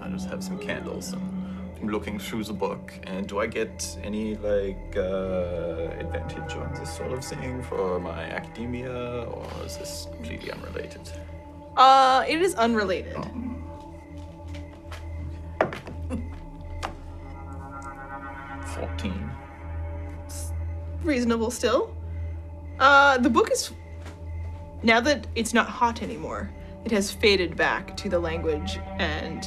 I 0.01 0.07
just 0.09 0.27
have 0.29 0.43
some 0.43 0.57
candles 0.59 1.13
and 1.13 1.21
I'm 1.81 1.89
looking 1.89 2.17
through 2.19 2.43
the 2.45 2.53
book. 2.53 2.93
And 3.03 3.27
do 3.27 3.39
I 3.39 3.47
get 3.47 3.97
any 4.03 4.35
like 4.35 4.95
uh, 4.97 5.89
advantage 5.99 6.53
on 6.55 6.73
this 6.79 6.95
sort 6.97 7.11
of 7.13 7.23
thing 7.23 7.63
for 7.63 7.99
my 7.99 8.23
academia, 8.23 8.91
or 9.23 9.45
is 9.65 9.77
this 9.77 10.07
completely 10.15 10.51
unrelated? 10.51 11.01
Uh, 11.77 12.23
it 12.27 12.41
is 12.41 12.55
unrelated. 12.55 13.15
Fourteen. 18.75 19.31
reasonable 21.03 21.51
still. 21.51 21.95
Uh, 22.79 23.17
the 23.17 23.29
book 23.29 23.49
is 23.51 23.71
now 24.83 24.99
that 24.99 25.27
it's 25.35 25.53
not 25.53 25.67
hot 25.67 26.01
anymore. 26.01 26.51
It 26.83 26.91
has 26.91 27.11
faded 27.11 27.55
back 27.55 27.95
to 27.97 28.09
the 28.09 28.19
language, 28.19 28.77
and 28.99 29.43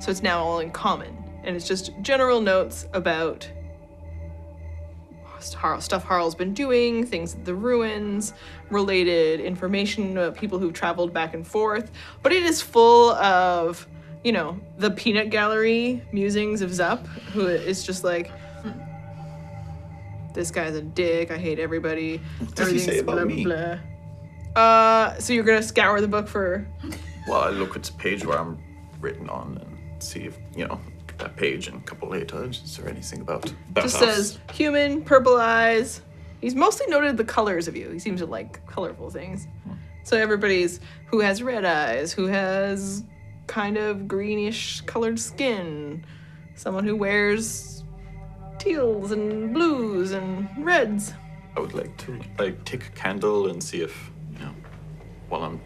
so 0.00 0.10
it's 0.10 0.22
now 0.22 0.42
all 0.42 0.60
in 0.60 0.70
common, 0.70 1.16
and 1.44 1.54
it's 1.54 1.68
just 1.68 1.92
general 2.00 2.40
notes 2.40 2.86
about 2.94 3.48
Har- 5.54 5.80
stuff 5.80 6.04
Harl's 6.04 6.34
been 6.34 6.54
doing, 6.54 7.04
things 7.04 7.34
at 7.34 7.44
the 7.44 7.54
ruins, 7.54 8.32
related 8.70 9.40
information 9.40 10.16
about 10.16 10.36
people 10.36 10.58
who've 10.58 10.72
traveled 10.72 11.12
back 11.12 11.34
and 11.34 11.46
forth. 11.46 11.90
But 12.22 12.32
it 12.32 12.42
is 12.42 12.60
full 12.60 13.12
of, 13.12 13.86
you 14.24 14.32
know, 14.32 14.58
the 14.78 14.90
peanut 14.90 15.30
gallery 15.30 16.02
musings 16.12 16.62
of 16.62 16.70
Zup, 16.70 17.06
who 17.32 17.46
is 17.46 17.84
just 17.84 18.04
like, 18.04 18.30
this 20.34 20.50
guy's 20.50 20.74
a 20.74 20.82
dick. 20.82 21.30
I 21.30 21.38
hate 21.38 21.58
everybody. 21.58 22.20
What 22.38 22.54
does 22.54 22.70
he 22.70 22.78
say 22.78 22.98
about 22.98 23.16
blah, 23.16 23.24
me? 23.24 23.44
blah, 23.44 23.56
blah. 24.54 24.62
Uh, 24.62 25.18
so 25.18 25.32
you're 25.32 25.44
gonna 25.44 25.62
scour 25.62 26.00
the 26.00 26.08
book 26.08 26.28
for. 26.28 26.66
Well, 27.28 27.40
I 27.40 27.50
look 27.50 27.76
at 27.76 27.84
the 27.84 27.92
page 27.92 28.24
where 28.24 28.38
I'm 28.38 28.58
written 29.00 29.28
on 29.28 29.58
and 29.58 30.02
see 30.02 30.20
if 30.20 30.38
you 30.56 30.66
know 30.66 30.80
that 31.20 31.36
page 31.36 31.68
and 31.68 31.76
a 31.76 31.84
couple 31.84 32.08
later. 32.08 32.44
Is 32.44 32.76
there 32.76 32.88
anything 32.88 33.20
about? 33.20 33.52
Just 33.76 33.96
us? 33.96 34.16
says 34.16 34.38
human, 34.52 35.02
purple 35.02 35.36
eyes. 35.36 36.02
He's 36.40 36.54
mostly 36.54 36.86
noted 36.88 37.16
the 37.16 37.24
colors 37.24 37.68
of 37.68 37.76
you. 37.76 37.90
He 37.90 37.98
seems 37.98 38.20
to 38.20 38.26
like 38.26 38.64
colorful 38.66 39.10
things. 39.10 39.46
So 40.04 40.16
everybody's 40.16 40.80
who 41.06 41.20
has 41.20 41.42
red 41.42 41.64
eyes, 41.64 42.12
who 42.12 42.26
has 42.26 43.04
kind 43.46 43.76
of 43.76 44.08
greenish 44.08 44.80
colored 44.82 45.18
skin, 45.18 46.04
someone 46.54 46.84
who 46.84 46.96
wears 46.96 47.84
teals 48.58 49.10
and 49.12 49.52
blues 49.52 50.12
and 50.12 50.48
reds. 50.58 51.14
I 51.56 51.60
would 51.60 51.74
like 51.74 51.96
to 51.98 52.20
like 52.38 52.64
take 52.64 52.86
a 52.86 52.90
candle 52.90 53.48
and 53.48 53.62
see 53.62 53.82
if 53.82 54.10
you 54.32 54.38
know 54.38 54.54
while 55.28 55.42
I'm 55.42 55.60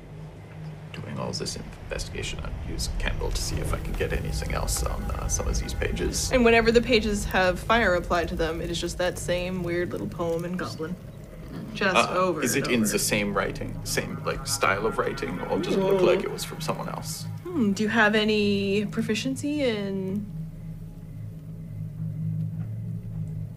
doing 1.14 1.26
all 1.26 1.32
this 1.32 1.56
investigation, 1.56 2.38
I'd 2.44 2.70
use 2.70 2.88
candle 2.98 3.30
to 3.30 3.40
see 3.42 3.56
if 3.56 3.72
I 3.72 3.78
can 3.78 3.92
get 3.94 4.12
anything 4.12 4.52
else 4.54 4.82
on 4.82 5.02
uh, 5.02 5.28
some 5.28 5.48
of 5.48 5.58
these 5.58 5.74
pages. 5.74 6.30
And 6.32 6.44
whenever 6.44 6.72
the 6.72 6.80
pages 6.82 7.24
have 7.26 7.58
fire 7.58 7.94
applied 7.94 8.28
to 8.28 8.36
them, 8.36 8.60
it 8.60 8.70
is 8.70 8.80
just 8.80 8.98
that 8.98 9.18
same 9.18 9.62
weird 9.62 9.92
little 9.92 10.06
poem 10.08 10.44
in 10.44 10.56
Goblin. 10.56 10.96
Just 11.72 11.96
Uh, 11.96 12.14
over. 12.14 12.42
is 12.42 12.56
it 12.56 12.68
in 12.68 12.80
over. 12.80 12.88
the 12.92 12.98
same 12.98 13.32
writing, 13.32 13.78
same 13.84 14.20
like 14.24 14.44
style 14.46 14.86
of 14.86 14.98
writing, 14.98 15.40
or 15.50 15.58
does 15.58 15.74
it 15.74 15.80
look 15.80 16.02
like 16.02 16.24
it 16.24 16.30
was 16.30 16.42
from 16.44 16.60
someone 16.60 16.88
else? 16.88 17.26
Hmm, 17.44 17.72
do 17.72 17.82
you 17.84 17.88
have 17.88 18.14
any 18.14 18.84
proficiency 18.86 19.62
in 19.62 20.26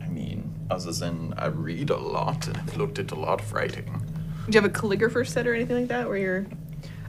I 0.01 0.07
mean, 0.09 0.53
other 0.69 0.91
than 0.91 1.33
I 1.37 1.47
read 1.47 1.89
a 1.89 1.97
lot 1.97 2.47
and 2.47 2.57
I've 2.57 2.77
looked 2.77 2.99
at 2.99 3.11
a 3.11 3.15
lot 3.15 3.41
of 3.41 3.51
writing. 3.53 3.85
Do 4.47 4.55
you 4.55 4.61
have 4.61 4.69
a 4.69 4.73
calligrapher 4.73 5.25
set 5.27 5.45
or 5.47 5.53
anything 5.55 5.75
like 5.77 5.87
that 5.89 6.07
where 6.07 6.17
you're 6.17 6.45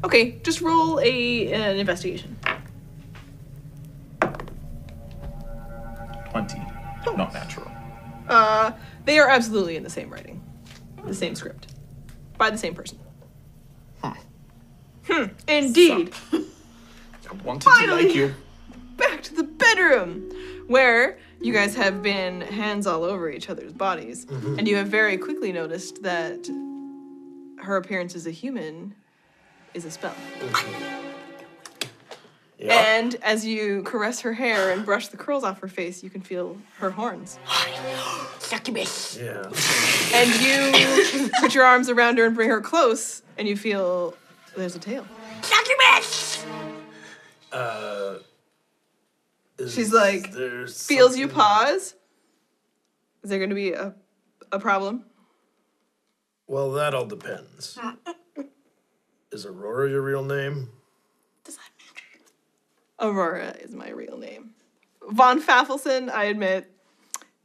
Okay, 0.05 0.39
just 0.43 0.61
roll 0.61 1.01
a 1.01 1.53
an 1.53 1.77
investigation. 1.79 2.37
Twenty, 6.31 6.59
not 7.17 7.33
natural. 7.33 7.71
Uh 8.29 8.73
they 9.05 9.19
are 9.19 9.29
absolutely 9.29 9.77
in 9.77 9.83
the 9.83 9.91
same 9.91 10.11
writing. 10.11 10.43
The 11.05 11.15
same 11.15 11.35
script. 11.35 11.69
By 12.37 12.51
the 12.51 12.59
same 12.59 12.75
person. 12.75 12.99
Hmm. 15.09 15.25
Indeed. 15.49 16.13
I 16.33 17.35
wanted 17.43 17.63
to 17.63 17.71
Finally. 17.71 18.05
like 18.09 18.15
you. 18.15 18.35
Back 18.99 19.23
to 19.23 19.35
the 19.35 19.43
bedroom 19.45 20.31
where 20.67 21.19
you 21.41 21.53
guys 21.55 21.75
have 21.77 22.03
been 22.03 22.43
hands 22.43 22.87
all 22.87 23.05
over 23.05 23.31
each 23.31 23.49
other's 23.49 23.73
bodies. 23.73 24.27
And 24.29 24.69
you 24.69 24.77
have 24.77 24.89
very 24.89 25.17
quickly 25.17 25.51
noticed 25.51 26.03
that 26.03 26.47
her 27.59 27.77
appearance 27.77 28.15
as 28.15 28.27
a 28.27 28.31
human 28.31 28.95
is 29.79 29.85
a 29.85 29.91
spell. 29.91 30.15
Mm-hmm. 30.41 30.95
And 32.71 33.15
as 33.23 33.47
you 33.47 33.85
caress 33.85 34.21
her 34.23 34.33
hair 34.33 34.73
and 34.73 34.85
brush 34.85 35.09
the 35.09 35.17
curls 35.17 35.45
off 35.45 35.61
her 35.61 35.69
face, 35.69 36.03
you 36.03 36.11
can 36.11 36.21
feel 36.21 36.59
her 36.79 36.91
horns. 36.91 37.39
Succubus. 38.41 39.17
Yeah. 39.17 39.45
And 40.13 40.29
you 41.23 41.31
put 41.41 41.55
your 41.55 41.65
arms 41.65 41.89
around 41.89 42.19
her 42.19 42.27
and 42.27 42.35
bring 42.35 42.51
her 42.51 42.61
close, 42.61 43.23
and 43.39 43.47
you 43.47 43.57
feel 43.57 44.15
there's 44.57 44.75
a 44.75 44.81
tail. 44.81 45.07
Succubus. 45.43 46.45
Uh, 47.53 48.15
is 49.59 49.73
She's 49.75 49.93
like, 49.93 50.33
there 50.33 50.67
Feels 50.67 51.17
you 51.17 51.29
something- 51.29 51.29
pause. 51.31 51.95
Is 53.23 53.31
there 53.31 53.39
going 53.39 53.51
to 53.51 53.55
be 53.57 53.73
a, 53.73 53.95
a 54.51 54.59
problem? 54.59 55.05
Well, 56.49 56.73
that 56.73 56.93
all 56.95 57.07
depends. 57.07 57.79
Uh, 57.81 57.93
uh, 58.07 58.15
Is 59.39 59.47
Aurora 59.47 59.89
your 59.89 60.03
real 60.03 60.25
name? 60.25 60.69
Does 61.45 61.55
that 61.55 61.71
matter? 61.79 62.03
Aurora 62.99 63.51
is 63.61 63.73
my 63.73 63.89
real 63.89 64.19
name. 64.19 64.51
Von 65.11 65.41
Faffelson, 65.41 66.11
I 66.11 66.25
admit, 66.25 66.69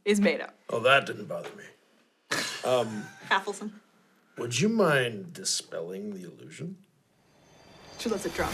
is 0.04 0.20
made 0.20 0.40
up. 0.40 0.56
Oh, 0.70 0.80
that 0.80 1.06
didn't 1.06 1.26
bother 1.26 1.50
me. 1.56 2.36
Um, 2.64 3.04
Raffleson. 3.30 3.70
would 4.38 4.58
you 4.58 4.68
mind 4.68 5.34
dispelling 5.34 6.14
the 6.14 6.24
illusion? 6.28 6.78
She 7.98 8.08
lets 8.08 8.26
it 8.26 8.34
drop. 8.34 8.50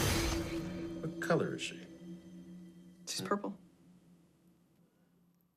What 0.99 1.19
color 1.19 1.55
is 1.55 1.63
she? 1.63 1.79
She's 3.07 3.21
purple. 3.21 3.55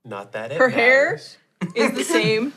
Not 0.07 0.33
that 0.33 0.53
it 0.53 0.57
Her 0.57 0.71
hair 0.71 1.05
matters. 1.05 1.37
is 1.75 1.93
the 1.93 2.05
same 2.05 2.55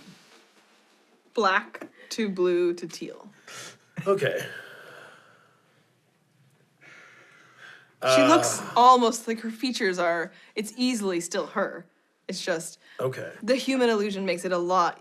black 1.33 1.85
to 2.11 2.29
blue 2.29 2.73
to 2.75 2.87
teal. 2.87 3.27
Okay. 4.07 4.39
She 8.15 8.21
looks 8.23 8.61
almost 8.75 9.27
like 9.27 9.39
her 9.41 9.49
features 9.49 9.97
are, 9.97 10.31
it's 10.55 10.71
easily 10.77 11.19
still 11.19 11.47
her. 11.47 11.85
It's 12.27 12.43
just 12.43 12.77
Okay. 12.99 13.31
the 13.41 13.55
human 13.55 13.89
illusion 13.89 14.25
makes 14.25 14.45
it 14.45 14.51
a 14.51 14.57
lot 14.57 14.99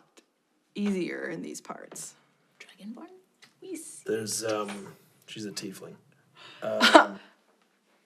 easier 0.75 1.25
in 1.29 1.43
these 1.43 1.61
parts. 1.61 2.15
Dragonborn. 2.59 3.09
We 3.61 3.77
see. 3.77 4.03
There's 4.07 4.45
um, 4.45 4.95
she's 5.27 5.45
a 5.45 5.51
tiefling. 5.51 5.95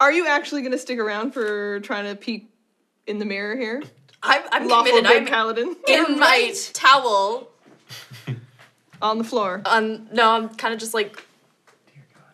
Are 0.01 0.13
you 0.13 0.27
actually 0.27 0.63
going 0.63 0.73
to 0.73 0.79
stick 0.79 0.99
around 0.99 1.33
for 1.33 1.81
trying 1.81 2.07
to 2.07 2.17
peek 2.17 2.49
in 3.07 3.19
the 3.19 3.25
mirror 3.25 3.57
here? 3.57 3.83
I'm, 4.23 4.43
I'm 4.51 4.69
Lawful 4.69 4.93
committed. 4.93 5.09
good 5.09 5.23
I'm 5.23 5.27
paladin 5.27 5.77
in 5.87 6.19
my 6.19 6.55
towel. 6.73 7.49
on 9.03 9.19
the 9.19 9.25
floor. 9.25 9.63
Um, 9.67 10.09
no, 10.13 10.31
I'm 10.33 10.49
kind 10.51 10.75
of 10.75 10.81
just 10.81 10.95
like 10.95 11.25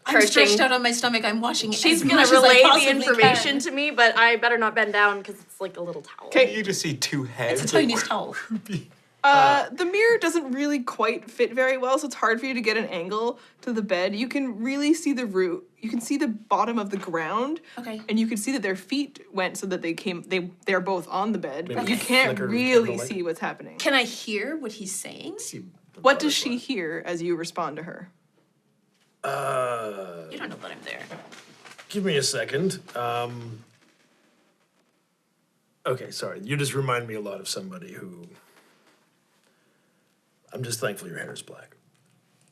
I'm 0.07 0.21
stretched 0.23 0.61
out 0.61 0.73
on 0.73 0.83
my 0.83 0.93
stomach. 0.93 1.25
I'm 1.25 1.41
watching. 1.41 1.73
she's 1.73 2.03
gonna 2.03 2.15
much 2.15 2.27
as 2.27 2.33
I 2.33 2.37
relay 2.37 2.63
the 2.85 2.91
information 2.91 3.53
can. 3.53 3.61
to 3.61 3.71
me, 3.71 3.91
but 3.91 4.17
I 4.17 4.37
better 4.37 4.59
not 4.59 4.75
bend 4.75 4.93
down 4.93 5.19
because 5.19 5.41
it's 5.41 5.61
like 5.61 5.77
a 5.77 5.83
little 5.83 6.03
towel. 6.03 6.29
Okay. 6.29 6.57
You 6.57 6.63
just 6.63 6.81
see 6.81 6.97
two 6.97 7.25
heads. 7.25 7.63
It's 7.63 7.73
a 7.73 7.77
tiny 7.77 7.97
towel. 7.97 8.37
Uh, 9.25 9.69
the 9.71 9.85
mirror 9.85 10.19
doesn't 10.19 10.53
really 10.53 10.79
quite 10.81 11.29
fit 11.29 11.53
very 11.53 11.77
well, 11.77 11.99
so 11.99 12.07
it's 12.07 12.15
hard 12.15 12.39
for 12.39 12.47
you 12.47 12.55
to 12.55 12.61
get 12.61 12.77
an 12.77 12.85
angle 12.85 13.41
to 13.61 13.73
the 13.73 13.83
bed. 13.83 14.15
You 14.15 14.29
can 14.29 14.63
really 14.63 14.95
see 14.95 15.13
the 15.13 15.27
root. 15.27 15.69
You 15.81 15.91
can 15.91 16.01
see 16.01 16.17
the 16.17 16.29
bottom 16.29 16.79
of 16.79 16.91
the 16.91 16.97
ground. 16.97 17.61
Okay. 17.77 18.01
And 18.09 18.21
you 18.21 18.29
can 18.29 18.37
see 18.37 18.53
that 18.53 18.63
their 18.63 18.77
feet 18.77 19.25
went 19.33 19.57
so 19.57 19.67
that 19.67 19.83
they 19.83 19.95
came. 19.95 20.23
They 20.23 20.51
they're 20.65 20.81
both 20.81 21.09
on 21.09 21.33
the 21.33 21.39
bed. 21.39 21.67
But 21.67 21.79
Maybe 21.79 21.93
you 21.93 21.99
can't 21.99 22.37
flicker 22.39 22.47
really 22.47 22.99
see 22.99 23.23
what's 23.25 23.41
happening. 23.41 23.79
Can 23.79 23.95
I 23.95 24.05
hear 24.05 24.57
what 24.57 24.73
he's 24.73 24.95
saying? 24.95 25.39
What 26.01 26.21
does 26.21 26.35
she 26.35 26.57
hear 26.57 27.03
as 27.05 27.21
you 27.21 27.37
respond 27.37 27.77
to 27.77 27.83
her? 27.83 28.11
Uh, 29.27 30.27
You 30.31 30.39
don't 30.39 30.49
know 30.51 30.57
that 30.57 30.71
I'm 30.71 30.81
there. 30.85 31.03
give 31.89 32.05
me 32.05 32.17
a 32.17 32.23
second. 32.23 32.79
Um, 32.95 33.65
okay, 35.85 36.11
sorry. 36.11 36.41
You 36.43 36.57
just 36.57 36.75
remind 36.75 37.09
me 37.09 37.15
a 37.15 37.21
lot 37.21 37.41
of 37.41 37.49
somebody 37.49 37.93
who. 37.93 38.27
I'm 40.53 40.63
just 40.63 40.81
thankful 40.81 41.09
your 41.09 41.19
hair 41.19 41.33
is 41.33 41.43
black. 41.43 41.77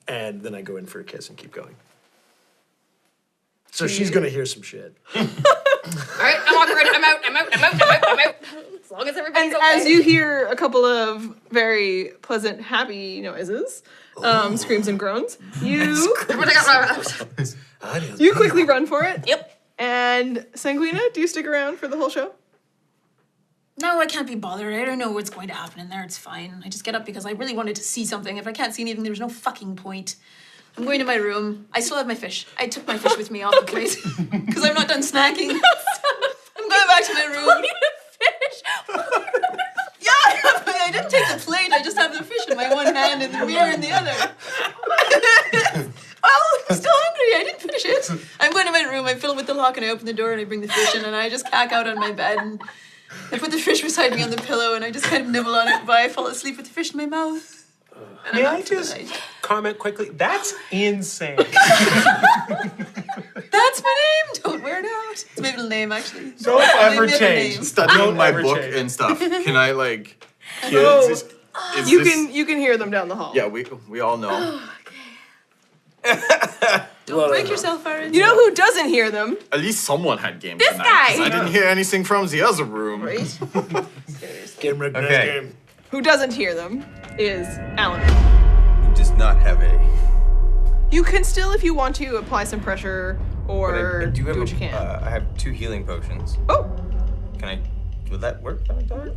And 0.09 0.43
then 0.43 0.55
I 0.55 0.61
go 0.62 0.77
in 0.77 0.87
for 0.87 1.01
a 1.01 1.05
kiss 1.05 1.29
and 1.29 1.39
keep 1.39 1.53
going. 1.53 1.75
So 3.70 3.87
she's 3.87 4.11
gonna 4.11 4.29
hear 4.29 4.45
some 4.47 4.62
shit. 4.62 4.97
All 5.16 5.22
right, 5.22 6.41
I'm 6.47 6.57
awkward. 6.57 6.87
I'm 6.95 7.05
out. 7.05 7.18
I'm 7.25 7.37
out. 7.37 7.49
I'm 7.57 7.64
out. 7.64 7.75
I'm 7.75 7.91
out. 7.91 8.05
I'm 8.09 8.18
out. 8.29 8.35
As 8.85 8.91
long 8.91 9.09
as 9.09 9.16
everybody's 9.16 9.47
And 9.53 9.55
okay. 9.57 9.77
as 9.81 9.87
you 9.87 10.03
hear 10.03 10.47
a 10.47 10.55
couple 10.57 10.85
of 10.85 11.35
very 11.51 12.12
pleasant, 12.22 12.61
happy 12.61 13.20
noises, 13.20 13.83
um, 14.23 14.57
screams 14.57 14.89
and 14.89 14.99
groans, 14.99 15.39
you 15.61 16.15
you 18.19 18.35
quickly 18.35 18.65
run 18.65 18.87
for 18.87 19.05
it. 19.05 19.27
Yep. 19.27 19.51
And 19.79 20.39
Sanguina, 20.55 21.12
do 21.12 21.21
you 21.21 21.27
stick 21.27 21.47
around 21.47 21.79
for 21.79 21.89
the 21.89 21.97
whole 21.97 22.09
show? 22.09 22.33
No, 23.81 23.99
I 23.99 24.07
can't 24.07 24.27
be 24.27 24.37
bothered. 24.37 24.73
I 24.73 24.85
don't 24.85 24.99
know 24.99 25.11
what's 25.11 25.31
going 25.31 25.49
to 25.49 25.55
happen 25.55 25.81
in 25.81 25.89
there. 25.89 26.05
It's 26.05 26.17
fine. 26.17 26.62
I 26.65 26.69
just 26.69 26.85
get 26.85 26.95
up 26.95 27.05
because 27.05 27.27
I 27.27 27.33
really 27.33 27.57
wanted 27.57 27.75
to 27.77 27.83
see 27.83 28.05
something. 28.05 28.37
If 28.37 28.47
I 28.47 28.53
can't 28.53 28.73
see 28.73 28.83
anything, 28.83 29.03
there's 29.03 29.19
no 29.19 29.29
fucking 29.29 29.75
point. 29.77 30.15
I'm 30.77 30.85
going 30.85 31.01
to 31.01 31.05
my 31.05 31.17
room. 31.17 31.67
I 31.73 31.81
still 31.81 31.97
have 31.97 32.07
my 32.07 32.15
fish. 32.15 32.47
I 32.57 32.69
took 32.69 32.87
my 32.87 32.99
fish 32.99 33.17
with 33.17 33.31
me 33.31 33.43
off 33.43 33.55
the 33.55 33.67
plate 33.67 33.97
because 34.47 34.65
I'm 34.65 34.75
not 34.75 34.89
done 34.89 35.01
snacking. 35.01 35.51
I'm 36.57 36.69
going 36.69 36.87
back 36.89 37.05
to 37.05 37.15
my 37.15 37.25
room. 37.27 37.65
Yeah, 40.01 40.11
I 40.23 40.91
didn't 40.93 41.11
take 41.11 41.27
the 41.29 41.39
plate. 41.45 41.73
I 41.73 41.83
just 41.83 41.97
have 41.97 42.12
the 42.17 42.23
fish 42.23 42.47
in 42.49 42.57
my 42.57 42.73
one 42.73 42.93
hand 43.19 43.35
and 43.35 43.43
the 43.43 43.47
mirror 43.47 43.71
in 43.73 43.81
the 43.81 43.91
other. 43.91 44.12
well, 44.17 45.89
oh, 46.25 46.62
I'm 46.71 46.77
still 46.77 46.93
hungry. 46.95 47.35
I 47.37 47.45
didn't 47.45 47.61
finish 47.61 47.85
it. 47.85 48.11
I'm 48.41 48.53
going 48.53 48.67
to 48.67 48.73
my 48.73 48.83
room. 48.83 49.07
I 49.07 49.15
fill 49.15 49.33
it 49.33 49.37
with 49.37 49.47
the 49.47 49.55
lock 49.55 49.77
and 49.77 49.87
I 49.87 49.91
open 49.91 50.07
the 50.07 50.12
door 50.12 50.33
and 50.33 50.41
I 50.41 50.45
bring 50.45 50.61
the 50.61 50.69
fish 50.69 50.95
in 50.95 51.05
and 51.05 51.15
I 51.15 51.29
just 51.29 51.51
cack 51.51 51.73
out 51.73 51.87
on 51.87 51.99
my 51.99 52.12
bed 52.12 52.39
and 52.39 52.61
I 53.33 53.39
put 53.39 53.51
the 53.51 53.59
fish 53.59 53.83
beside 53.83 54.12
me 54.15 54.23
on 54.23 54.31
the 54.31 54.37
pillow 54.37 54.75
and 54.75 54.85
I 54.85 54.91
just 54.91 55.07
kind 55.07 55.23
of 55.25 55.29
nibble 55.31 55.55
on 55.55 55.69
it, 55.69 55.87
but 55.87 55.97
I 55.97 56.09
fall 56.09 56.27
asleep 56.27 56.57
with 56.57 56.67
the 56.67 56.73
fish 56.73 56.93
in 56.93 56.99
my 56.99 57.07
mouth. 57.07 57.61
And 58.27 58.35
May 58.37 58.45
I'm 58.47 58.57
I 58.57 58.59
out 58.61 58.65
for 58.69 58.75
the 58.75 58.81
just 58.81 58.97
comment 59.43 59.79
quickly? 59.79 60.09
That's 60.09 60.55
insane. 60.73 61.37
That's 61.37 61.53
my 63.83 63.95
name. 64.03 64.43
Don't 64.43 64.62
wear 64.62 64.81
it 64.81 64.87
out. 64.87 65.12
It's 65.12 65.39
my 65.39 65.51
middle 65.51 65.69
name, 65.69 65.93
actually. 65.93 66.33
Don't 66.41 66.59
My 66.59 66.73
ever 66.93 67.07
change. 67.07 67.55
name. 67.57 67.62
Studying 67.65 67.99
Don't 67.99 68.17
my 68.17 68.29
ever 68.29 68.43
book 68.43 68.59
change. 68.59 68.75
and 68.75 68.91
stuff. 68.91 69.19
Can 69.21 69.57
I 69.57 69.71
like? 69.73 70.25
No. 70.71 71.09
Is 71.77 71.91
You 71.91 72.03
this- 72.05 72.13
can 72.13 72.33
you 72.33 72.45
can 72.47 72.59
hear 72.59 72.77
them 72.77 72.91
down 72.91 73.09
the 73.09 73.17
hall. 73.17 73.33
Yeah, 73.35 73.47
we 73.47 73.65
we 73.89 74.01
all 74.01 74.17
know. 74.17 74.61
Don't 77.07 77.29
break 77.29 77.49
yourself, 77.49 77.87
Aaron. 77.87 78.13
You 78.15 78.21
know 78.21 78.35
who 78.35 78.55
doesn't 78.55 78.89
hear 78.89 79.11
them? 79.11 79.37
At 79.53 79.61
least 79.61 79.85
someone 79.85 80.19
had 80.19 80.41
game 80.41 80.59
This 80.59 80.71
tonight. 80.73 80.85
'cause 81.09 81.19
guy. 81.19 81.25
I 81.25 81.29
didn't 81.29 81.49
hear 81.53 81.65
anything 81.65 82.03
from 82.05 82.27
the 82.29 82.43
other 82.43 82.65
room. 82.65 83.01
Game 84.61 84.79
recognized 84.79 85.13
Okay. 85.13 85.27
game. 85.41 85.55
Who 85.91 86.01
doesn't 86.01 86.33
hear 86.33 86.55
them 86.55 86.83
is 87.19 87.47
Alan. 87.77 88.01
He 88.89 88.95
does 88.95 89.11
not 89.13 89.39
have 89.41 89.61
a. 89.61 89.79
You 90.91 91.03
can 91.05 91.23
still, 91.25 91.53
if 91.53 91.63
you 91.63 91.75
want 91.75 91.95
to, 91.97 92.17
apply 92.17 92.45
some 92.45 92.61
pressure 92.61 93.19
But 93.47 93.53
or 93.53 94.01
I, 94.01 94.03
I 94.05 94.07
do 94.07 94.11
do 94.23 94.25
have 94.29 94.39
what 94.39 94.49
a, 94.49 94.53
you 94.53 94.59
can. 94.59 94.73
Uh, 94.75 95.03
I 95.05 95.11
have 95.11 95.25
two 95.37 95.51
healing 95.53 95.85
potions. 95.85 96.39
oh, 96.49 96.71
Can 97.39 97.49
I? 97.49 97.59
Will 98.11 98.19
that 98.19 98.41
work? 98.43 98.61
on 98.71 98.79
a 98.79 98.83
dog? 98.83 99.11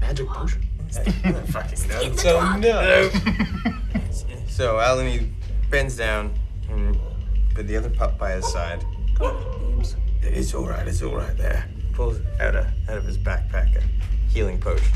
Magic 0.00 0.26
potion. 0.26 0.62
Fucking 1.46 1.88
no. 1.88 2.16
so 2.16 2.56
no. 2.58 3.10
So 4.48 4.74
Ahloni 4.76 5.30
bends 5.70 5.96
down 5.96 6.32
and 6.70 6.96
with 7.56 7.66
the 7.66 7.76
other 7.76 7.90
pup 7.90 8.18
by 8.18 8.32
his 8.32 8.46
side. 8.52 8.84
It's 10.22 10.54
all 10.54 10.66
right. 10.66 10.86
It's 10.86 11.02
all 11.02 11.14
right 11.16 11.36
there. 11.36 11.68
Pulls 11.92 12.18
out, 12.40 12.54
a, 12.54 12.72
out 12.88 12.98
of 12.98 13.04
his 13.04 13.18
backpack 13.18 13.76
a 13.76 13.82
healing 14.30 14.60
potion. 14.60 14.86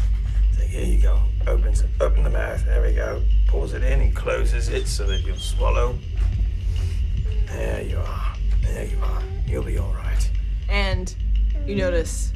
So 0.57 0.63
here 0.63 0.85
you 0.85 1.01
go. 1.03 1.21
Opens 1.47 1.85
open 2.01 2.25
the 2.25 2.31
mouth. 2.31 2.65
There 2.65 2.83
we 2.83 2.93
go. 2.93 3.23
Pulls 3.47 3.73
it 3.75 3.83
in 3.85 4.01
and 4.01 4.15
closes 4.17 4.69
it 4.69 4.87
so 4.89 5.07
that 5.07 5.21
you'll 5.25 5.37
swallow. 5.37 5.97
There 7.47 7.83
you 7.83 7.99
are. 7.99 8.35
There 8.63 8.85
you 8.85 8.99
are. 9.03 9.23
You'll 9.47 9.65
be 9.65 9.79
all 9.79 9.93
right. 9.95 10.31
and 10.69 11.15
you 11.67 11.77
notice 11.77 12.33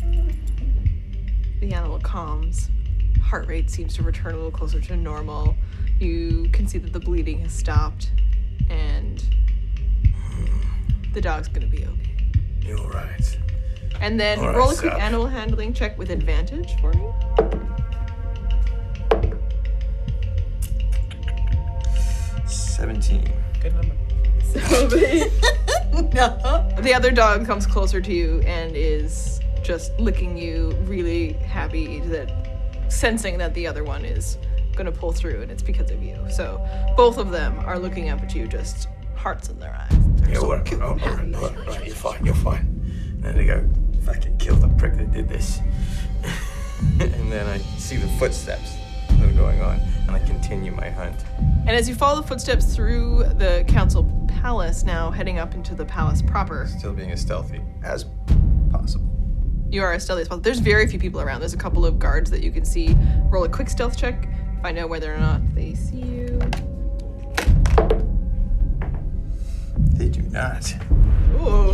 the 1.60 1.72
animal 1.72 1.98
calms. 2.00 2.68
Heart 3.22 3.48
rate 3.48 3.70
seems 3.70 3.94
to 3.96 4.02
return 4.02 4.34
a 4.34 4.36
little 4.36 4.50
closer 4.50 4.80
to 4.80 4.96
normal. 4.96 5.56
You 5.98 6.48
can 6.52 6.66
see 6.66 6.78
that 6.78 6.92
the 6.92 7.00
bleeding 7.00 7.38
has 7.40 7.52
stopped, 7.52 8.10
and 8.68 9.24
the 11.14 11.20
dog's 11.20 11.48
gonna 11.48 11.66
be 11.66 11.84
okay. 11.84 12.30
You're 12.62 12.78
all 12.78 12.90
right. 12.90 13.38
And 14.00 14.18
then 14.18 14.38
All 14.40 14.46
right, 14.48 14.56
roll 14.56 14.70
a 14.70 14.76
quick 14.76 14.92
Seth. 14.92 15.00
animal 15.00 15.26
handling 15.26 15.72
check 15.72 15.96
with 15.96 16.10
advantage 16.10 16.74
for 16.80 16.92
me. 16.92 17.06
Seventeen. 22.46 23.30
Good 23.60 23.74
number. 23.74 23.94
So 24.52 24.58
the, 24.88 25.30
the 26.82 26.94
other 26.94 27.10
dog 27.10 27.46
comes 27.46 27.66
closer 27.66 28.00
to 28.00 28.12
you 28.12 28.40
and 28.40 28.74
is 28.76 29.40
just 29.62 29.98
licking 30.00 30.36
you, 30.36 30.72
really 30.84 31.34
happy 31.34 32.00
that 32.00 32.41
sensing 32.92 33.38
that 33.38 33.54
the 33.54 33.66
other 33.66 33.84
one 33.84 34.04
is 34.04 34.38
gonna 34.76 34.92
pull 34.92 35.12
through, 35.12 35.42
and 35.42 35.50
it's 35.50 35.62
because 35.62 35.90
of 35.90 36.02
you. 36.02 36.16
So 36.30 36.66
both 36.96 37.18
of 37.18 37.30
them 37.30 37.58
are 37.60 37.78
looking 37.78 38.10
up 38.10 38.22
at 38.22 38.34
you, 38.34 38.46
just 38.46 38.88
hearts 39.14 39.48
in 39.48 39.58
their 39.58 39.74
eyes. 39.74 39.90
They're 40.16 40.30
You're 40.30 40.40
so 40.40 40.52
right. 40.52 40.72
Oh, 40.74 40.82
all 40.82 40.96
right, 40.96 41.34
all 41.34 41.40
right, 41.40 41.58
all 41.58 41.64
right. 41.64 41.86
You're 41.86 41.94
fine. 41.94 42.24
You're 42.24 42.34
fine. 42.34 43.18
There 43.20 43.32
they 43.32 43.46
go. 43.46 43.68
Fucking 44.04 44.38
kill 44.38 44.56
the 44.56 44.68
prick 44.68 44.96
that 44.96 45.12
did 45.12 45.28
this. 45.28 45.60
and 47.00 47.30
then 47.30 47.46
I 47.46 47.58
see 47.78 47.96
the 47.96 48.08
footsteps 48.18 48.76
that 49.08 49.28
are 49.28 49.32
going 49.32 49.60
on, 49.60 49.80
and 50.06 50.10
I 50.10 50.18
continue 50.20 50.72
my 50.72 50.90
hunt. 50.90 51.24
And 51.38 51.70
as 51.70 51.88
you 51.88 51.94
follow 51.94 52.20
the 52.20 52.26
footsteps 52.26 52.74
through 52.74 53.24
the 53.38 53.64
council 53.68 54.04
palace, 54.26 54.82
now 54.82 55.10
heading 55.10 55.38
up 55.38 55.54
into 55.54 55.74
the 55.74 55.84
palace 55.84 56.20
proper, 56.22 56.66
Still 56.66 56.92
being 56.92 57.12
as 57.12 57.20
stealthy 57.20 57.60
as. 57.84 58.06
You 59.72 59.82
are 59.82 59.92
as 59.92 60.04
stealthy 60.04 60.22
as 60.22 60.28
possible. 60.28 60.42
There's 60.42 60.58
very 60.58 60.86
few 60.86 60.98
people 60.98 61.20
around. 61.20 61.40
There's 61.40 61.54
a 61.54 61.58
couple 61.58 61.86
of 61.86 61.98
guards 61.98 62.30
that 62.30 62.42
you 62.42 62.52
can 62.52 62.64
see. 62.64 62.96
Roll 63.30 63.44
a 63.44 63.48
quick 63.48 63.70
stealth 63.70 63.96
check. 63.96 64.28
Find 64.60 64.78
out 64.78 64.88
whether 64.90 65.12
or 65.12 65.18
not 65.18 65.40
they 65.54 65.74
see 65.74 66.02
you. 66.02 66.38
They 69.94 70.08
do 70.08 70.22
not. 70.22 70.74
Ooh. 71.40 71.72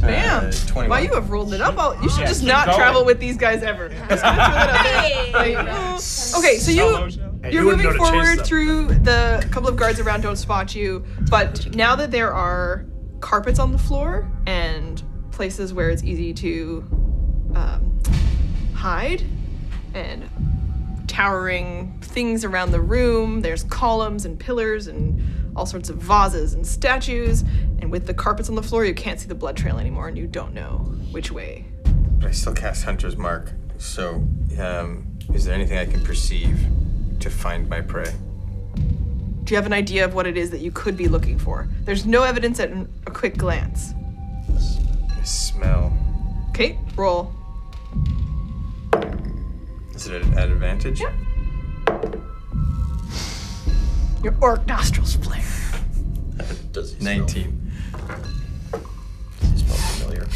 Bam! 0.00 0.46
Uh, 0.46 0.52
21. 0.66 0.88
Wow, 0.88 0.96
you 0.98 1.14
have 1.14 1.30
rolled 1.30 1.52
it 1.52 1.60
up. 1.60 1.78
All, 1.78 1.94
you 2.02 2.08
should 2.08 2.20
Yeah, 2.20 2.26
just 2.26 2.42
not 2.42 2.66
going. 2.66 2.78
travel 2.78 3.04
with 3.04 3.20
these 3.20 3.36
guys 3.36 3.62
ever. 3.62 3.88
Just 4.08 4.22
gonna 4.22 4.36
throw 4.36 4.54
that 4.54 4.70
out 4.70 5.32
there. 5.32 5.32
Like, 5.32 5.68
oh. 5.70 6.38
Okay, 6.38 6.56
so 6.58 6.70
you 6.70 7.08
you're 7.50 7.52
you 7.52 7.62
moving 7.64 7.84
know 7.84 7.92
to 7.92 7.98
chase 7.98 8.08
forward 8.08 8.46
through 8.46 8.86
the 9.00 9.46
couple 9.50 9.68
of 9.68 9.76
guards 9.76 10.00
around 10.00 10.22
don't 10.22 10.36
spot 10.36 10.74
you, 10.74 11.04
but 11.30 11.74
now 11.74 11.94
that 11.96 12.10
there 12.10 12.32
are 12.32 12.86
carpets 13.20 13.58
on 13.58 13.72
the 13.72 13.78
floor 13.78 14.28
and 14.46 15.02
places 15.30 15.72
where 15.72 15.90
it's 15.90 16.02
easy 16.02 16.32
to 16.32 16.84
um, 17.56 18.00
hide 18.74 19.22
and 19.94 20.28
towering 21.08 21.98
things 22.02 22.44
around 22.44 22.70
the 22.72 22.80
room. 22.80 23.40
There's 23.40 23.64
columns 23.64 24.26
and 24.26 24.38
pillars 24.38 24.86
and 24.86 25.22
all 25.56 25.64
sorts 25.64 25.88
of 25.88 25.96
vases 25.96 26.52
and 26.54 26.66
statues. 26.66 27.42
And 27.80 27.90
with 27.90 28.06
the 28.06 28.14
carpets 28.14 28.48
on 28.48 28.54
the 28.54 28.62
floor, 28.62 28.84
you 28.84 28.94
can't 28.94 29.18
see 29.18 29.26
the 29.26 29.34
blood 29.34 29.56
trail 29.56 29.78
anymore 29.78 30.08
and 30.08 30.18
you 30.18 30.26
don't 30.26 30.52
know 30.52 30.78
which 31.10 31.32
way. 31.32 31.64
But 32.18 32.28
I 32.28 32.30
still 32.32 32.54
cast 32.54 32.84
Hunter's 32.84 33.16
Mark. 33.16 33.52
So, 33.78 34.22
um, 34.58 35.06
is 35.32 35.44
there 35.44 35.54
anything 35.54 35.78
I 35.78 35.86
can 35.86 36.02
perceive 36.02 36.58
to 37.20 37.30
find 37.30 37.68
my 37.68 37.80
prey? 37.80 38.12
Do 39.44 39.52
you 39.52 39.56
have 39.56 39.66
an 39.66 39.72
idea 39.72 40.04
of 40.04 40.14
what 40.14 40.26
it 40.26 40.36
is 40.36 40.50
that 40.50 40.60
you 40.60 40.72
could 40.72 40.96
be 40.96 41.08
looking 41.08 41.38
for? 41.38 41.68
There's 41.84 42.04
no 42.04 42.24
evidence 42.24 42.58
at 42.58 42.70
an- 42.70 42.88
a 43.06 43.10
quick 43.10 43.36
glance. 43.36 43.94
I 44.50 45.22
smell. 45.22 45.96
Okay, 46.50 46.78
roll. 46.96 47.32
Is 49.96 50.08
it 50.08 50.22
at 50.36 50.50
advantage? 50.50 51.00
Yep. 51.00 51.12
Your 54.22 54.36
orc 54.40 54.66
nostrils 54.66 55.16
flare. 55.16 55.42
Does 56.72 56.92
he 56.94 57.00
smell? 57.00 57.18
19. 57.20 57.72
Does 59.40 59.50
he 59.52 59.58
smell 59.58 59.76
familiar? 59.76 60.26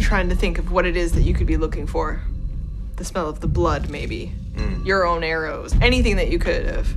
Trying 0.00 0.28
to 0.28 0.34
think 0.34 0.58
of 0.58 0.70
what 0.70 0.84
it 0.86 0.96
is 0.96 1.12
that 1.12 1.22
you 1.22 1.32
could 1.34 1.46
be 1.46 1.56
looking 1.56 1.86
for. 1.86 2.20
the 2.96 3.04
smell 3.04 3.28
of 3.28 3.40
the 3.40 3.46
blood, 3.46 3.88
maybe. 3.88 4.26
Hmm. 4.56 4.84
Your 4.84 5.06
own 5.06 5.22
arrows. 5.24 5.72
Anything 5.80 6.16
that 6.16 6.28
you 6.30 6.38
could 6.38 6.66
have 6.66 6.94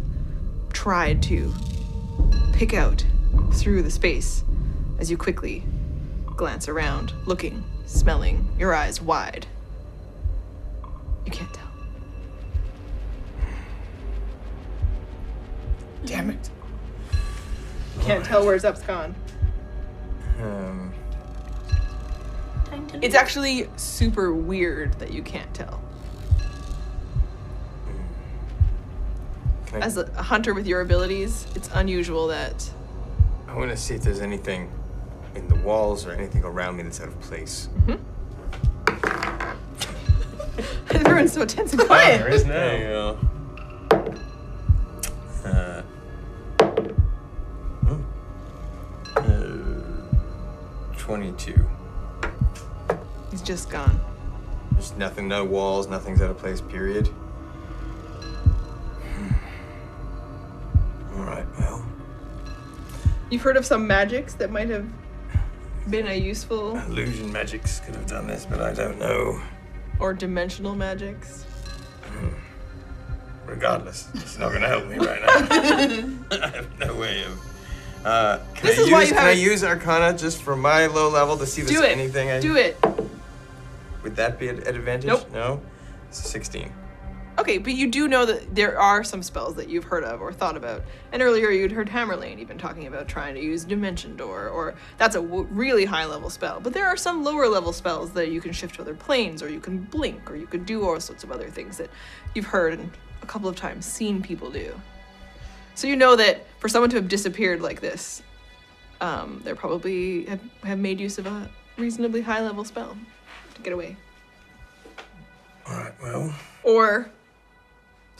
tried 0.73 1.21
to 1.23 1.53
pick 2.53 2.73
out 2.73 3.05
through 3.53 3.83
the 3.83 3.91
space 3.91 4.43
as 4.99 5.09
you 5.11 5.17
quickly 5.17 5.63
glance 6.35 6.67
around, 6.67 7.13
looking, 7.25 7.63
smelling, 7.85 8.47
your 8.57 8.73
eyes 8.73 8.99
wide. 9.01 9.45
You 11.25 11.31
can't 11.31 11.53
tell. 11.53 11.67
Damn 16.05 16.29
it. 16.31 16.49
You 17.97 18.03
can't 18.03 18.25
tell 18.25 18.45
where 18.45 18.57
Zup's 18.57 18.81
gone. 18.81 19.13
Um, 20.41 20.91
It's 23.01 23.15
actually 23.15 23.69
super 23.75 24.33
weird 24.33 24.93
that 24.99 25.11
you 25.11 25.21
can't 25.21 25.53
tell. 25.53 25.81
can 29.67 29.83
I, 29.83 29.85
As 29.85 29.97
a 29.97 30.01
a 30.17 30.23
hunter 30.23 30.53
with 30.53 30.65
your 30.67 30.81
abilities, 30.81 31.45
it's 31.55 31.69
unusual 31.73 32.27
that 32.27 32.69
I 33.47 33.55
want 33.55 33.69
to 33.69 33.77
see 33.77 33.93
if 33.95 34.01
there's 34.01 34.21
anything 34.21 34.71
in 35.35 35.47
the 35.47 35.55
walls 35.55 36.05
or 36.05 36.11
anything 36.11 36.43
around 36.43 36.77
me 36.77 36.83
that's 36.83 36.99
out 37.01 37.09
of 37.09 37.19
place. 37.21 37.69
everyone's 40.91 41.33
so 41.33 41.45
tense 41.45 41.73
and 41.73 41.81
quiet. 41.81 42.19
There 42.19 42.29
is 42.29 42.45
There 42.45 42.77
you 42.77 42.87
go. 42.87 43.19
Uh, 45.45 45.81
hmm. 47.85 48.01
uh, 49.15 50.97
22. 50.97 51.65
He's 53.31 53.41
just 53.41 53.69
gone. 53.69 53.99
There's 54.73 54.95
nothing, 54.97 55.27
no 55.27 55.43
walls, 55.43 55.87
nothing's 55.87 56.21
out 56.21 56.29
of 56.29 56.37
place, 56.37 56.61
period. 56.61 57.07
Hmm. 59.15 59.33
Alright, 61.19 61.45
well, 61.59 61.85
You've 63.29 63.41
heard 63.41 63.57
of 63.57 63.65
some 63.65 63.87
magics 63.87 64.33
that 64.35 64.51
might 64.51 64.69
have 64.69 64.85
been 65.89 66.07
a 66.07 66.15
useful 66.15 66.77
Illusion 66.77 67.31
magics 67.31 67.79
could 67.79 67.95
have 67.95 68.05
done 68.05 68.27
this, 68.27 68.45
but 68.45 68.61
I 68.61 68.73
don't 68.73 68.99
know. 68.99 69.41
Or 70.01 70.13
dimensional 70.13 70.75
magics. 70.75 71.45
Regardless, 73.45 74.07
it's 74.15 74.37
not 74.37 74.49
going 74.49 74.61
to 74.61 74.67
help 74.67 74.87
me 74.87 74.97
right 74.97 75.21
now. 75.21 76.37
I 76.43 76.47
have 76.55 76.79
no 76.79 76.95
way 76.95 77.23
of. 77.23 78.05
uh, 78.05 78.39
can, 78.55 78.65
This 78.67 78.79
I, 78.79 78.81
is 78.81 78.87
use, 78.87 78.91
why 78.91 79.03
you 79.03 79.09
can 79.09 79.17
I 79.25 79.31
use 79.31 79.63
Arcana 79.63 80.17
just 80.17 80.41
for 80.41 80.55
my 80.55 80.85
low 80.87 81.09
level 81.09 81.37
to 81.37 81.45
see 81.45 81.61
if 81.61 81.67
Do 81.67 81.75
there's 81.75 81.85
it. 81.85 81.91
anything 81.97 82.29
I 82.29 82.39
can 82.39 82.41
Do 82.41 82.55
it. 82.55 82.77
Would 84.03 84.15
that 84.15 84.39
be 84.39 84.47
an 84.49 84.65
advantage? 84.67 85.07
Nope. 85.07 85.31
No? 85.33 85.61
It's 86.09 86.19
a 86.25 86.27
16. 86.27 86.71
Okay, 87.41 87.57
but 87.57 87.73
you 87.73 87.87
do 87.87 88.07
know 88.07 88.23
that 88.23 88.53
there 88.53 88.79
are 88.79 89.03
some 89.03 89.23
spells 89.23 89.55
that 89.55 89.67
you've 89.67 89.85
heard 89.85 90.03
of 90.03 90.21
or 90.21 90.31
thought 90.31 90.55
about. 90.55 90.83
And 91.11 91.23
earlier 91.23 91.49
you'd 91.49 91.71
heard 91.71 91.89
Hammerlane 91.89 92.37
even 92.37 92.59
talking 92.59 92.85
about 92.85 93.07
trying 93.07 93.33
to 93.33 93.41
use 93.41 93.63
Dimension 93.63 94.15
Door, 94.15 94.49
or 94.49 94.75
that's 94.99 95.15
a 95.15 95.21
w- 95.23 95.47
really 95.49 95.83
high 95.83 96.05
level 96.05 96.29
spell. 96.29 96.59
But 96.59 96.73
there 96.73 96.85
are 96.85 96.95
some 96.95 97.23
lower 97.23 97.47
level 97.47 97.73
spells 97.73 98.11
that 98.11 98.29
you 98.29 98.41
can 98.41 98.51
shift 98.51 98.75
to 98.75 98.83
other 98.83 98.93
planes, 98.93 99.41
or 99.41 99.49
you 99.49 99.59
can 99.59 99.79
blink, 99.79 100.29
or 100.29 100.35
you 100.35 100.45
could 100.45 100.67
do 100.67 100.87
all 100.87 100.99
sorts 100.99 101.23
of 101.23 101.31
other 101.31 101.49
things 101.49 101.77
that 101.77 101.89
you've 102.35 102.45
heard 102.45 102.73
and 102.73 102.91
a 103.23 103.25
couple 103.25 103.49
of 103.49 103.55
times 103.55 103.87
seen 103.87 104.21
people 104.21 104.51
do. 104.51 104.79
So 105.73 105.87
you 105.87 105.95
know 105.95 106.15
that 106.17 106.45
for 106.59 106.69
someone 106.69 106.91
to 106.91 106.97
have 106.97 107.07
disappeared 107.07 107.59
like 107.59 107.81
this, 107.81 108.21
um, 109.01 109.41
they 109.43 109.55
probably 109.55 110.25
have, 110.25 110.41
have 110.61 110.77
made 110.77 110.99
use 110.99 111.17
of 111.17 111.25
a 111.25 111.49
reasonably 111.75 112.21
high 112.21 112.43
level 112.43 112.63
spell 112.63 112.95
to 113.55 113.61
get 113.63 113.73
away. 113.73 113.97
Alright, 115.67 115.93
well, 116.03 116.35
Or 116.63 117.09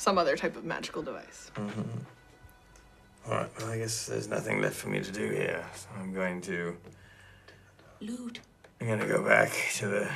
some 0.01 0.17
other 0.17 0.35
type 0.35 0.55
of 0.55 0.63
magical 0.65 1.03
device. 1.03 1.51
alright, 3.29 3.49
well, 3.59 3.69
I 3.69 3.77
guess 3.77 4.07
there's 4.07 4.27
nothing 4.27 4.59
left 4.59 4.75
for 4.75 4.89
me 4.89 4.99
to 4.99 5.11
do 5.11 5.29
here. 5.29 5.63
So 5.75 5.87
I'm 5.99 6.11
going 6.11 6.41
to. 6.41 6.75
Loot. 7.99 8.39
I'm 8.79 8.87
going 8.87 8.99
to 8.99 9.05
go 9.05 9.23
back 9.23 9.51
to 9.75 9.87
the. 9.87 10.09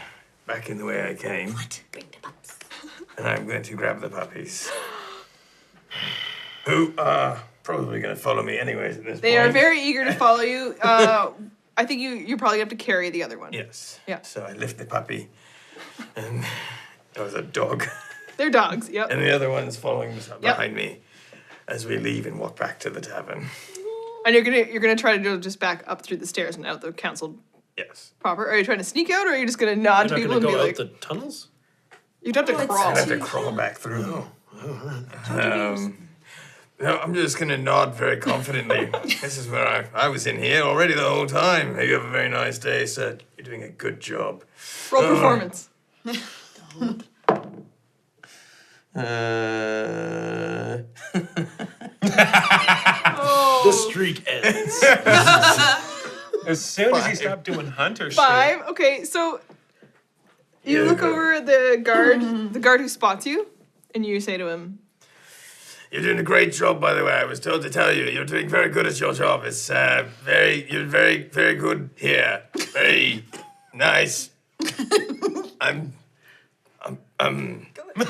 back 0.47 0.69
in 0.71 0.79
the 0.79 0.85
way 0.85 1.07
I 1.07 1.13
came. 1.13 1.53
What? 1.53 1.83
Bring 1.91 2.05
the 2.11 2.17
pups. 2.21 2.57
And 3.17 3.27
I'm 3.27 3.45
going 3.47 3.63
to 3.63 3.75
grab 3.75 4.01
the 4.01 4.09
puppies. 4.09 4.69
Who 6.65 6.91
are 6.97 7.39
probably 7.63 7.99
going 8.01 8.13
to 8.15 8.19
follow 8.21 8.43
me 8.43 8.57
anyways 8.59 8.97
at 8.97 9.05
this 9.05 9.19
They 9.21 9.35
point. 9.37 9.49
are 9.49 9.51
very 9.51 9.79
eager 9.81 10.03
to 10.03 10.13
follow 10.25 10.41
you. 10.41 10.75
Uh, 10.81 11.31
I 11.77 11.85
think 11.85 12.01
you 12.01 12.09
you 12.09 12.35
probably 12.37 12.59
have 12.59 12.69
to 12.69 12.75
carry 12.75 13.09
the 13.11 13.23
other 13.23 13.37
one. 13.39 13.53
Yes. 13.53 13.99
Yeah. 14.07 14.21
So 14.23 14.41
I 14.43 14.53
lift 14.53 14.77
the 14.79 14.85
puppy, 14.85 15.29
and 16.15 16.43
there 17.13 17.23
was 17.23 17.33
a 17.35 17.41
dog, 17.41 17.87
They're 18.37 18.49
dogs. 18.49 18.89
Yep. 18.89 19.09
and 19.11 19.21
the 19.21 19.31
other 19.33 19.49
one's 19.49 19.77
following 19.77 20.17
behind 20.41 20.75
me 20.75 20.99
as 21.67 21.85
we 21.85 21.97
leave 21.97 22.25
and 22.25 22.39
walk 22.39 22.55
back 22.57 22.79
to 22.81 22.89
the 22.89 23.01
tavern. 23.01 23.47
And 24.25 24.33
you're 24.35 24.43
gonna 24.43 24.65
you're 24.71 24.81
gonna 24.81 24.95
try 24.95 25.15
to 25.17 25.23
go 25.23 25.37
just 25.39 25.59
back 25.59 25.83
up 25.87 26.01
through 26.03 26.17
the 26.17 26.27
stairs 26.27 26.55
and 26.55 26.65
out 26.65 26.81
the 26.81 26.91
council 26.93 27.37
Yes. 27.77 28.13
proper. 28.19 28.47
Are 28.49 28.57
you 28.57 28.63
trying 28.63 28.77
to 28.77 28.83
sneak 28.83 29.09
out, 29.09 29.27
or 29.27 29.31
are 29.31 29.35
you 29.37 29.45
just 29.45 29.57
gonna 29.59 29.75
nod 29.75 30.07
to 30.09 30.15
people 30.15 30.39
going 30.39 30.43
and 30.43 30.43
to 30.43 30.47
be 30.47 30.53
go 30.53 30.63
like, 30.63 30.79
out 30.79 31.01
the 31.01 31.05
tunnels? 31.05 31.49
you'd 32.21 32.35
have 32.35 32.45
to 32.45 32.53
Oh, 32.53 32.65
crawl? 32.67 32.87
I'd 32.87 32.97
have 32.97 33.07
to 33.09 33.19
crawl 33.19 33.51
back 33.51 33.77
through 33.77 34.01
them. 34.03 34.23
Um, 35.29 36.07
no, 36.79 36.97
I'm 36.97 37.13
just 37.13 37.37
going 37.37 37.49
to 37.49 37.57
nod 37.57 37.93
very 37.93 38.17
confidently. 38.17 38.85
this 39.21 39.37
is 39.37 39.47
where 39.47 39.65
I, 39.67 39.85
I 39.93 40.07
was 40.09 40.25
in 40.27 40.37
here 40.39 40.61
already 40.63 40.93
the 40.93 41.07
whole 41.07 41.27
time. 41.27 41.79
You 41.79 41.93
have 41.93 42.03
a 42.05 42.09
very 42.09 42.29
nice 42.29 42.57
day, 42.57 42.85
sir. 42.85 43.17
You're 43.37 43.45
doing 43.45 43.63
a 43.63 43.69
good 43.69 43.99
job. 43.99 44.43
Roll 44.91 45.03
performance. 45.03 45.69
Uh, 48.95 50.77
The 53.65 53.71
streak 53.71 54.23
ends. 54.27 54.83
As 56.47 56.63
soon 56.63 56.93
as 56.93 57.07
you 57.07 57.15
stop 57.15 57.43
doing 57.43 57.65
hunter 57.67 58.11
shit. 58.11 58.15
Five. 58.17 58.61
Okay, 58.69 59.03
so 59.03 59.39
you 60.63 60.83
Yeah, 60.83 60.89
look 60.89 60.99
go. 60.99 61.09
over 61.11 61.33
at 61.33 61.45
the 61.47 61.81
guard, 61.83 62.21
the 62.53 62.59
guard 62.59 62.81
who 62.81 62.87
spots 62.87 63.25
you, 63.25 63.47
and 63.95 64.05
you 64.05 64.19
say 64.19 64.37
to 64.37 64.47
him, 64.47 64.77
You're 65.91 66.03
doing 66.03 66.19
a 66.19 66.23
great 66.23 66.53
job, 66.53 66.79
by 66.79 66.93
the 66.93 67.03
way. 67.03 67.13
I 67.13 67.23
was 67.25 67.39
told 67.39 67.63
to 67.63 67.69
tell 67.71 67.91
you, 67.91 68.03
you're 68.05 68.25
doing 68.25 68.47
very 68.47 68.69
good 68.69 68.85
at 68.85 68.99
your 68.99 69.13
job. 69.13 69.43
It's 69.43 69.69
uh, 69.71 70.07
very, 70.23 70.71
you're 70.71 70.85
very, 70.85 71.23
very 71.23 71.55
good 71.55 71.89
here. 71.95 72.43
Very 72.73 73.25
nice. 73.73 74.29
I'm, 75.59 75.93
I'm, 76.83 76.99
um, 77.19 77.65
and 77.97 78.07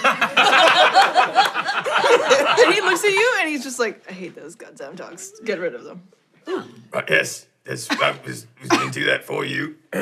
he 2.74 2.82
looks 2.82 3.04
at 3.04 3.12
you, 3.12 3.34
and 3.40 3.50
he's 3.50 3.64
just 3.64 3.78
like, 3.78 4.04
I 4.10 4.14
hate 4.14 4.36
those 4.36 4.56
goddamn 4.56 4.96
dogs. 4.96 5.40
Get 5.44 5.60
rid 5.60 5.76
of 5.76 5.84
them. 5.84 6.02
right, 6.92 7.04
yes, 7.08 7.46
yes, 7.68 7.88
I 7.92 8.16
was, 8.26 8.48
was 8.60 8.70
going 8.70 8.92
to 8.92 9.00
do 9.00 9.06
that 9.06 9.24
for 9.24 9.46
you. 9.46 9.76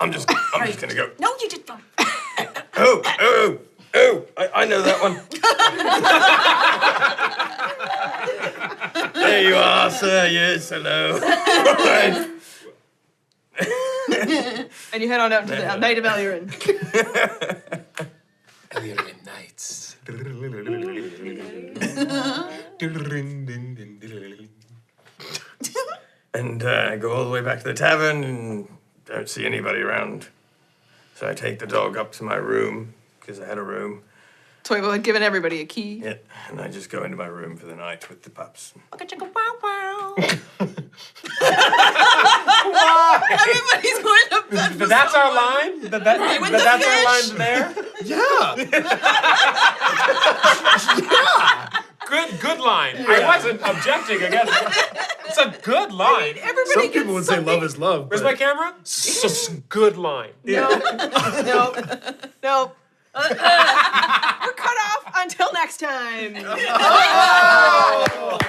I'm 0.00 0.12
just, 0.12 0.30
I'm 0.54 0.66
just 0.66 0.80
gonna 0.80 0.94
go. 0.94 1.10
No, 1.18 1.34
you 1.40 1.48
did 1.48 1.66
not. 1.68 1.82
Oh, 1.98 2.46
oh, 2.76 3.02
oh, 3.20 3.58
oh, 3.94 4.24
I, 4.36 4.62
I 4.62 4.64
know 4.64 4.80
that 4.80 5.02
one. 5.02 5.20
there 9.12 9.42
you 9.42 9.56
are, 9.56 9.90
sir. 9.90 10.28
Yes, 10.28 10.70
hello. 10.70 11.18
Right. 11.18 12.30
And 14.92 15.02
you 15.02 15.08
head 15.08 15.20
on 15.20 15.32
out 15.32 15.42
into 15.42 15.56
the 15.56 15.76
night 15.76 15.98
of 15.98 16.04
Alurin. 16.04 16.48
Alien 18.78 19.16
Nights. 19.26 19.96
and 26.34 26.62
uh, 26.62 26.88
I 26.90 26.96
go 26.96 27.12
all 27.12 27.24
the 27.24 27.30
way 27.30 27.40
back 27.40 27.58
to 27.58 27.64
the 27.64 27.74
tavern 27.74 28.22
and 28.24 28.68
don't 29.06 29.28
see 29.28 29.44
anybody 29.44 29.80
around. 29.80 30.28
So 31.16 31.28
I 31.28 31.34
take 31.34 31.58
the 31.58 31.66
dog 31.66 31.96
up 31.96 32.12
to 32.12 32.24
my 32.24 32.36
room 32.36 32.94
because 33.20 33.40
I 33.40 33.46
had 33.46 33.58
a 33.58 33.62
room. 33.62 34.04
Toivo 34.62 34.92
had 34.92 35.02
given 35.02 35.22
everybody 35.22 35.60
a 35.60 35.66
key. 35.66 36.00
Yeah, 36.04 36.14
and 36.48 36.60
I 36.60 36.68
just 36.68 36.90
go 36.90 37.02
into 37.02 37.16
my 37.16 37.26
room 37.26 37.56
for 37.56 37.66
the 37.66 37.74
night 37.74 38.08
with 38.08 38.22
the 38.22 38.30
pups. 38.30 38.74
Everybody's 43.30 43.98
going 44.02 44.26
to 44.30 44.44
bed. 44.50 44.78
But 44.78 44.88
that's 44.88 45.14
our 45.14 45.34
line? 45.34 45.80
That, 45.90 46.04
that, 46.04 46.40
with 46.40 46.50
but 46.50 46.58
the 46.58 46.64
that's 46.64 46.86
our 46.86 47.04
line 47.04 47.38
there? 47.38 47.74
yeah. 48.04 48.54
Good, 52.08 52.40
good 52.40 52.58
line. 52.60 52.96
I 53.06 53.20
wasn't 53.26 53.60
objecting 53.62 54.22
against 54.22 54.52
it. 54.54 55.08
It's 55.26 55.36
a 55.36 55.50
good 55.62 55.92
line. 55.92 56.36
Everybody 56.40 56.70
Some 56.72 56.90
people 56.90 57.14
would 57.14 57.26
say 57.26 57.38
love 57.40 57.62
is 57.62 57.76
love. 57.78 58.08
Where's 58.10 58.22
but 58.22 58.32
my 58.32 58.34
camera? 58.34 58.74
S- 58.82 59.48
good 59.68 59.98
line. 59.98 60.30
No, 60.44 60.68
no, 60.70 61.74
no. 62.42 62.72
Uh-uh. 63.14 64.46
We're 64.46 64.52
cut 64.52 64.76
off 64.88 65.12
until 65.16 65.52
next 65.52 65.78
time. 65.80 66.36
Oh. 66.80 68.38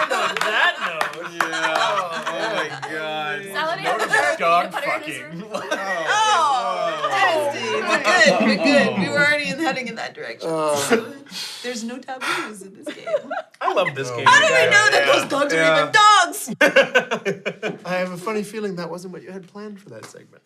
And 0.00 0.12
on 0.12 0.34
that 0.36 0.74
note. 0.86 1.07
Oh, 1.30 2.24
oh 2.26 2.54
my 2.54 2.68
god. 2.90 3.42
Saladin 3.52 3.84
Note 3.84 4.00
of 4.02 4.10
has 4.10 4.34
a 4.34 4.38
dog 4.38 4.72
peanut 4.72 4.72
butter 4.72 4.92
in 4.96 5.38
his 5.38 5.46
fucking. 5.48 5.70
Oh. 6.10 6.87
We're 7.82 8.02
good. 8.02 8.40
We're 8.40 8.64
good. 8.64 8.98
We 8.98 9.08
were 9.08 9.18
already 9.18 9.44
heading 9.68 9.88
in 9.88 9.94
that 9.96 10.14
direction. 10.14 10.48
Uh, 10.50 11.12
There's 11.62 11.84
no 11.84 11.98
taboos 11.98 12.62
in 12.62 12.74
this 12.82 12.94
game. 12.94 13.06
I 13.60 13.72
love 13.72 13.94
this 13.94 14.10
game. 14.10 14.24
How 14.26 14.40
do 14.40 14.46
we 14.54 14.64
know 14.70 14.90
that 14.90 15.04
Yeah. 15.06 15.12
those 15.20 15.28
dogs 15.28 15.54
are 15.54 15.80
even 15.80 15.92
dogs? 15.92 17.80
I 17.84 17.94
have 17.94 18.12
a 18.12 18.16
funny 18.16 18.42
feeling 18.42 18.76
that 18.76 18.88
wasn't 18.90 19.12
what 19.12 19.22
you 19.22 19.30
had 19.30 19.46
planned 19.46 19.80
for 19.80 19.90
that 19.90 20.04
segment. 20.06 20.42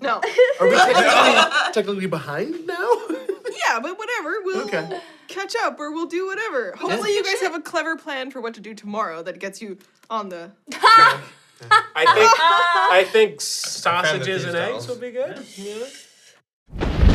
No. 0.00 0.20
Are 0.60 0.68
we 0.68 0.74
technically, 0.76 1.72
technically 1.72 2.06
behind 2.06 2.66
now? 2.66 2.90
Yeah, 3.68 3.80
but 3.80 3.98
whatever. 3.98 4.36
We'll 4.44 4.62
Okay. 4.64 5.00
catch 5.28 5.54
up 5.62 5.78
or 5.80 5.92
we'll 5.92 6.06
do 6.06 6.26
whatever. 6.26 6.74
Hopefully, 6.76 7.14
you 7.14 7.22
guys 7.24 7.40
have 7.40 7.54
a 7.54 7.60
clever 7.60 7.96
plan 7.96 8.30
for 8.30 8.40
what 8.40 8.54
to 8.54 8.60
do 8.60 8.74
tomorrow 8.74 9.22
that 9.22 9.38
gets 9.38 9.60
you 9.62 9.78
on 10.10 10.28
the. 10.28 10.50
I 11.94 12.04
think 12.14 12.32
I 12.38 13.06
think 13.10 13.36
the 13.38 13.44
sausages 13.44 14.44
and 14.44 14.52
thieves' 14.52 14.54
eggs 14.54 14.70
dolls. 14.72 14.88
will 14.88 14.96
be 14.96 15.10
good. 15.10 15.42
Yeah 15.56 15.74
you. 16.74 17.05